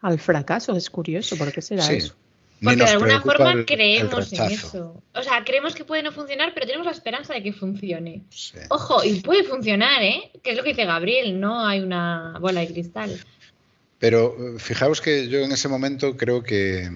al 0.00 0.18
fracaso, 0.18 0.74
es 0.74 0.90
curioso, 0.90 1.36
¿por 1.36 1.52
qué 1.52 1.62
será 1.62 1.86
eso? 1.86 2.16
Porque 2.62 2.76
de 2.76 2.90
alguna 2.90 3.20
forma 3.20 3.64
creemos 3.64 4.32
en 4.32 4.42
eso. 4.42 5.02
O 5.14 5.22
sea, 5.22 5.42
creemos 5.44 5.74
que 5.74 5.84
puede 5.84 6.02
no 6.02 6.12
funcionar, 6.12 6.52
pero 6.54 6.66
tenemos 6.66 6.86
la 6.86 6.92
esperanza 6.92 7.34
de 7.34 7.42
que 7.42 7.52
funcione. 7.52 8.22
Ojo, 8.68 9.02
y 9.04 9.20
puede 9.20 9.44
funcionar, 9.44 10.02
¿eh? 10.02 10.30
Que 10.42 10.50
es 10.50 10.56
lo 10.56 10.62
que 10.62 10.70
dice 10.70 10.84
Gabriel, 10.84 11.40
no 11.40 11.66
hay 11.66 11.80
una 11.80 12.36
bola 12.40 12.60
de 12.60 12.68
cristal. 12.68 13.18
Pero 13.98 14.36
eh, 14.36 14.58
fijaos 14.58 15.00
que 15.00 15.28
yo 15.28 15.40
en 15.40 15.52
ese 15.52 15.68
momento 15.68 16.16
creo 16.16 16.42
que, 16.42 16.90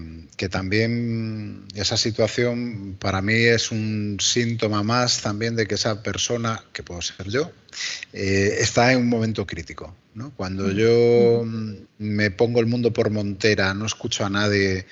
también 0.50 1.64
esa 1.74 1.96
situación 1.96 2.96
para 2.98 3.22
mí 3.22 3.34
es 3.34 3.70
un 3.70 4.18
síntoma 4.20 4.82
más 4.82 5.22
también 5.22 5.54
de 5.56 5.66
que 5.66 5.76
esa 5.76 6.02
persona, 6.02 6.64
que 6.72 6.82
puedo 6.82 7.00
ser 7.00 7.28
yo, 7.28 7.50
eh, 8.12 8.56
está 8.58 8.92
en 8.92 8.98
un 8.98 9.08
momento 9.08 9.46
crítico. 9.46 9.94
¿no? 10.14 10.32
Cuando 10.36 10.72
yo 10.72 11.44
me 11.98 12.30
pongo 12.32 12.58
el 12.58 12.66
mundo 12.66 12.92
por 12.92 13.10
montera, 13.10 13.72
no 13.72 13.86
escucho 13.86 14.24
a 14.24 14.30
nadie 14.30 14.86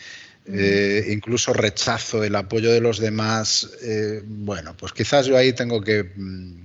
eh, 0.46 1.06
incluso 1.10 1.52
rechazo 1.54 2.22
el 2.22 2.36
apoyo 2.36 2.70
de 2.70 2.80
los 2.80 2.98
demás, 2.98 3.70
eh, 3.82 4.22
bueno, 4.24 4.76
pues 4.76 4.92
quizás 4.92 5.26
yo 5.26 5.38
ahí 5.38 5.54
tengo 5.54 5.80
que 5.80 6.04
mm, 6.04 6.64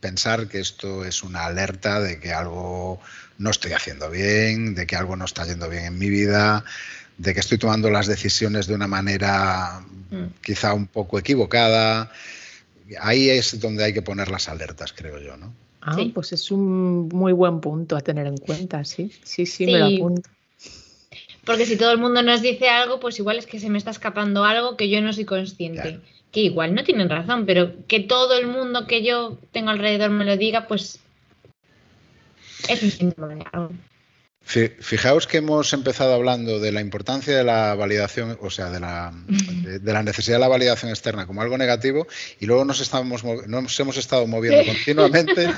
pensar 0.00 0.48
que 0.48 0.58
esto 0.58 1.04
es 1.04 1.22
una 1.22 1.46
alerta 1.46 2.00
de 2.00 2.18
que 2.18 2.32
algo 2.32 3.00
no 3.38 3.50
estoy 3.50 3.72
haciendo 3.72 4.10
bien, 4.10 4.74
de 4.74 4.86
que 4.86 4.96
algo 4.96 5.14
no 5.14 5.26
está 5.26 5.44
yendo 5.46 5.68
bien 5.68 5.84
en 5.84 5.98
mi 5.98 6.08
vida, 6.08 6.64
de 7.18 7.34
que 7.34 7.40
estoy 7.40 7.58
tomando 7.58 7.88
las 7.88 8.08
decisiones 8.08 8.66
de 8.66 8.74
una 8.74 8.88
manera 8.88 9.80
mm. 10.10 10.40
quizá 10.42 10.74
un 10.74 10.88
poco 10.88 11.20
equivocada. 11.20 12.10
Ahí 13.00 13.30
es 13.30 13.60
donde 13.60 13.84
hay 13.84 13.92
que 13.92 14.02
poner 14.02 14.28
las 14.28 14.48
alertas, 14.48 14.92
creo 14.92 15.20
yo, 15.20 15.36
¿no? 15.36 15.54
Ah, 15.80 15.96
pues 16.12 16.32
es 16.32 16.50
un 16.50 17.08
muy 17.08 17.32
buen 17.32 17.60
punto 17.60 17.96
a 17.96 18.00
tener 18.00 18.26
en 18.26 18.36
cuenta, 18.36 18.84
sí, 18.84 19.12
sí, 19.22 19.46
sí, 19.46 19.66
me 19.66 19.78
lo 19.78 19.86
apunto. 19.86 20.28
Porque 21.48 21.64
si 21.64 21.78
todo 21.78 21.92
el 21.92 21.98
mundo 21.98 22.22
nos 22.22 22.42
dice 22.42 22.68
algo, 22.68 23.00
pues 23.00 23.18
igual 23.18 23.38
es 23.38 23.46
que 23.46 23.58
se 23.58 23.70
me 23.70 23.78
está 23.78 23.90
escapando 23.90 24.44
algo 24.44 24.76
que 24.76 24.90
yo 24.90 25.00
no 25.00 25.14
soy 25.14 25.24
consciente. 25.24 25.98
Que 26.30 26.40
igual 26.40 26.74
no 26.74 26.84
tienen 26.84 27.08
razón, 27.08 27.46
pero 27.46 27.72
que 27.86 28.00
todo 28.00 28.38
el 28.38 28.46
mundo 28.46 28.86
que 28.86 29.02
yo 29.02 29.38
tengo 29.50 29.70
alrededor 29.70 30.10
me 30.10 30.26
lo 30.26 30.36
diga, 30.36 30.66
pues 30.66 31.00
es 32.68 32.82
un 32.82 32.90
síntoma 32.90 33.28
de 33.28 33.46
algo. 33.50 33.70
Fijaos 34.44 35.26
que 35.26 35.38
hemos 35.38 35.72
empezado 35.72 36.12
hablando 36.12 36.60
de 36.60 36.70
la 36.70 36.82
importancia 36.82 37.34
de 37.34 37.44
la 37.44 37.74
validación, 37.74 38.36
o 38.42 38.50
sea, 38.50 38.68
de 38.68 38.80
la, 38.80 39.14
de, 39.28 39.92
la, 39.94 40.02
necesidad 40.02 40.36
de 40.36 40.40
la 40.40 40.48
validación 40.48 40.90
externa 40.90 41.26
como 41.26 41.40
algo 41.40 41.56
negativo 41.56 42.06
y 42.40 42.44
luego 42.44 42.66
nos, 42.66 42.80
estamos, 42.80 43.24
nos 43.24 43.80
hemos 43.80 43.96
estado 43.96 44.26
moviendo 44.26 44.66
continuamente 44.70 45.48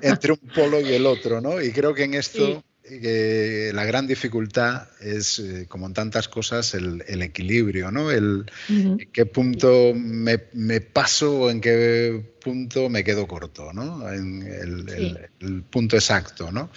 entre 0.00 0.30
un 0.30 0.48
polo 0.54 0.80
y 0.80 0.92
el 0.92 1.06
otro, 1.06 1.40
¿no? 1.40 1.60
Y 1.60 1.72
creo 1.72 1.92
que 1.92 2.04
en 2.04 2.14
esto 2.14 2.62
que 2.88 3.70
la 3.74 3.84
gran 3.84 4.06
dificultad 4.06 4.88
es, 5.00 5.38
eh, 5.38 5.66
como 5.68 5.86
en 5.86 5.94
tantas 5.94 6.28
cosas, 6.28 6.74
el, 6.74 7.02
equilibrio, 7.22 7.90
¿no? 7.90 8.10
El, 8.10 8.46
En 8.68 9.08
qué 9.12 9.26
punto 9.26 9.92
me, 9.94 10.38
paso 10.80 11.40
o 11.40 11.50
en 11.50 11.60
qué 11.60 12.22
punto 12.40 12.88
me 12.88 13.04
quedo 13.04 13.26
corto, 13.26 13.72
¿no? 13.72 14.10
En 14.10 14.42
el, 14.42 15.62
punto 15.70 15.96
exacto, 15.96 16.50
¿no? 16.50 16.70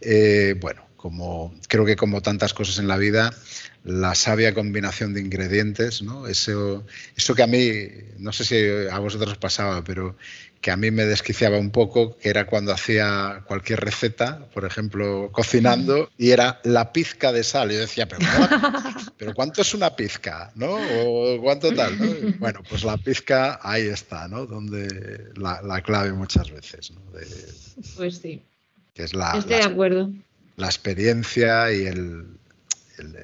Eh, 0.00 0.54
bueno, 0.60 0.85
como, 0.96 1.54
creo 1.68 1.84
que 1.84 1.96
como 1.96 2.22
tantas 2.22 2.54
cosas 2.54 2.78
en 2.78 2.88
la 2.88 2.96
vida, 2.96 3.32
la 3.84 4.14
sabia 4.14 4.52
combinación 4.54 5.14
de 5.14 5.20
ingredientes, 5.20 6.02
¿no? 6.02 6.26
Eso, 6.26 6.84
eso 7.16 7.34
que 7.34 7.42
a 7.42 7.46
mí, 7.46 7.70
no 8.18 8.32
sé 8.32 8.44
si 8.44 8.56
a 8.90 8.98
vosotros 8.98 9.32
os 9.32 9.38
pasaba, 9.38 9.84
pero 9.84 10.16
que 10.60 10.72
a 10.72 10.76
mí 10.76 10.90
me 10.90 11.04
desquiciaba 11.04 11.58
un 11.58 11.70
poco, 11.70 12.16
que 12.16 12.28
era 12.28 12.46
cuando 12.46 12.72
hacía 12.72 13.44
cualquier 13.46 13.80
receta, 13.80 14.48
por 14.52 14.64
ejemplo, 14.64 15.30
cocinando, 15.30 16.10
y 16.18 16.30
era 16.30 16.60
la 16.64 16.92
pizca 16.92 17.30
de 17.30 17.44
sal. 17.44 17.70
Yo 17.70 17.78
decía, 17.78 18.08
pero 18.08 18.26
¿cuánto, 18.36 19.12
¿pero 19.16 19.34
cuánto 19.34 19.62
es 19.62 19.74
una 19.74 19.94
pizca? 19.94 20.50
¿no? 20.56 20.74
¿O 20.74 21.40
cuánto 21.40 21.72
tal? 21.72 21.96
Bueno, 22.40 22.62
pues 22.68 22.82
la 22.82 22.96
pizca 22.96 23.60
ahí 23.62 23.86
está, 23.86 24.26
¿no? 24.26 24.46
Donde 24.46 25.30
la, 25.36 25.80
clave 25.82 26.12
muchas 26.12 26.50
veces. 26.50 26.90
¿no? 26.90 27.00
pues 27.96 28.16
sí. 28.16 28.42
Que 28.92 29.04
es 29.04 29.14
la, 29.14 29.38
Estoy 29.38 29.58
de 29.58 29.62
acuerdo. 29.62 30.10
La 30.56 30.66
experiencia 30.66 31.72
y 31.72 31.86
el, 31.86 32.26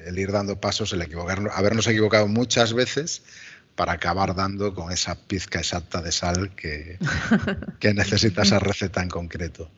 el, 0.05 0.19
ir 0.19 0.31
dando 0.31 0.59
pasos, 0.59 0.93
el 0.93 1.01
equivocarnos, 1.01 1.51
habernos 1.55 1.87
equivocado 1.87 2.27
muchas 2.27 2.73
veces 2.73 3.23
para 3.75 3.93
acabar 3.93 4.35
dando 4.35 4.73
con 4.73 4.91
esa 4.91 5.15
pizca 5.15 5.59
exacta 5.59 6.01
de 6.01 6.11
sal 6.11 6.55
que, 6.55 6.99
que 7.79 7.93
necesita 7.93 8.43
esa 8.43 8.59
receta 8.59 9.01
en 9.01 9.09
concreto. 9.09 9.69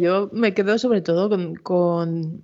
yo 0.00 0.30
me 0.32 0.54
quedo 0.54 0.78
sobre 0.78 1.02
todo 1.02 1.28
con, 1.62 2.42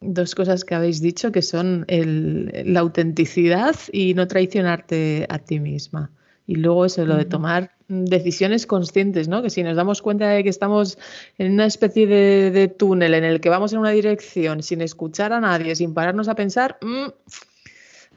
dos 0.00 0.34
cosas 0.34 0.64
que 0.64 0.74
habéis 0.74 1.00
dicho, 1.00 1.32
que 1.32 1.42
son 1.42 1.86
la 1.88 2.80
autenticidad 2.80 3.74
y 3.90 4.14
no 4.14 4.28
traicionarte 4.28 5.26
a 5.30 5.38
ti 5.38 5.60
misma. 5.60 6.10
Y 6.46 6.56
luego 6.56 6.84
eso, 6.84 7.04
lo 7.04 7.16
de 7.16 7.24
tomar 7.24 7.72
decisiones 7.88 8.66
conscientes, 8.66 9.28
¿no? 9.28 9.42
Que 9.42 9.50
si 9.50 9.62
nos 9.62 9.76
damos 9.76 10.02
cuenta 10.02 10.28
de 10.28 10.42
que 10.42 10.48
estamos 10.48 10.98
en 11.38 11.52
una 11.52 11.66
especie 11.66 12.06
de, 12.06 12.68
túnel 12.68 13.14
en 13.14 13.24
el 13.24 13.40
que 13.40 13.48
vamos 13.48 13.72
en 13.72 13.78
una 13.78 13.90
dirección 13.90 14.62
sin 14.62 14.80
escuchar 14.80 15.32
a 15.32 15.40
nadie, 15.40 15.74
sin 15.76 15.94
pararnos 15.94 16.28
a 16.28 16.34
pensar, 16.34 16.78
mm, 16.82 17.06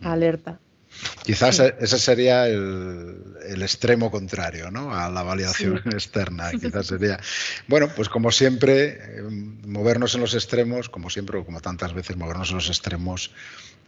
alerta. 0.02 0.60
Quizás 1.24 1.60
ese 1.60 2.00
sería 2.00 2.48
el, 2.48 3.62
extremo 3.62 4.10
contrario 4.10 4.72
¿no? 4.72 4.94
a 4.94 5.10
la 5.10 5.22
validación 5.24 5.78
externa. 5.86 6.52
Quizás 6.60 6.88
sería, 6.88 7.20
bueno, 7.68 7.90
pues 7.96 8.10
como 8.10 8.32
siempre, 8.32 8.98
eh, 9.00 9.22
movernos 9.66 10.16
en 10.16 10.22
los 10.22 10.34
extremos, 10.34 10.90
como 10.90 11.10
siempre 11.10 11.38
o 11.38 11.46
como 11.46 11.62
tantas 11.62 11.94
veces, 11.94 12.18
movernos 12.18 12.50
en 12.50 12.56
los 12.56 12.70
extremos, 12.70 13.32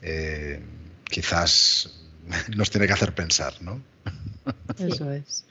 eh, 0.01 0.61
quizás 1.05 2.01
nos 2.55 2.69
tiene 2.69 2.88
que 2.88 2.93
hacer 2.93 3.13
pensar, 3.13 3.53
¿no? 3.61 3.82
Eso 4.78 5.11
es. 5.11 5.45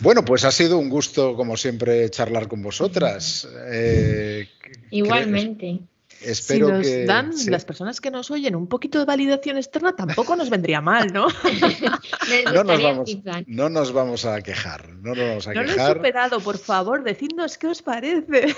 Bueno, 0.00 0.24
pues 0.24 0.44
ha 0.44 0.50
sido 0.50 0.78
un 0.78 0.88
gusto, 0.88 1.36
como 1.36 1.56
siempre, 1.56 2.10
charlar 2.10 2.48
con 2.48 2.62
vosotras. 2.62 3.46
Eh, 3.70 4.48
Igualmente 4.90 5.80
si 6.32 6.58
nos 6.60 6.86
dan 7.06 7.32
las 7.46 7.64
personas 7.64 8.00
que 8.00 8.10
nos 8.10 8.30
oyen 8.30 8.54
un 8.54 8.66
poquito 8.66 8.98
de 8.98 9.04
validación 9.04 9.56
externa, 9.56 9.94
tampoco 9.94 10.36
nos 10.36 10.50
vendría 10.50 10.80
mal, 10.80 11.12
¿no? 11.12 11.26
no, 12.54 12.64
nos 12.64 12.82
vamos, 12.82 13.10
no, 13.46 13.68
nos 13.68 13.92
vamos, 13.92 14.24
a 14.24 14.40
quejar. 14.40 14.88
No, 15.00 15.14
nos 15.14 15.28
vamos 15.28 15.48
a 15.48 15.54
no 15.54 15.62
lo 15.62 15.70
he 15.70 15.94
superado, 15.94 16.40
por 16.40 16.58
favor, 16.58 17.02
decidnos 17.02 17.58
qué 17.58 17.66
os 17.68 17.82
parece. 17.82 18.54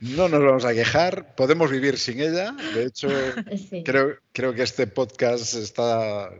No 0.00 0.28
nos 0.28 0.42
vamos 0.42 0.64
a 0.64 0.74
quejar, 0.74 1.34
podemos 1.34 1.70
vivir 1.70 1.98
sin 1.98 2.20
ella. 2.20 2.56
De 2.74 2.84
hecho, 2.84 3.08
creo, 3.84 4.16
creo 4.32 4.54
que 4.54 4.62
este 4.62 4.86
podcast 4.86 5.54
está 5.54 6.30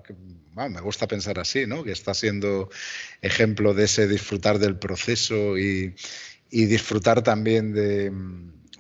me 0.55 0.81
gusta 0.81 1.07
pensar 1.07 1.39
así, 1.39 1.67
¿no? 1.67 1.85
Que 1.85 1.93
está 1.93 2.15
siendo 2.15 2.71
ejemplo 3.21 3.75
de 3.75 3.85
ese 3.85 4.09
disfrutar 4.09 4.59
del 4.59 4.79
proceso 4.79 5.59
y, 5.59 5.95
y 6.51 6.65
disfrutar 6.65 7.23
también 7.23 7.75
de, 7.75 8.11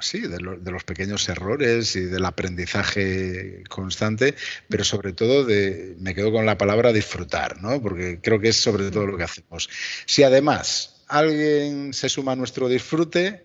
sí, 0.00 0.20
de, 0.20 0.40
los 0.40 0.84
pequeños 0.84 1.28
errores 1.28 1.94
y 1.96 2.00
del 2.00 2.24
aprendizaje 2.24 3.62
constante, 3.68 4.34
pero 4.68 4.84
sobre 4.84 5.12
todo 5.12 5.44
de, 5.44 5.96
me 6.00 6.14
quedo 6.14 6.32
con 6.32 6.46
la 6.46 6.58
palabra 6.58 6.92
disfrutar, 6.92 7.60
¿no? 7.60 7.80
porque 7.80 8.20
creo 8.22 8.40
que 8.40 8.48
es 8.48 8.56
sobre 8.56 8.90
todo 8.90 9.06
lo 9.06 9.16
que 9.16 9.24
hacemos. 9.24 9.68
Si 10.06 10.22
además 10.22 11.04
alguien 11.08 11.92
se 11.92 12.08
suma 12.08 12.32
a 12.32 12.36
nuestro 12.36 12.68
disfrute, 12.68 13.44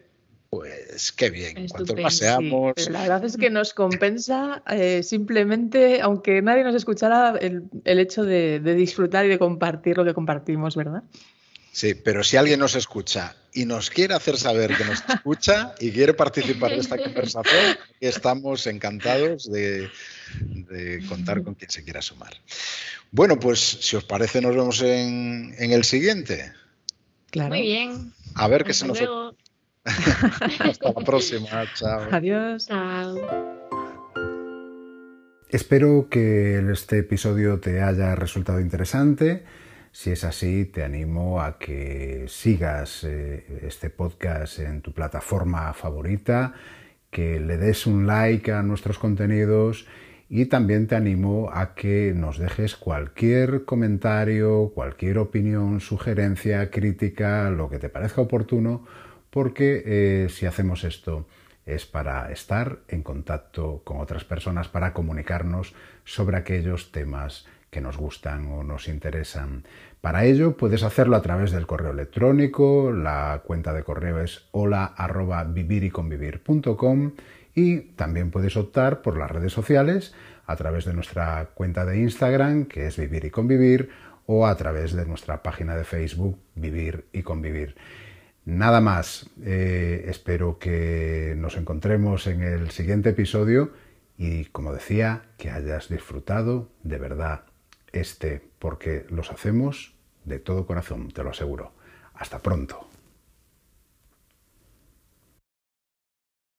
pues 0.52 1.12
qué 1.14 1.32
bien, 1.32 1.68
cuanto 1.70 1.96
más 1.96 2.18
seamos. 2.18 2.74
la 2.90 3.02
verdad 3.02 3.26
es 3.26 3.38
que 3.38 3.50
nos 3.50 3.74
compensa 3.74 4.62
eh, 4.70 5.02
simplemente, 5.02 6.02
aunque 6.02 6.44
nadie 6.44 6.64
nos 6.64 6.76
escuchara, 6.76 7.36
el, 7.40 7.70
hecho 7.86 8.24
de 8.24 8.60
disfrutar 8.76 9.26
y 9.26 9.30
de 9.30 9.40
compartir 9.40 9.98
lo 9.98 10.06
que 10.06 10.14
compartimos, 10.14 10.76
¿verdad? 10.76 11.04
Sí, 11.72 11.94
pero 11.94 12.24
si 12.24 12.36
alguien 12.36 12.60
nos 12.60 12.76
escucha 12.76 13.36
y 13.54 13.66
nos 13.66 13.90
quiere 13.90 14.14
hacer 14.14 14.38
saber 14.38 14.76
que 14.76 14.84
nos 14.84 15.02
escucha 15.08 15.74
y 15.80 15.92
quiere 15.92 16.14
participar 16.14 16.72
de 16.72 16.80
esta 16.80 16.98
conversación, 17.04 17.78
estamos 18.02 18.68
encantados 18.68 19.50
de, 19.50 19.90
contar 21.08 21.44
con 21.44 21.56
quien 21.56 21.72
se 21.72 21.84
quiera 21.84 22.02
sumar. 22.02 22.34
Bueno, 23.12 23.40
pues 23.40 23.60
si 23.60 23.96
os 23.96 24.04
parece, 24.04 24.42
nos 24.42 24.54
vemos 24.54 24.82
en, 24.82 25.56
el 25.58 25.86
siguiente. 25.86 26.52
Claro. 27.30 27.50
Muy 27.50 27.62
bien. 27.62 28.14
A 28.36 28.50
ver 28.50 28.66
qué 28.66 28.74
se 28.74 28.86
nos. 28.86 29.00
Hasta 30.60 30.92
la 30.92 31.04
próxima. 31.06 31.66
Chao. 31.76 32.08
Adiós. 32.12 32.68
Chao. 32.68 33.16
Espero 35.50 36.08
que 36.10 36.60
este 36.72 37.00
episodio 37.00 37.60
te 37.60 37.82
haya 37.82 38.16
resultado 38.16 38.60
interesante 38.60 39.44
si 39.94 40.12
es 40.12 40.24
así, 40.24 40.66
te 40.66 40.84
animo 40.84 41.42
a 41.42 41.58
que 41.58 42.26
sigas 42.30 43.04
eh, 43.04 43.60
este 43.64 43.90
podcast 43.90 44.60
en 44.60 44.82
tu 44.82 44.94
plataforma 44.94 45.74
favorita, 45.74 46.54
que 47.10 47.42
le 47.42 47.58
des 47.58 47.86
un 47.86 48.08
like 48.08 48.54
a 48.54 48.64
nuestros 48.64 48.98
contenidos 48.98 49.86
y 50.30 50.46
también 50.46 50.88
te 50.88 50.96
animo 50.96 51.50
a 51.52 51.76
que 51.76 52.14
nos 52.16 52.38
dejes 52.38 52.78
cualquier 52.78 53.66
comentario, 53.66 54.72
cualquier 54.74 55.18
opinión, 55.18 55.82
sugerencia, 55.82 56.72
crítica, 56.72 57.50
lo 57.50 57.70
que 57.70 57.78
te 57.78 57.90
parezca 57.90 58.22
oportuno, 58.22 58.86
porque 59.32 59.82
eh, 59.86 60.30
si 60.30 60.46
hacemos 60.46 60.84
esto 60.84 61.26
es 61.66 61.86
para 61.86 62.32
estar 62.32 62.80
en 62.88 63.02
contacto 63.02 63.82
con 63.84 64.00
otras 64.00 64.24
personas, 64.24 64.68
para 64.68 64.94
comunicarnos 64.94 65.74
sobre 66.04 66.38
aquellos 66.38 66.92
temas 66.92 67.46
que 67.70 67.82
nos 67.82 67.98
gustan 67.98 68.52
o 68.52 68.64
nos 68.64 68.88
interesan. 68.88 69.64
Para 70.02 70.26
ello 70.26 70.58
puedes 70.58 70.84
hacerlo 70.84 71.16
a 71.16 71.22
través 71.22 71.52
del 71.52 71.68
correo 71.68 71.92
electrónico, 71.92 72.92
la 72.92 73.42
cuenta 73.46 73.74
de 73.74 73.84
correo 73.84 74.20
es 74.20 74.48
hola 74.52 74.94
y 77.54 77.80
también 77.80 78.32
puedes 78.32 78.58
optar 78.58 79.02
por 79.02 79.18
las 79.18 79.32
redes 79.32 79.54
sociales 79.54 80.14
a 80.46 80.56
través 80.56 80.86
de 80.86 80.94
nuestra 80.94 81.50
cuenta 81.54 81.86
de 81.86 82.00
Instagram 82.00 82.66
que 82.66 82.88
es 82.88 82.98
Vivir 82.98 83.26
y 83.26 83.30
Convivir 83.30 83.90
o 84.26 84.48
a 84.48 84.56
través 84.58 84.94
de 84.94 85.06
nuestra 85.06 85.42
página 85.42 85.76
de 85.76 85.84
Facebook 85.84 86.38
Vivir 86.56 87.06
y 87.14 87.22
Convivir. 87.22 87.76
Nada 88.46 88.82
más, 88.82 89.30
eh, 89.44 90.06
espero 90.08 90.58
que 90.58 91.36
nos 91.38 91.58
encontremos 91.58 92.26
en 92.28 92.42
el 92.42 92.72
siguiente 92.72 93.10
episodio 93.10 93.72
y 94.18 94.46
como 94.46 94.74
decía, 94.74 95.24
que 95.38 95.52
hayas 95.52 95.90
disfrutado 95.90 96.70
de 96.84 96.98
verdad 96.98 97.44
este, 97.92 98.42
porque 98.60 99.06
los 99.10 99.32
hacemos 99.32 99.94
de 100.26 100.40
todo 100.40 100.66
corazón, 100.66 101.10
te 101.10 101.24
lo 101.24 101.32
aseguro. 101.32 101.74
Hasta 102.14 102.40
pronto. 102.40 102.91